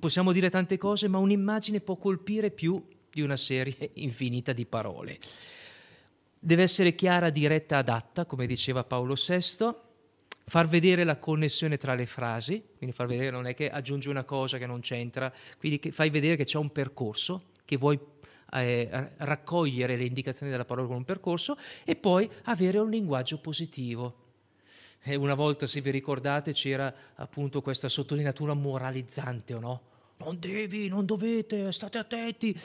Possiamo 0.00 0.32
dire 0.32 0.50
tante 0.50 0.76
cose, 0.76 1.06
ma 1.06 1.18
un'immagine 1.18 1.80
può 1.80 1.94
colpire 1.96 2.50
più 2.50 2.82
di 3.14 3.22
una 3.22 3.36
serie 3.36 3.92
infinita 3.94 4.52
di 4.52 4.66
parole. 4.66 5.18
Deve 6.36 6.62
essere 6.62 6.94
chiara, 6.94 7.30
diretta, 7.30 7.78
adatta, 7.78 8.26
come 8.26 8.46
diceva 8.46 8.84
Paolo 8.84 9.14
VI, 9.14 9.72
far 10.46 10.68
vedere 10.68 11.04
la 11.04 11.16
connessione 11.16 11.78
tra 11.78 11.94
le 11.94 12.04
frasi, 12.04 12.62
quindi 12.76 12.94
far 12.94 13.06
vedere 13.06 13.30
non 13.30 13.46
è 13.46 13.54
che 13.54 13.70
aggiungi 13.70 14.08
una 14.08 14.24
cosa 14.24 14.58
che 14.58 14.66
non 14.66 14.80
c'entra, 14.80 15.32
quindi 15.58 15.90
fai 15.90 16.10
vedere 16.10 16.36
che 16.36 16.44
c'è 16.44 16.58
un 16.58 16.70
percorso, 16.70 17.52
che 17.64 17.76
vuoi 17.76 17.98
eh, 18.52 19.10
raccogliere 19.18 19.96
le 19.96 20.04
indicazioni 20.04 20.50
della 20.50 20.66
parola 20.66 20.88
con 20.88 20.96
un 20.96 21.04
percorso 21.04 21.56
e 21.84 21.96
poi 21.96 22.28
avere 22.44 22.78
un 22.78 22.90
linguaggio 22.90 23.38
positivo. 23.38 24.22
E 25.00 25.14
una 25.14 25.34
volta, 25.34 25.66
se 25.66 25.80
vi 25.80 25.90
ricordate, 25.90 26.52
c'era 26.52 26.92
appunto 27.14 27.62
questa 27.62 27.88
sottolineatura 27.88 28.54
moralizzante, 28.54 29.54
o 29.54 29.60
no? 29.60 29.82
Non 30.24 30.38
devi, 30.38 30.88
non 30.88 31.04
dovete, 31.04 31.70
state 31.70 31.98
attenti 31.98 32.58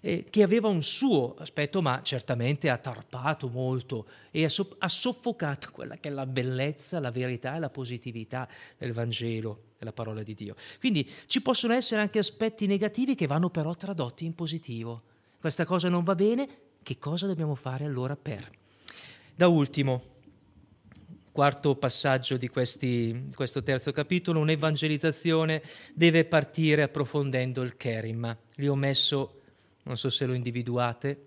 eh, 0.00 0.26
che 0.28 0.42
aveva 0.42 0.68
un 0.68 0.82
suo 0.82 1.34
aspetto, 1.38 1.80
ma 1.80 2.00
certamente 2.02 2.68
ha 2.68 2.78
tarpato 2.78 3.48
molto 3.48 4.06
e 4.30 4.44
ha, 4.44 4.48
so- 4.48 4.76
ha 4.78 4.88
soffocato 4.88 5.70
quella 5.70 5.96
che 5.96 6.08
è 6.08 6.12
la 6.12 6.26
bellezza, 6.26 6.98
la 7.00 7.10
verità 7.10 7.56
e 7.56 7.58
la 7.58 7.70
positività 7.70 8.48
del 8.76 8.92
Vangelo, 8.92 9.70
della 9.78 9.92
parola 9.92 10.22
di 10.22 10.34
Dio. 10.34 10.54
Quindi 10.80 11.08
ci 11.26 11.40
possono 11.40 11.72
essere 11.72 12.00
anche 12.00 12.18
aspetti 12.18 12.66
negativi 12.66 13.14
che 13.14 13.26
vanno 13.26 13.50
però 13.50 13.74
tradotti 13.74 14.24
in 14.24 14.34
positivo. 14.34 15.02
Questa 15.40 15.64
cosa 15.64 15.88
non 15.88 16.04
va 16.04 16.14
bene, 16.14 16.48
che 16.82 16.98
cosa 16.98 17.26
dobbiamo 17.26 17.54
fare 17.54 17.84
allora 17.84 18.16
per? 18.16 18.50
Da 19.34 19.48
ultimo, 19.48 20.11
quarto 21.32 21.74
passaggio 21.76 22.36
di 22.36 22.48
questi, 22.48 23.30
questo 23.34 23.62
terzo 23.62 23.90
capitolo, 23.90 24.40
un'evangelizzazione 24.40 25.62
deve 25.94 26.24
partire 26.24 26.82
approfondendo 26.82 27.62
il 27.62 27.76
kerima. 27.76 28.36
Li 28.56 28.68
ho 28.68 28.76
messo 28.76 29.42
non 29.84 29.96
so 29.96 30.10
se 30.10 30.26
lo 30.26 30.34
individuate, 30.34 31.26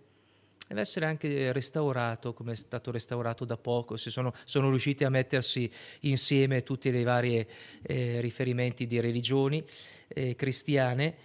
deve 0.67 0.81
essere 0.81 1.05
anche 1.05 1.51
restaurato 1.51 2.33
come 2.33 2.53
è 2.53 2.55
stato 2.55 2.91
restaurato 2.91 3.45
da 3.45 3.57
poco, 3.57 3.97
si 3.97 4.09
sono, 4.09 4.33
sono 4.45 4.69
riusciti 4.69 5.03
a 5.03 5.09
mettersi 5.09 5.69
insieme 6.01 6.63
tutti 6.63 6.89
i 6.89 7.03
vari 7.03 7.45
eh, 7.81 8.21
riferimenti 8.21 8.87
di 8.87 8.99
religioni 8.99 9.63
eh, 10.07 10.35
cristiane 10.35 11.15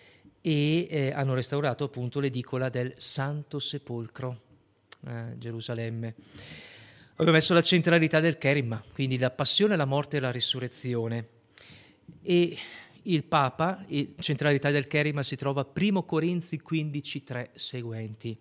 e 0.40 0.86
eh, 0.90 1.12
hanno 1.14 1.34
restaurato 1.34 1.84
appunto 1.84 2.18
l'edicola 2.18 2.68
del 2.68 2.94
Santo 2.96 3.58
Sepolcro 3.58 4.40
a 5.04 5.36
Gerusalemme. 5.36 6.14
Avevo 7.20 7.34
messo 7.34 7.52
la 7.52 7.60
centralità 7.60 8.18
del 8.18 8.38
Kerima, 8.38 8.82
quindi 8.94 9.18
la 9.18 9.30
passione, 9.30 9.76
la 9.76 9.84
morte 9.84 10.16
e 10.16 10.20
la 10.20 10.30
risurrezione. 10.30 11.28
E 12.22 12.56
il 13.02 13.24
Papa, 13.24 13.84
in 13.88 14.14
centralità 14.20 14.70
del 14.70 14.86
Kerima, 14.86 15.22
si 15.22 15.36
trova 15.36 15.60
a 15.60 15.66
1 15.70 16.02
Corinzi 16.04 16.62
15.3 16.66 17.50
seguenti. 17.52 18.34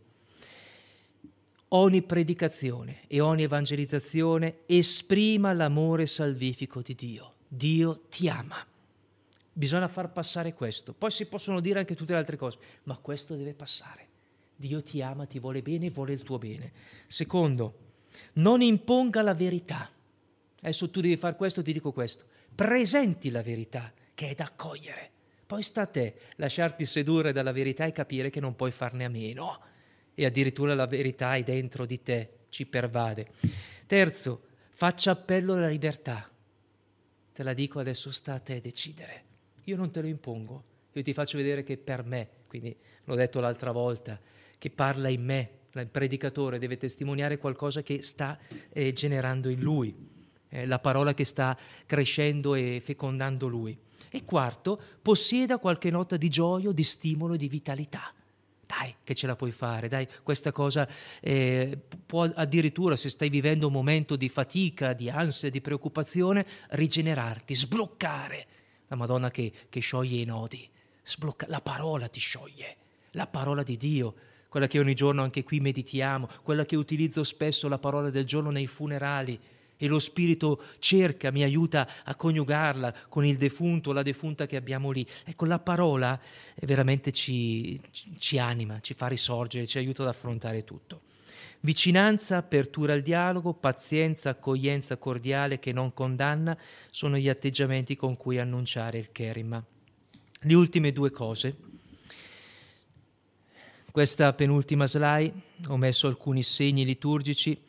Ogni 1.68 2.02
predicazione 2.04 3.02
e 3.08 3.20
ogni 3.20 3.44
evangelizzazione 3.44 4.60
esprima 4.66 5.52
l'amore 5.52 6.06
salvifico 6.06 6.82
di 6.82 6.96
Dio. 6.96 7.34
Dio 7.50 8.04
ti 8.08 8.30
ama. 8.30 8.66
Bisogna 9.52 9.90
far 9.90 10.10
passare 10.14 10.54
questo. 10.54 10.94
Poi 10.94 11.12
si 11.12 11.26
possono 11.26 11.60
dire 11.60 11.80
anche 11.80 11.96
tutte 11.96 12.14
le 12.14 12.20
altre 12.20 12.38
cose, 12.38 12.58
ma 12.84 12.96
questo 12.96 13.36
deve 13.36 13.54
passare. 13.54 14.08
Dio 14.56 14.82
ti 14.82 15.02
ama, 15.02 15.26
ti 15.26 15.38
vuole 15.38 15.62
bene 15.62 15.90
vuole 15.90 16.14
il 16.14 16.24
tuo 16.24 16.38
bene. 16.38 16.72
Secondo, 17.08 17.88
non 18.34 18.62
imponga 18.62 19.22
la 19.22 19.34
verità. 19.34 19.89
Adesso 20.62 20.89
tu 20.89 21.01
devi 21.01 21.18
fare 21.18 21.36
questo, 21.36 21.62
ti 21.62 21.74
dico 21.74 21.91
questo. 21.91 22.26
Presenti 22.53 23.30
la 23.30 23.41
verità 23.41 23.93
che 24.14 24.30
è 24.30 24.36
da 24.36 24.45
accogliere. 24.45 25.12
Poi 25.45 25.64
sta 25.64 25.82
a 25.82 25.88
te 25.88 26.16
lasciarti 26.36 26.86
sedurre 26.86 27.32
dalla 27.32 27.51
verità 27.51 27.86
e 27.86 27.91
capire 27.91 28.30
che 28.30 28.39
non 28.39 28.55
puoi 28.55 28.72
farne 28.72 29.05
a 29.05 29.10
meno. 29.10 29.60
E 30.14 30.26
addirittura 30.26 30.76
la 30.76 30.86
verità 30.86 31.36
è 31.36 31.43
dentro 31.43 31.86
di 31.86 32.03
te, 32.03 32.30
ci 32.49 32.66
pervade. 32.66 33.28
Terzo, 33.88 34.43
faccia 34.74 35.12
appello 35.12 35.53
alla 35.53 35.70
libertà. 35.70 36.30
Te 37.34 37.43
la 37.43 37.53
dico 37.53 37.80
adesso 37.80 38.12
sta 38.12 38.34
a 38.34 38.39
te 38.39 38.60
decidere. 38.60 39.24
Io 39.64 39.78
non 39.78 39.91
te 39.91 40.01
lo 40.01 40.07
impongo, 40.07 40.64
io 40.91 41.01
ti 41.03 41.14
faccio 41.14 41.38
vedere 41.38 41.64
che 41.64 41.78
per 41.78 42.03
me, 42.03 42.28
quindi 42.47 42.76
l'ho 43.05 43.16
detto 43.16 43.39
l'altra 43.39 43.72
volta, 43.72 44.20
che 44.57 44.70
parla 44.70 45.10
in 45.10 45.24
me, 45.24 45.49
il 45.74 45.88
predicatore 45.88 46.60
deve 46.60 46.78
testimoniare 46.78 47.38
qualcosa 47.38 47.82
che 47.82 48.02
sta 48.02 48.38
eh, 48.72 48.92
generando 48.94 49.50
in 49.50 49.60
lui, 49.60 49.96
eh, 50.50 50.66
la 50.66 50.80
parola 50.80 51.14
che 51.14 51.26
sta 51.26 51.58
crescendo 51.86 52.56
e 52.56 52.82
fecondando 52.84 53.48
lui. 53.48 53.78
E 54.10 54.26
quarto, 54.26 54.82
possieda 55.02 55.60
qualche 55.60 55.92
nota 55.92 56.18
di 56.18 56.30
gioia, 56.30 56.72
di 56.72 56.84
stimolo 56.84 57.36
di 57.36 57.48
vitalità. 57.48 58.14
Dai, 58.66 58.96
che 59.04 59.16
ce 59.16 59.26
la 59.26 59.36
puoi 59.36 59.52
fare, 59.52 59.88
dai, 59.88 60.08
questa 60.22 60.52
cosa 60.52 60.88
eh, 61.22 61.78
può 62.06 62.24
addirittura, 62.24 62.96
se 62.96 63.10
stai 63.10 63.30
vivendo 63.30 63.66
un 63.68 63.74
momento 63.74 64.16
di 64.16 64.30
fatica, 64.30 64.94
di 64.94 65.10
ansia, 65.10 65.50
di 65.50 65.60
preoccupazione, 65.60 66.46
rigenerarti, 66.70 67.56
sbloccare. 67.56 68.48
La 68.88 68.96
Madonna 68.96 69.32
che, 69.32 69.52
che 69.70 69.80
scioglie 69.80 70.22
i 70.22 70.26
nodi, 70.26 70.68
sblocca, 71.04 71.48
la 71.50 71.62
parola 71.62 72.08
ti 72.08 72.20
scioglie, 72.20 72.78
la 73.12 73.28
parola 73.28 73.64
di 73.64 73.78
Dio, 73.78 74.16
quella 74.50 74.68
che 74.68 74.80
ogni 74.80 74.95
giorno 74.95 75.24
anche 75.24 75.43
qui 75.43 75.60
meditiamo, 75.60 76.28
quella 76.43 76.66
che 76.66 76.76
utilizzo 76.76 77.24
spesso 77.24 77.70
la 77.70 77.78
parola 77.78 78.10
del 78.10 78.26
giorno 78.26 78.50
nei 78.50 78.68
funerali 78.68 79.39
e 79.82 79.88
lo 79.88 80.00
Spirito 80.00 80.62
cerca, 80.80 81.32
mi 81.32 81.41
aiuta 81.41 81.88
a 82.04 82.14
coniugarla 82.14 82.93
con 83.08 83.26
il 83.26 83.38
defunto, 83.38 83.93
la 83.93 84.02
defunta 84.02 84.45
che 84.45 84.58
abbiamo 84.58 84.91
lì. 84.91 85.08
Ecco, 85.24 85.45
la 85.45 85.60
parola 85.60 86.20
veramente 86.64 87.14
ci, 87.14 87.80
ci 88.18 88.38
anima, 88.38 88.82
ci 88.82 88.93
fa 88.93 89.08
risorgere, 89.08 89.66
ci 89.66 89.78
aiuta 89.78 90.02
ad 90.02 90.10
affrontare 90.10 90.66
tutto. 90.66 91.08
Vicinanza, 91.62 92.36
apertura 92.36 92.91
al 92.91 93.02
dialogo, 93.02 93.54
pazienza, 93.54 94.32
accoglienza 94.32 94.97
cordiale 94.97 95.60
che 95.60 95.72
non 95.72 95.93
condanna 95.93 96.58
sono 96.91 97.18
gli 97.18 97.30
atteggiamenti 97.30 97.95
con 97.95 98.18
cui 98.18 98.38
annunciare 98.38 98.97
il 98.97 99.14
Kerima. 99.14 99.64
Le 100.41 100.54
ultime 100.54 100.91
due 100.91 101.12
cose. 101.12 101.56
Questa 103.92 104.34
penultima 104.34 104.86
slide 104.86 105.34
ho 105.68 105.78
messo 105.78 106.08
alcuni 106.08 106.44
segni 106.44 106.86
liturgici 106.86 107.60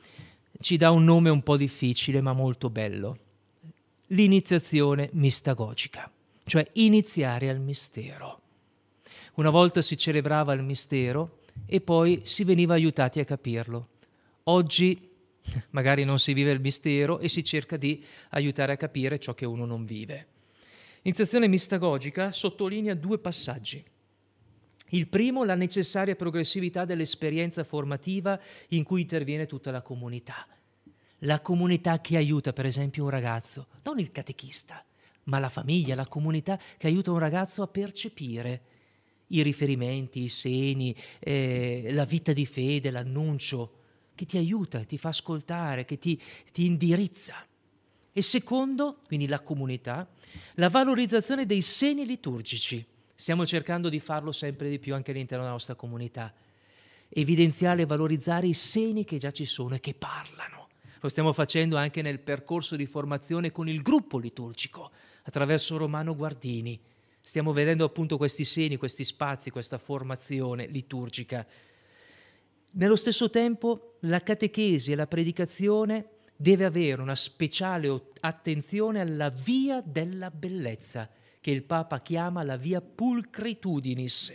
ci 0.60 0.76
dà 0.76 0.90
un 0.90 1.04
nome 1.04 1.30
un 1.30 1.42
po' 1.42 1.56
difficile 1.56 2.20
ma 2.20 2.34
molto 2.34 2.68
bello. 2.68 3.18
L'iniziazione 4.08 5.08
mistagogica, 5.12 6.10
cioè 6.44 6.66
iniziare 6.74 7.48
al 7.48 7.60
mistero. 7.60 8.40
Una 9.34 9.48
volta 9.48 9.80
si 9.80 9.96
celebrava 9.96 10.52
il 10.52 10.62
mistero 10.62 11.38
e 11.64 11.80
poi 11.80 12.20
si 12.24 12.44
veniva 12.44 12.74
aiutati 12.74 13.20
a 13.20 13.24
capirlo. 13.24 13.88
Oggi 14.44 15.08
magari 15.70 16.04
non 16.04 16.18
si 16.18 16.34
vive 16.34 16.52
il 16.52 16.60
mistero 16.60 17.20
e 17.20 17.30
si 17.30 17.42
cerca 17.42 17.78
di 17.78 18.04
aiutare 18.30 18.72
a 18.72 18.76
capire 18.76 19.18
ciò 19.18 19.32
che 19.32 19.46
uno 19.46 19.64
non 19.64 19.86
vive. 19.86 20.26
L'iniziazione 21.02 21.48
mistagogica 21.48 22.32
sottolinea 22.32 22.92
due 22.94 23.18
passaggi. 23.18 23.82
Il 24.90 25.08
primo, 25.08 25.44
la 25.44 25.54
necessaria 25.54 26.16
progressività 26.16 26.84
dell'esperienza 26.84 27.64
formativa 27.64 28.40
in 28.68 28.82
cui 28.82 29.02
interviene 29.02 29.46
tutta 29.46 29.70
la 29.70 29.82
comunità. 29.82 30.46
La 31.24 31.40
comunità 31.40 32.00
che 32.00 32.16
aiuta, 32.16 32.52
per 32.52 32.66
esempio, 32.66 33.04
un 33.04 33.10
ragazzo, 33.10 33.66
non 33.82 33.98
il 33.98 34.10
catechista, 34.10 34.84
ma 35.24 35.38
la 35.38 35.48
famiglia, 35.48 35.94
la 35.94 36.08
comunità 36.08 36.58
che 36.76 36.86
aiuta 36.86 37.12
un 37.12 37.18
ragazzo 37.18 37.62
a 37.62 37.68
percepire 37.68 38.62
i 39.28 39.42
riferimenti, 39.42 40.22
i 40.22 40.28
segni, 40.28 40.96
eh, 41.20 41.88
la 41.90 42.04
vita 42.04 42.32
di 42.32 42.46
fede, 42.46 42.90
l'annuncio, 42.90 43.74
che 44.14 44.26
ti 44.26 44.38
aiuta, 44.38 44.82
ti 44.82 44.98
fa 44.98 45.10
ascoltare, 45.10 45.84
che 45.84 45.98
ti, 45.98 46.20
ti 46.52 46.66
indirizza. 46.66 47.46
E 48.12 48.22
secondo, 48.22 48.98
quindi 49.06 49.28
la 49.28 49.40
comunità, 49.40 50.08
la 50.54 50.68
valorizzazione 50.68 51.46
dei 51.46 51.62
segni 51.62 52.04
liturgici 52.04 52.84
Stiamo 53.20 53.44
cercando 53.44 53.90
di 53.90 54.00
farlo 54.00 54.32
sempre 54.32 54.70
di 54.70 54.78
più 54.78 54.94
anche 54.94 55.10
all'interno 55.10 55.42
della 55.42 55.54
nostra 55.54 55.74
comunità. 55.74 56.32
Evidenziare 57.06 57.82
e 57.82 57.86
valorizzare 57.86 58.46
i 58.46 58.54
segni 58.54 59.04
che 59.04 59.18
già 59.18 59.30
ci 59.30 59.44
sono 59.44 59.74
e 59.74 59.80
che 59.80 59.92
parlano. 59.92 60.68
Lo 61.00 61.08
stiamo 61.10 61.34
facendo 61.34 61.76
anche 61.76 62.00
nel 62.00 62.18
percorso 62.18 62.76
di 62.76 62.86
formazione 62.86 63.52
con 63.52 63.68
il 63.68 63.82
gruppo 63.82 64.16
liturgico, 64.16 64.90
attraverso 65.24 65.76
Romano 65.76 66.16
Guardini. 66.16 66.80
Stiamo 67.20 67.52
vedendo 67.52 67.84
appunto 67.84 68.16
questi 68.16 68.46
segni, 68.46 68.78
questi 68.78 69.04
spazi, 69.04 69.50
questa 69.50 69.76
formazione 69.76 70.66
liturgica. 70.66 71.46
Nello 72.70 72.96
stesso 72.96 73.28
tempo 73.28 73.96
la 74.00 74.22
catechesi 74.22 74.92
e 74.92 74.94
la 74.94 75.06
predicazione 75.06 76.06
deve 76.34 76.64
avere 76.64 77.02
una 77.02 77.16
speciale 77.16 78.00
attenzione 78.20 78.98
alla 78.98 79.28
via 79.28 79.82
della 79.84 80.30
bellezza, 80.30 81.06
che 81.40 81.50
il 81.50 81.62
Papa 81.62 82.00
chiama 82.00 82.42
la 82.42 82.56
via 82.56 82.80
pulcritudinis, 82.80 84.32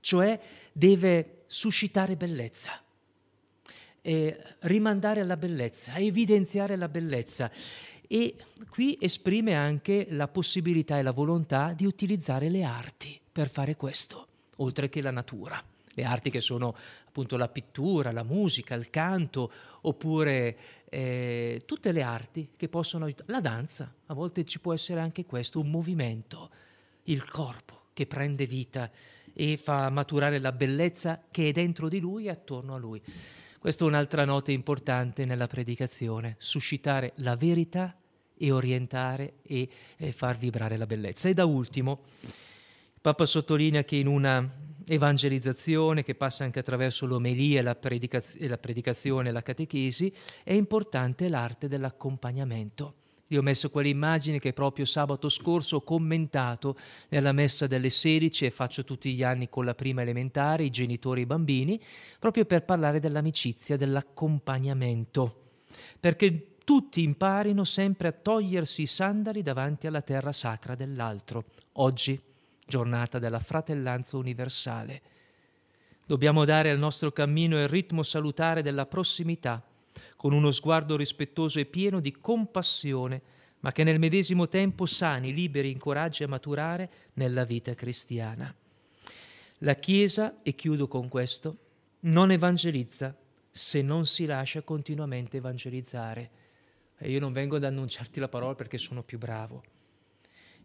cioè 0.00 0.38
deve 0.72 1.44
suscitare 1.46 2.16
bellezza, 2.16 2.82
rimandare 4.60 5.20
alla 5.20 5.36
bellezza, 5.36 5.96
evidenziare 5.96 6.76
la 6.76 6.88
bellezza. 6.88 7.50
E 8.06 8.36
qui 8.70 8.96
esprime 9.00 9.54
anche 9.54 10.06
la 10.10 10.28
possibilità 10.28 10.98
e 10.98 11.02
la 11.02 11.12
volontà 11.12 11.74
di 11.74 11.84
utilizzare 11.84 12.48
le 12.48 12.62
arti 12.62 13.20
per 13.30 13.50
fare 13.50 13.76
questo, 13.76 14.26
oltre 14.56 14.88
che 14.88 15.02
la 15.02 15.10
natura. 15.10 15.62
Le 15.92 16.04
arti 16.04 16.30
che 16.30 16.40
sono 16.40 16.74
appunto 17.06 17.36
la 17.36 17.48
pittura, 17.48 18.12
la 18.12 18.22
musica, 18.22 18.74
il 18.76 18.88
canto, 18.88 19.52
oppure 19.82 20.56
eh, 20.90 21.62
tutte 21.66 21.92
le 21.92 22.02
arti 22.02 22.50
che 22.56 22.68
possono 22.68 23.04
aiutare. 23.04 23.30
La 23.30 23.40
danza, 23.40 23.92
a 24.06 24.14
volte 24.14 24.44
ci 24.44 24.58
può 24.58 24.72
essere 24.72 25.00
anche 25.00 25.24
questo, 25.24 25.60
un 25.60 25.70
movimento, 25.70 26.50
il 27.04 27.28
corpo 27.28 27.86
che 27.92 28.06
prende 28.06 28.46
vita 28.46 28.90
e 29.32 29.56
fa 29.56 29.90
maturare 29.90 30.38
la 30.38 30.52
bellezza 30.52 31.22
che 31.30 31.48
è 31.48 31.52
dentro 31.52 31.88
di 31.88 32.00
lui 32.00 32.26
e 32.26 32.30
attorno 32.30 32.74
a 32.74 32.78
lui. 32.78 33.00
Questa 33.58 33.84
è 33.84 33.86
un'altra 33.88 34.24
nota 34.24 34.50
importante 34.52 35.24
nella 35.24 35.46
predicazione, 35.46 36.36
suscitare 36.38 37.12
la 37.16 37.36
verità 37.36 37.96
e 38.36 38.50
orientare 38.52 39.34
e, 39.42 39.68
e 39.96 40.12
far 40.12 40.38
vibrare 40.38 40.76
la 40.76 40.86
bellezza. 40.86 41.28
E 41.28 41.34
da 41.34 41.44
ultimo, 41.44 42.02
il 42.20 43.00
Papa 43.00 43.26
sottolinea 43.26 43.84
che 43.84 43.96
in 43.96 44.06
una 44.06 44.48
evangelizzazione 44.88 46.02
che 46.02 46.14
passa 46.14 46.44
anche 46.44 46.58
attraverso 46.58 47.06
l'omelia, 47.06 47.62
la, 47.62 47.74
predicaz- 47.74 48.38
la 48.40 48.58
predicazione 48.58 49.30
la 49.30 49.42
catechesi, 49.42 50.12
è 50.42 50.52
importante 50.52 51.28
l'arte 51.28 51.68
dell'accompagnamento. 51.68 52.94
Io 53.28 53.40
ho 53.40 53.42
messo 53.42 53.68
quell'immagine 53.68 54.38
che 54.38 54.54
proprio 54.54 54.86
sabato 54.86 55.28
scorso 55.28 55.76
ho 55.76 55.82
commentato 55.82 56.76
nella 57.10 57.32
messa 57.32 57.66
delle 57.66 57.90
16 57.90 58.46
e 58.46 58.50
faccio 58.50 58.84
tutti 58.84 59.12
gli 59.12 59.22
anni 59.22 59.50
con 59.50 59.66
la 59.66 59.74
prima 59.74 60.00
elementare, 60.00 60.64
i 60.64 60.70
genitori 60.70 61.20
e 61.20 61.24
i 61.24 61.26
bambini, 61.26 61.80
proprio 62.18 62.46
per 62.46 62.64
parlare 62.64 63.00
dell'amicizia, 63.00 63.76
dell'accompagnamento. 63.76 65.42
Perché 66.00 66.56
tutti 66.64 67.02
imparino 67.02 67.64
sempre 67.64 68.08
a 68.08 68.12
togliersi 68.12 68.82
i 68.82 68.86
sandali 68.86 69.42
davanti 69.42 69.86
alla 69.86 70.02
terra 70.02 70.32
sacra 70.32 70.74
dell'altro. 70.74 71.44
Oggi, 71.72 72.18
giornata 72.68 73.18
della 73.18 73.40
fratellanza 73.40 74.18
universale. 74.18 75.00
Dobbiamo 76.06 76.44
dare 76.44 76.70
al 76.70 76.78
nostro 76.78 77.10
cammino 77.10 77.60
il 77.60 77.68
ritmo 77.68 78.02
salutare 78.02 78.62
della 78.62 78.86
prossimità 78.86 79.64
con 80.16 80.32
uno 80.32 80.50
sguardo 80.50 80.96
rispettoso 80.96 81.58
e 81.58 81.64
pieno 81.64 81.98
di 81.98 82.12
compassione, 82.12 83.22
ma 83.60 83.72
che 83.72 83.84
nel 83.84 83.98
medesimo 83.98 84.48
tempo 84.48 84.86
sani, 84.86 85.32
liberi, 85.32 85.70
incoraggi 85.70 86.22
a 86.22 86.28
maturare 86.28 86.90
nella 87.14 87.44
vita 87.44 87.74
cristiana. 87.74 88.54
La 89.62 89.74
Chiesa, 89.74 90.42
e 90.42 90.54
chiudo 90.54 90.86
con 90.86 91.08
questo, 91.08 91.56
non 92.00 92.30
evangelizza 92.30 93.16
se 93.50 93.82
non 93.82 94.06
si 94.06 94.26
lascia 94.26 94.62
continuamente 94.62 95.38
evangelizzare. 95.38 96.30
E 96.98 97.10
io 97.10 97.18
non 97.18 97.32
vengo 97.32 97.56
ad 97.56 97.64
annunciarti 97.64 98.20
la 98.20 98.28
parola 98.28 98.54
perché 98.54 98.78
sono 98.78 99.02
più 99.02 99.18
bravo. 99.18 99.62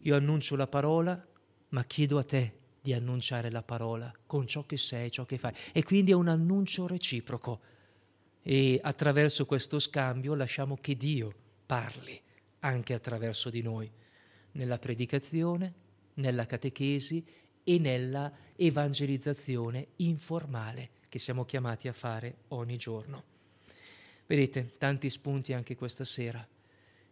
Io 0.00 0.16
annuncio 0.16 0.54
la 0.54 0.66
parola, 0.66 1.26
ma 1.74 1.82
chiedo 1.84 2.18
a 2.18 2.24
te 2.24 2.52
di 2.80 2.92
annunciare 2.92 3.50
la 3.50 3.62
parola 3.62 4.12
con 4.26 4.46
ciò 4.46 4.64
che 4.64 4.76
sei, 4.76 5.10
ciò 5.10 5.24
che 5.24 5.38
fai. 5.38 5.52
E 5.72 5.82
quindi 5.82 6.12
è 6.12 6.14
un 6.14 6.28
annuncio 6.28 6.86
reciproco 6.86 7.60
e 8.42 8.78
attraverso 8.80 9.44
questo 9.44 9.80
scambio 9.80 10.34
lasciamo 10.34 10.78
che 10.80 10.96
Dio 10.96 11.34
parli 11.66 12.20
anche 12.60 12.94
attraverso 12.94 13.50
di 13.50 13.60
noi, 13.60 13.90
nella 14.52 14.78
predicazione, 14.78 15.74
nella 16.14 16.46
catechesi 16.46 17.24
e 17.64 17.78
nella 17.78 18.32
evangelizzazione 18.54 19.88
informale 19.96 20.90
che 21.08 21.18
siamo 21.18 21.44
chiamati 21.44 21.88
a 21.88 21.92
fare 21.92 22.36
ogni 22.48 22.76
giorno. 22.76 23.24
Vedete, 24.26 24.74
tanti 24.78 25.10
spunti 25.10 25.52
anche 25.52 25.74
questa 25.74 26.04
sera 26.04 26.46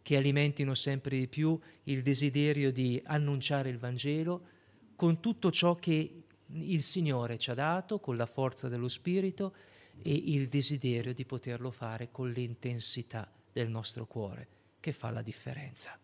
che 0.03 0.17
alimentino 0.17 0.75
sempre 0.75 1.17
di 1.17 1.29
più 1.29 1.59
il 1.85 2.03
desiderio 2.03 2.73
di 2.73 3.01
annunciare 3.05 3.69
il 3.69 3.79
Vangelo 3.79 4.49
con 4.97 5.21
tutto 5.21 5.51
ciò 5.51 5.77
che 5.77 6.23
il 6.47 6.83
Signore 6.83 7.39
ci 7.39 7.51
ha 7.51 7.55
dato, 7.55 7.99
con 7.99 8.17
la 8.17 8.27
forza 8.27 8.69
dello 8.69 8.89
Spirito, 8.89 9.55
e 10.03 10.13
il 10.13 10.49
desiderio 10.49 11.15
di 11.15 11.25
poterlo 11.25 11.71
fare 11.71 12.11
con 12.11 12.31
l'intensità 12.31 13.31
del 13.53 13.69
nostro 13.69 14.07
cuore, 14.07 14.49
che 14.81 14.93
fa 14.93 15.11
la 15.11 15.23
differenza. 15.23 15.99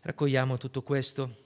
Raccogliamo 0.00 0.56
tutto 0.58 0.82
questo, 0.82 1.44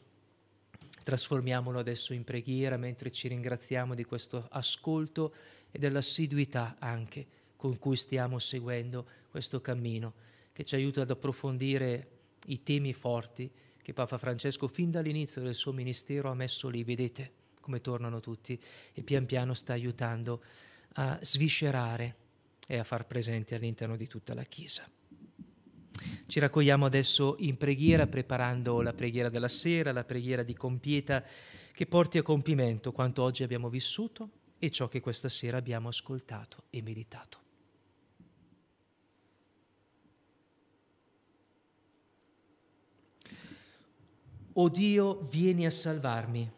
trasformiamolo 1.03 1.79
adesso 1.79 2.13
in 2.13 2.25
preghiera 2.25 2.77
mentre 2.77 3.11
ci 3.11 3.29
ringraziamo 3.29 3.95
di 3.95 4.05
questo 4.05 4.47
ascolto 4.51 5.35
e 5.71 5.79
dell'assiduità 5.79 6.77
anche 6.79 7.27
con 7.57 7.79
cui 7.79 7.97
stiamo 7.97 8.39
seguendo 8.39 9.07
questo 9.31 9.61
cammino, 9.61 10.15
che 10.61 10.67
ci 10.67 10.75
aiuta 10.75 11.01
ad 11.01 11.11
approfondire 11.11 12.09
i 12.49 12.63
temi 12.63 12.93
forti 12.93 13.51
che 13.81 13.95
Papa 13.95 14.19
Francesco 14.19 14.69
fin 14.69 14.91
dall'inizio 14.91 15.41
del 15.41 15.55
suo 15.55 15.73
ministero 15.73 16.31
ha 16.31 16.35
messo 16.35 16.69
lì, 16.69 16.85
vedete 16.85 17.33
come 17.61 17.81
tornano 17.81 18.21
tutti 18.21 18.61
e 18.93 19.03
pian 19.03 19.25
piano 19.25 19.55
sta 19.55 19.73
aiutando 19.73 20.43
a 20.95 21.19
sviscerare 21.23 22.17
e 22.67 22.77
a 22.77 22.85
far 22.85 23.07
presente 23.07 23.55
all'interno 23.55 23.97
di 23.97 24.07
tutta 24.07 24.35
la 24.35 24.43
Chiesa. 24.43 24.87
Ci 26.27 26.39
raccogliamo 26.39 26.85
adesso 26.85 27.37
in 27.39 27.57
preghiera, 27.57 28.07
preparando 28.07 28.83
la 28.83 28.93
preghiera 28.93 29.31
della 29.31 29.49
sera, 29.49 29.93
la 29.93 30.05
preghiera 30.05 30.43
di 30.43 30.53
compieta, 30.53 31.25
che 31.73 31.87
porti 31.87 32.19
a 32.19 32.23
compimento 32.23 32.93
quanto 32.93 33.23
oggi 33.23 33.43
abbiamo 33.43 33.71
vissuto 33.71 34.29
e 34.59 34.71
ciò 34.71 34.89
che 34.89 35.01
questa 35.01 35.31
sera 35.31 35.57
abbiamo 35.57 35.89
ascoltato 35.89 36.65
e 36.69 36.83
meditato. 36.83 37.49
O 44.55 44.69
Dio, 44.69 45.27
vieni 45.31 45.65
a 45.65 45.71
salvarmi. 45.71 46.51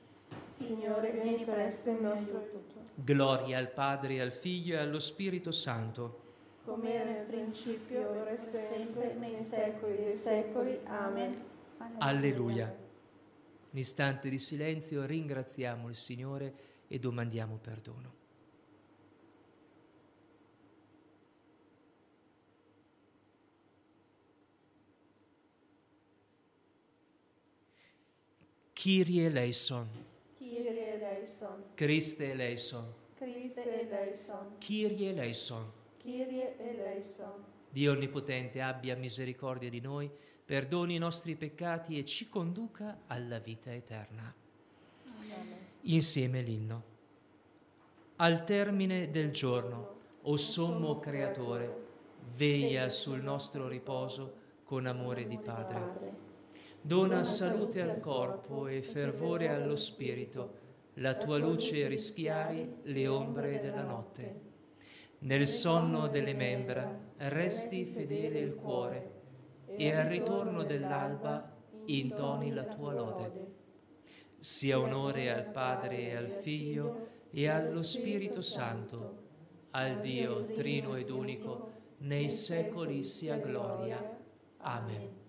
Signore, 0.47 1.11
vieni 1.13 1.45
presto 1.45 1.91
in 1.91 1.99
nostro 2.01 2.39
aiuto. 2.39 2.81
Gloria 2.95 3.59
al 3.59 3.71
Padre, 3.71 4.21
al 4.21 4.31
Figlio 4.31 4.77
e 4.77 4.79
allo 4.79 4.99
Spirito 4.99 5.53
Santo. 5.53 6.21
Come 6.65 6.95
era 6.95 7.11
nel 7.11 7.27
principio, 7.27 8.09
ora 8.09 8.31
e 8.31 8.39
sempre, 8.39 9.15
nei 9.19 9.37
secoli 9.37 9.97
dei 9.97 10.13
secoli. 10.13 10.79
Amen. 10.85 11.37
Alleluia. 11.99 12.75
In 13.71 13.79
istante 13.79 14.31
di 14.31 14.39
silenzio 14.39 15.05
ringraziamo 15.05 15.89
il 15.89 15.97
Signore 15.97 16.55
e 16.89 16.99
domandiamo 16.99 17.59
perdono. 17.61 18.22
Kyrie 28.83 29.27
eleison. 29.27 29.87
Kyrie 30.37 30.95
eleison. 30.95 31.63
Christe 31.77 32.33
eleison. 32.33 32.93
Christe 33.15 33.63
eleison. 33.81 34.57
Kyrie 34.59 35.11
eleison. 35.11 35.71
Kyrie 35.99 36.57
eleison. 36.59 37.45
Dio 37.71 37.93
Onnipotente 37.93 38.61
abbia 38.61 38.97
misericordia 38.97 39.71
di 39.71 39.81
noi, 39.81 40.11
perdoni 40.45 40.97
i 40.97 40.99
nostri 40.99 41.37
peccati 41.37 41.97
e 41.97 42.05
ci 42.05 42.29
conduca 42.29 43.03
alla 43.07 43.39
vita 43.39 43.73
eterna. 43.73 44.35
Amen. 45.05 45.57
Insieme 45.83 46.43
l'inno. 46.43 46.83
Al 48.17 48.43
termine 48.43 49.13
del 49.13 49.31
giorno, 49.31 49.95
o 50.23 50.37
sommo 50.37 50.99
Creatore, 50.99 51.87
veglia 52.35 52.89
sul 52.89 53.23
nostro 53.23 53.69
riposo 53.69 54.41
con 54.65 54.87
amore 54.87 55.29
di 55.29 55.39
Padre 55.39 56.32
Dona 56.85 57.23
salute 57.23 57.81
al 57.81 58.01
corpo 58.01 58.67
e 58.67 58.83
fervore 58.83 59.49
allo 59.49 59.77
spirito, 59.77 60.59
la 60.95 61.15
tua 61.15 61.39
luce 61.39 61.87
rischiari 61.87 62.79
le 62.83 63.07
ombre 63.07 63.61
della 63.61 63.85
notte. 63.85 64.41
Nel 65.21 65.47
sonno 65.47 66.09
delle 66.09 66.35
membra 66.35 66.99
resti 67.19 67.85
fedele 67.85 68.41
il 68.41 68.57
cuore 68.57 69.11
e 69.77 69.95
al 69.95 70.09
ritorno 70.09 70.65
dell'alba 70.65 71.57
intoni 71.85 72.53
la 72.53 72.65
tua 72.65 72.93
lode. 72.93 73.47
Sia 74.41 74.81
onore 74.81 75.33
al 75.33 75.53
Padre 75.53 76.09
e 76.09 76.17
al 76.17 76.29
Figlio 76.29 77.07
e 77.31 77.49
allo 77.49 77.85
Spirito 77.85 78.43
Santo, 78.43 79.21
al 79.71 80.01
Dio 80.01 80.47
trino 80.47 80.97
ed 80.97 81.11
unico, 81.11 81.71
nei 81.99 82.29
secoli 82.29 83.05
sia 83.05 83.37
gloria. 83.37 84.19
Amen. 84.57 85.22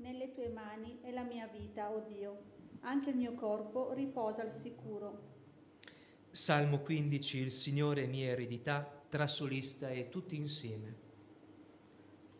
Nelle 0.00 0.32
tue 0.32 0.48
mani 0.48 0.98
è 1.02 1.10
la 1.10 1.24
mia 1.24 1.46
vita, 1.46 1.90
o 1.90 1.96
oh 1.96 2.00
Dio. 2.00 2.42
Anche 2.80 3.10
il 3.10 3.16
mio 3.16 3.34
corpo 3.34 3.92
riposa 3.92 4.40
al 4.40 4.50
sicuro. 4.50 5.28
Salmo 6.30 6.80
15. 6.80 7.38
Il 7.38 7.50
Signore 7.50 8.04
è 8.04 8.06
mia 8.06 8.30
eredità, 8.30 9.02
trassolista 9.10 9.90
e 9.90 10.08
tutti 10.08 10.36
insieme. 10.36 10.96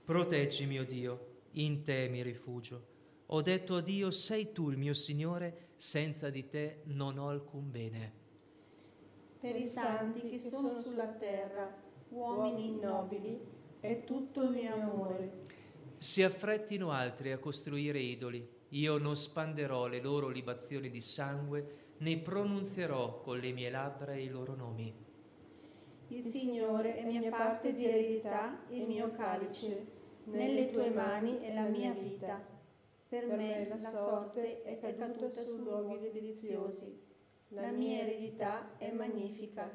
Proteggimi, 0.03 0.79
o 0.79 0.85
Dio, 0.85 1.27
in 1.53 1.83
te 1.83 2.09
mi 2.09 2.23
rifugio. 2.23 2.87
Ho 3.27 3.43
detto 3.43 3.77
a 3.77 3.83
Dio, 3.83 4.11
sei 4.11 4.53
tu 4.53 4.71
il 4.71 4.79
mio 4.79 4.95
Signore, 4.95 5.73
senza 5.77 6.31
di 6.31 6.49
te 6.49 6.81
non 6.85 7.19
ho 7.19 7.29
alcun 7.29 7.71
bene. 7.71 8.13
Per 9.39 9.55
i 9.55 9.69
santi 9.69 10.31
che 10.31 10.41
sono 10.41 10.81
sulla 10.81 11.09
terra, 11.09 11.77
uomini 12.09 12.81
nobili, 12.81 13.39
è 13.81 14.03
tutto 14.05 14.45
il 14.45 14.51
mio 14.51 14.75
amore. 14.75 15.49
Si 16.03 16.23
affrettino 16.23 16.93
altri 16.93 17.31
a 17.31 17.37
costruire 17.37 17.99
idoli. 17.99 18.49
Io 18.71 18.97
non 18.97 19.17
spanderò 19.17 19.87
le 19.87 20.01
loro 20.01 20.29
libazioni 20.29 20.89
di 20.89 20.99
sangue, 20.99 21.95
né 21.99 22.17
pronunzierò 22.17 23.21
con 23.21 23.39
le 23.39 23.53
mie 23.53 23.69
labbra 23.69 24.15
i 24.15 24.31
loro 24.31 24.55
nomi. 24.55 24.95
Il 26.09 26.25
Signore 26.25 26.97
è 26.97 27.05
mia 27.05 27.29
parte 27.29 27.75
di 27.75 27.85
eredità 27.85 28.67
e 28.71 28.87
mio 28.87 29.13
calice. 29.13 29.89
Nelle 30.25 30.71
tue 30.71 30.89
mani 30.89 31.39
è 31.41 31.53
la 31.53 31.69
mia 31.69 31.93
vita. 31.93 32.43
Per 33.07 33.27
me 33.27 33.69
la 33.69 33.79
sorte 33.79 34.63
è 34.63 34.79
caduta 34.79 35.31
su 35.31 35.59
luoghi 35.59 36.11
deliziosi. 36.13 36.99
La 37.49 37.73
mia 37.73 38.01
eredità 38.01 38.75
è 38.79 38.91
magnifica. 38.91 39.71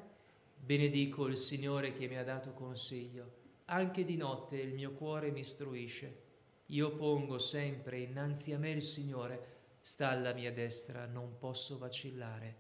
Benedico 0.56 1.28
il 1.28 1.38
Signore 1.38 1.94
che 1.94 2.08
mi 2.08 2.18
ha 2.18 2.24
dato 2.24 2.52
consiglio. 2.54 3.35
Anche 3.66 4.06
di 4.06 4.16
notte 4.16 4.58
il 4.58 4.74
mio 4.74 4.92
cuore 4.92 5.32
mi 5.32 5.40
istruisce. 5.40 6.24
Io 6.68 6.96
pongo 6.96 7.40
sempre 7.40 8.00
innanzi 8.00 8.54
a 8.54 8.60
me 8.60 8.70
il 8.70 8.84
Signore, 8.84 9.54
sta 9.82 10.10
alla 10.10 10.34
mia 10.34 10.52
destra, 10.52 11.08
non 11.08 11.38
posso 11.40 11.80
vacillare. 11.80 12.56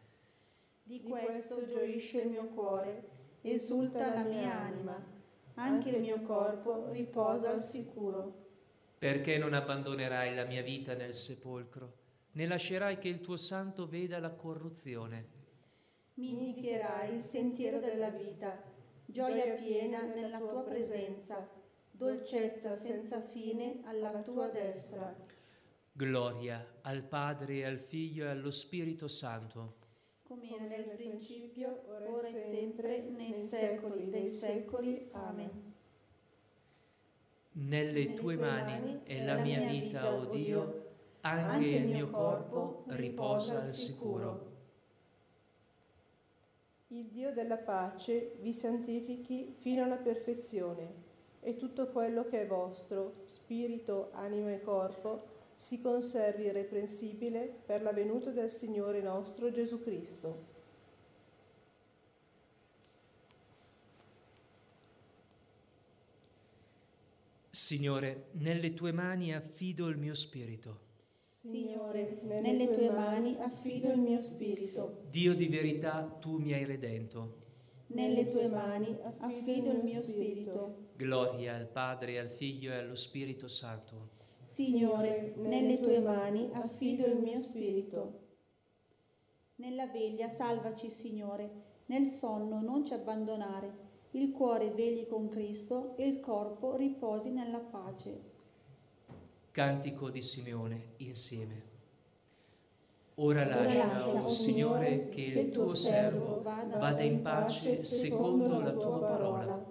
Di 0.81 1.01
questo 1.03 1.67
gioisce 1.67 2.21
il 2.21 2.29
mio 2.29 2.45
cuore, 2.45 3.09
esulta 3.41 4.13
la 4.15 4.23
mia 4.23 4.59
anima, 4.59 5.03
anche 5.55 5.89
il 5.89 6.01
mio 6.01 6.21
corpo 6.21 6.89
riposa 6.91 7.51
al 7.51 7.61
sicuro. 7.61 8.43
Perché 8.97 9.37
non 9.37 9.53
abbandonerai 9.53 10.33
la 10.33 10.45
mia 10.45 10.63
vita 10.63 10.95
nel 10.95 11.13
sepolcro, 11.13 11.97
né 12.31 12.47
lascerai 12.47 12.97
che 12.97 13.09
il 13.09 13.21
tuo 13.21 13.35
santo 13.35 13.87
veda 13.87 14.17
la 14.19 14.31
corruzione? 14.31 15.33
Mi 16.15 16.31
indicherai 16.31 17.13
il 17.13 17.21
sentiero 17.21 17.79
della 17.79 18.09
vita, 18.09 18.73
gioia 19.05 19.53
piena 19.55 20.01
nella 20.01 20.39
tua 20.39 20.63
presenza, 20.63 21.47
dolcezza 21.91 22.73
senza 22.73 23.21
fine 23.21 23.81
alla 23.83 24.21
tua 24.21 24.47
destra. 24.47 25.15
Gloria 25.91 26.79
al 26.81 27.03
Padre, 27.03 27.65
al 27.65 27.79
Figlio 27.79 28.25
e 28.25 28.29
allo 28.29 28.51
Spirito 28.51 29.07
Santo. 29.07 29.83
Come 30.23 30.49
era 30.49 30.65
nel 30.65 30.89
principio, 30.95 31.83
ora 31.87 32.27
e 32.27 32.37
sempre, 32.37 32.99
nei 33.01 33.35
secoli 33.35 34.09
dei 34.09 34.27
secoli. 34.27 35.07
Amen. 35.11 35.73
Nelle 37.51 38.13
tue 38.15 38.35
mani 38.35 39.01
è 39.03 39.23
la 39.23 39.37
mia 39.37 39.65
vita, 39.65 40.13
o 40.13 40.25
Dio, 40.25 40.95
anche 41.21 41.65
il 41.65 41.87
mio 41.87 42.09
corpo 42.09 42.83
riposa 42.87 43.57
al 43.57 43.65
sicuro. 43.65 44.54
Il 46.89 47.07
Dio 47.07 47.33
della 47.33 47.57
pace 47.57 48.35
vi 48.41 48.53
santifichi 48.53 49.55
fino 49.57 49.83
alla 49.83 49.97
perfezione 49.97 51.03
e 51.39 51.57
tutto 51.57 51.87
quello 51.87 52.25
che 52.25 52.43
è 52.43 52.45
vostro, 52.45 53.23
spirito, 53.25 54.11
anima 54.13 54.51
e 54.51 54.61
corpo, 54.61 55.33
si 55.55 55.81
conservi 55.81 56.43
irreprensibile 56.43 57.61
per 57.65 57.81
la 57.81 57.91
venuta 57.91 58.29
del 58.29 58.51
Signore 58.51 59.01
nostro 59.01 59.49
Gesù 59.49 59.81
Cristo. 59.81 60.53
Signore, 67.49 68.27
nelle 68.33 68.75
tue 68.75 68.91
mani 68.91 69.33
affido 69.33 69.87
il 69.87 69.97
mio 69.97 70.13
spirito. 70.13 70.84
Signore, 71.45 72.21
nelle 72.23 72.73
tue 72.73 72.89
mani 72.89 73.37
affido 73.39 73.91
il 73.91 73.99
mio 73.99 74.19
spirito. 74.19 75.03
Dio 75.11 75.35
di 75.35 75.47
verità, 75.47 76.01
tu 76.19 76.39
mi 76.39 76.53
hai 76.53 76.65
redento. 76.65 77.43
Nelle 77.87 78.27
tue 78.29 78.47
mani 78.47 78.97
affido 79.19 79.69
il 79.69 79.83
mio 79.83 80.01
spirito. 80.01 80.87
Gloria 80.95 81.55
al 81.55 81.67
Padre, 81.67 82.17
al 82.17 82.29
Figlio 82.29 82.71
e 82.71 82.77
allo 82.77 82.95
Spirito 82.95 83.47
Santo. 83.47 84.09
Signore, 84.41 85.35
nelle 85.37 85.79
tue 85.81 85.99
mani 85.99 86.49
affido 86.51 87.05
il 87.05 87.17
mio 87.17 87.37
spirito. 87.37 88.21
Nella 89.57 89.85
veglia 89.85 90.29
salvaci, 90.29 90.89
Signore, 90.89 91.83
nel 91.85 92.07
sonno 92.07 92.59
non 92.59 92.83
ci 92.83 92.93
abbandonare. 92.93 93.83
Il 94.11 94.31
cuore 94.31 94.71
vegli 94.71 95.05
con 95.05 95.27
Cristo 95.27 95.95
e 95.95 96.07
il 96.07 96.19
corpo 96.21 96.75
riposi 96.75 97.29
nella 97.29 97.59
pace. 97.59 98.33
Cantico 99.55 100.09
di 100.09 100.21
Simeone 100.21 100.95
insieme. 100.97 101.61
Ora 103.15 103.45
lascia, 103.45 104.05
o 104.05 104.17
oh 104.17 104.19
Signore, 104.19 105.07
che 105.07 105.21
il 105.21 105.51
tuo 105.51 105.69
servo 105.69 106.41
vada 106.41 107.01
in 107.01 107.21
pace 107.21 107.77
secondo 107.77 108.59
la 108.59 108.73
tua 108.73 108.99
parola, 108.99 109.65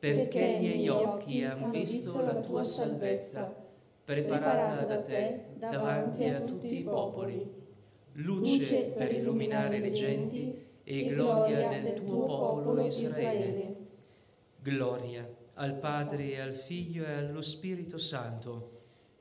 perché 0.00 0.40
i 0.40 0.58
miei 0.58 0.88
occhi 0.88 1.44
hanno 1.44 1.70
visto 1.70 2.20
la 2.22 2.40
tua 2.40 2.64
salvezza 2.64 3.54
preparata 4.04 4.84
da 4.84 5.00
te 5.00 5.44
davanti 5.58 6.24
a 6.24 6.40
tutti 6.40 6.76
i 6.80 6.82
popoli, 6.82 7.48
luce 8.14 8.86
per 8.96 9.12
illuminare 9.12 9.78
le 9.78 9.92
genti 9.92 10.58
e 10.82 11.04
gloria 11.04 11.68
del 11.68 11.94
tuo 12.02 12.26
popolo 12.26 12.84
Israele. 12.84 13.76
Gloria 14.60 15.24
al 15.54 15.74
Padre 15.74 16.32
e 16.32 16.40
al 16.40 16.54
Figlio 16.54 17.04
e 17.04 17.12
allo 17.12 17.42
Spirito 17.42 17.96
Santo, 17.96 18.73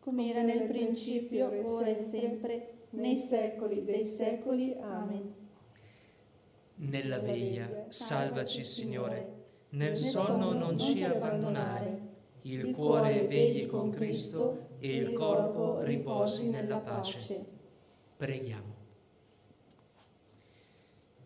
come 0.04 0.30
era 0.30 0.42
nel 0.42 0.68
principio, 0.68 1.50
ora 1.64 1.88
e 1.88 1.98
sempre, 1.98 2.88
nei 2.92 3.18
secoli 3.18 3.86
dei 3.86 4.06
secoli. 4.06 4.76
Amen. 4.82 5.34
Nella 6.76 7.20
veglia, 7.20 7.86
salvaci 7.88 8.66
Signore, 8.66 9.44
nel 9.70 9.96
sonno 9.96 10.52
non 10.52 10.78
ci 10.78 11.06
abbandonare, 11.06 12.02
il 12.42 12.72
cuore 12.72 13.28
vegli 13.28 13.66
con 13.66 13.92
Cristo 13.92 14.72
e 14.80 14.94
il 14.94 15.14
corpo 15.14 15.82
riposi 15.82 16.50
nella 16.50 16.80
pace. 16.80 17.46
Preghiamo. 18.18 18.76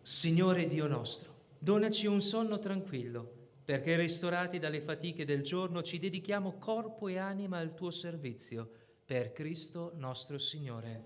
Signore 0.03 0.67
Dio 0.67 0.85
nostro, 0.85 1.33
donaci 1.57 2.05
un 2.05 2.21
sonno 2.21 2.59
tranquillo, 2.59 3.36
perché 3.67 3.97
ristorati 3.97 4.59
dalle 4.59 4.79
fatiche 4.79 5.25
del 5.25 5.41
giorno 5.41 5.83
ci 5.83 5.99
dedichiamo 5.99 6.53
corpo 6.53 7.09
e 7.09 7.17
anima 7.17 7.57
al 7.57 7.73
tuo 7.73 7.91
servizio, 7.91 8.71
per 9.03 9.33
Cristo 9.33 9.91
nostro 9.95 10.37
Signore. 10.37 11.03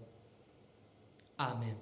Amen. 1.38 1.76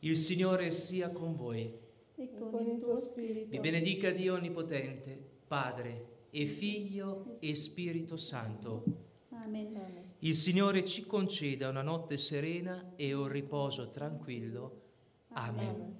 Il 0.00 0.18
Signore 0.18 0.72
sia 0.72 1.08
con 1.08 1.34
voi. 1.36 1.74
E 2.16 2.30
con 2.38 2.66
il 2.66 2.76
tuo 2.76 2.98
spirito. 2.98 3.48
Vi 3.48 3.60
benedica 3.60 4.10
Dio 4.10 4.34
Onnipotente, 4.34 5.18
Padre 5.48 6.26
e 6.28 6.44
Figlio 6.44 7.34
e 7.40 7.54
Spirito 7.54 8.18
Santo. 8.18 8.84
Amen. 9.30 10.12
Il 10.18 10.34
Signore 10.34 10.84
ci 10.84 11.06
conceda 11.06 11.70
una 11.70 11.80
notte 11.80 12.18
serena 12.18 12.92
e 12.94 13.14
un 13.14 13.28
riposo 13.28 13.88
tranquillo. 13.88 14.82
Amen. 15.28 15.66
Amen. 15.66 15.98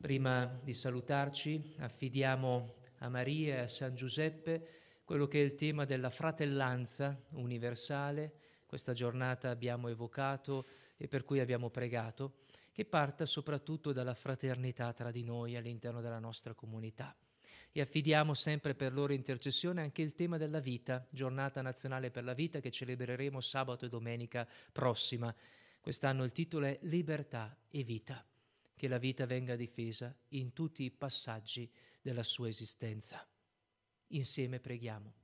Prima 0.00 0.58
di 0.64 0.74
salutarci, 0.74 1.74
affidiamo 1.78 2.78
a 3.00 3.08
Maria 3.08 3.56
e 3.56 3.60
a 3.60 3.66
San 3.66 3.94
Giuseppe 3.94 4.78
quello 5.04 5.26
che 5.26 5.40
è 5.40 5.44
il 5.44 5.54
tema 5.54 5.84
della 5.84 6.10
fratellanza 6.10 7.20
universale. 7.32 8.32
Questa 8.66 8.92
giornata 8.92 9.50
abbiamo 9.50 9.88
evocato 9.88 10.66
e 10.96 11.08
per 11.08 11.24
cui 11.24 11.40
abbiamo 11.40 11.68
pregato, 11.70 12.42
che 12.72 12.84
parta 12.84 13.26
soprattutto 13.26 13.92
dalla 13.92 14.14
fraternità 14.14 14.92
tra 14.92 15.10
di 15.10 15.24
noi 15.24 15.56
all'interno 15.56 16.00
della 16.00 16.20
nostra 16.20 16.54
comunità 16.54 17.16
e 17.72 17.80
affidiamo 17.80 18.34
sempre 18.34 18.74
per 18.74 18.92
loro 18.92 19.12
intercessione 19.12 19.80
anche 19.80 20.02
il 20.02 20.14
tema 20.14 20.36
della 20.38 20.60
vita, 20.60 21.06
giornata 21.10 21.62
nazionale 21.62 22.10
per 22.10 22.24
la 22.24 22.34
vita 22.34 22.60
che 22.60 22.70
celebreremo 22.70 23.40
sabato 23.40 23.84
e 23.84 23.88
domenica 23.88 24.46
prossima. 24.72 25.34
Quest'anno 25.80 26.24
il 26.24 26.32
titolo 26.32 26.66
è 26.66 26.78
Libertà 26.82 27.56
e 27.68 27.84
vita, 27.84 28.24
che 28.74 28.88
la 28.88 28.98
vita 28.98 29.24
venga 29.24 29.56
difesa 29.56 30.14
in 30.30 30.52
tutti 30.52 30.82
i 30.82 30.90
passaggi 30.90 31.70
della 32.00 32.22
sua 32.22 32.48
esistenza. 32.48 33.26
Insieme 34.08 34.60
preghiamo. 34.60 35.14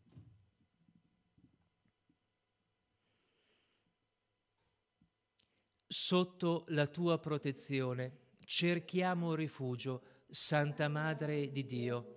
Sotto 5.86 6.64
la 6.68 6.86
tua 6.86 7.18
protezione 7.18 8.34
cerchiamo 8.44 9.34
rifugio, 9.34 10.02
Santa 10.28 10.88
Madre 10.88 11.50
di 11.50 11.64
Dio 11.64 12.16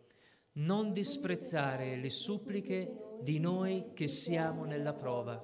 non 0.54 0.92
disprezzare 0.92 1.96
le 1.96 2.10
suppliche 2.10 3.18
di 3.22 3.40
noi 3.40 3.92
che 3.94 4.08
siamo 4.08 4.66
nella 4.66 4.94
prova 4.94 5.44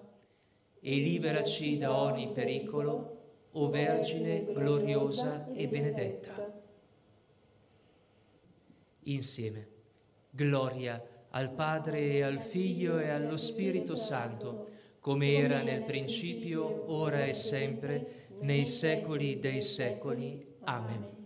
e 0.80 0.98
liberaci 0.98 1.78
da 1.78 1.96
ogni 1.96 2.32
pericolo, 2.32 3.12
o 3.58 3.70
Vergine 3.70 4.44
gloriosa 4.52 5.52
e 5.54 5.68
benedetta. 5.70 6.45
Insieme 9.06 9.68
Gloria 10.30 11.02
al 11.30 11.52
Padre 11.52 12.12
e 12.12 12.22
al 12.22 12.40
Figlio 12.40 12.98
e 12.98 13.10
allo 13.10 13.38
Spirito 13.38 13.96
Santo, 13.96 14.70
come 15.00 15.34
era 15.34 15.62
nel 15.62 15.84
principio, 15.84 16.92
ora 16.92 17.26
e 17.26 17.34
sempre, 17.34 18.28
nei 18.40 18.66
secoli 18.66 19.40
dei 19.40 19.62
secoli. 19.62 20.46
Amen. 20.62 21.24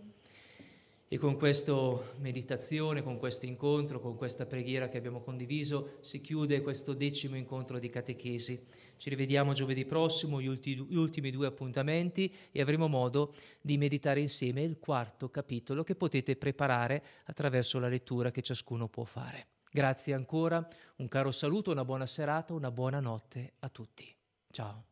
E 1.06 1.18
con 1.18 1.36
questa 1.36 1.74
meditazione, 2.18 3.02
con 3.02 3.18
questo 3.18 3.46
incontro, 3.46 4.00
con 4.00 4.16
questa 4.16 4.46
preghiera 4.46 4.88
che 4.88 4.98
abbiamo 4.98 5.20
condiviso, 5.20 5.98
si 6.00 6.20
chiude 6.20 6.60
questo 6.60 6.92
decimo 6.92 7.36
incontro 7.36 7.78
di 7.78 7.88
catechesi. 7.88 8.64
Ci 9.00 9.08
rivediamo 9.08 9.54
giovedì 9.54 9.86
prossimo, 9.86 10.42
gli, 10.42 10.46
ulti, 10.46 10.76
gli 10.76 10.94
ultimi 10.94 11.30
due 11.30 11.46
appuntamenti 11.46 12.30
e 12.52 12.60
avremo 12.60 12.86
modo 12.86 13.34
di 13.62 13.78
meditare 13.78 14.20
insieme 14.20 14.60
il 14.60 14.78
quarto 14.78 15.30
capitolo 15.30 15.82
che 15.82 15.94
potete 15.94 16.36
preparare 16.36 17.02
attraverso 17.24 17.78
la 17.78 17.88
lettura 17.88 18.30
che 18.30 18.42
ciascuno 18.42 18.88
può 18.88 19.04
fare. 19.04 19.46
Grazie 19.72 20.12
ancora, 20.12 20.62
un 20.96 21.08
caro 21.08 21.30
saluto, 21.30 21.70
una 21.70 21.86
buona 21.86 22.04
serata, 22.04 22.52
una 22.52 22.70
buona 22.70 23.00
notte 23.00 23.54
a 23.60 23.70
tutti. 23.70 24.14
Ciao. 24.50 24.84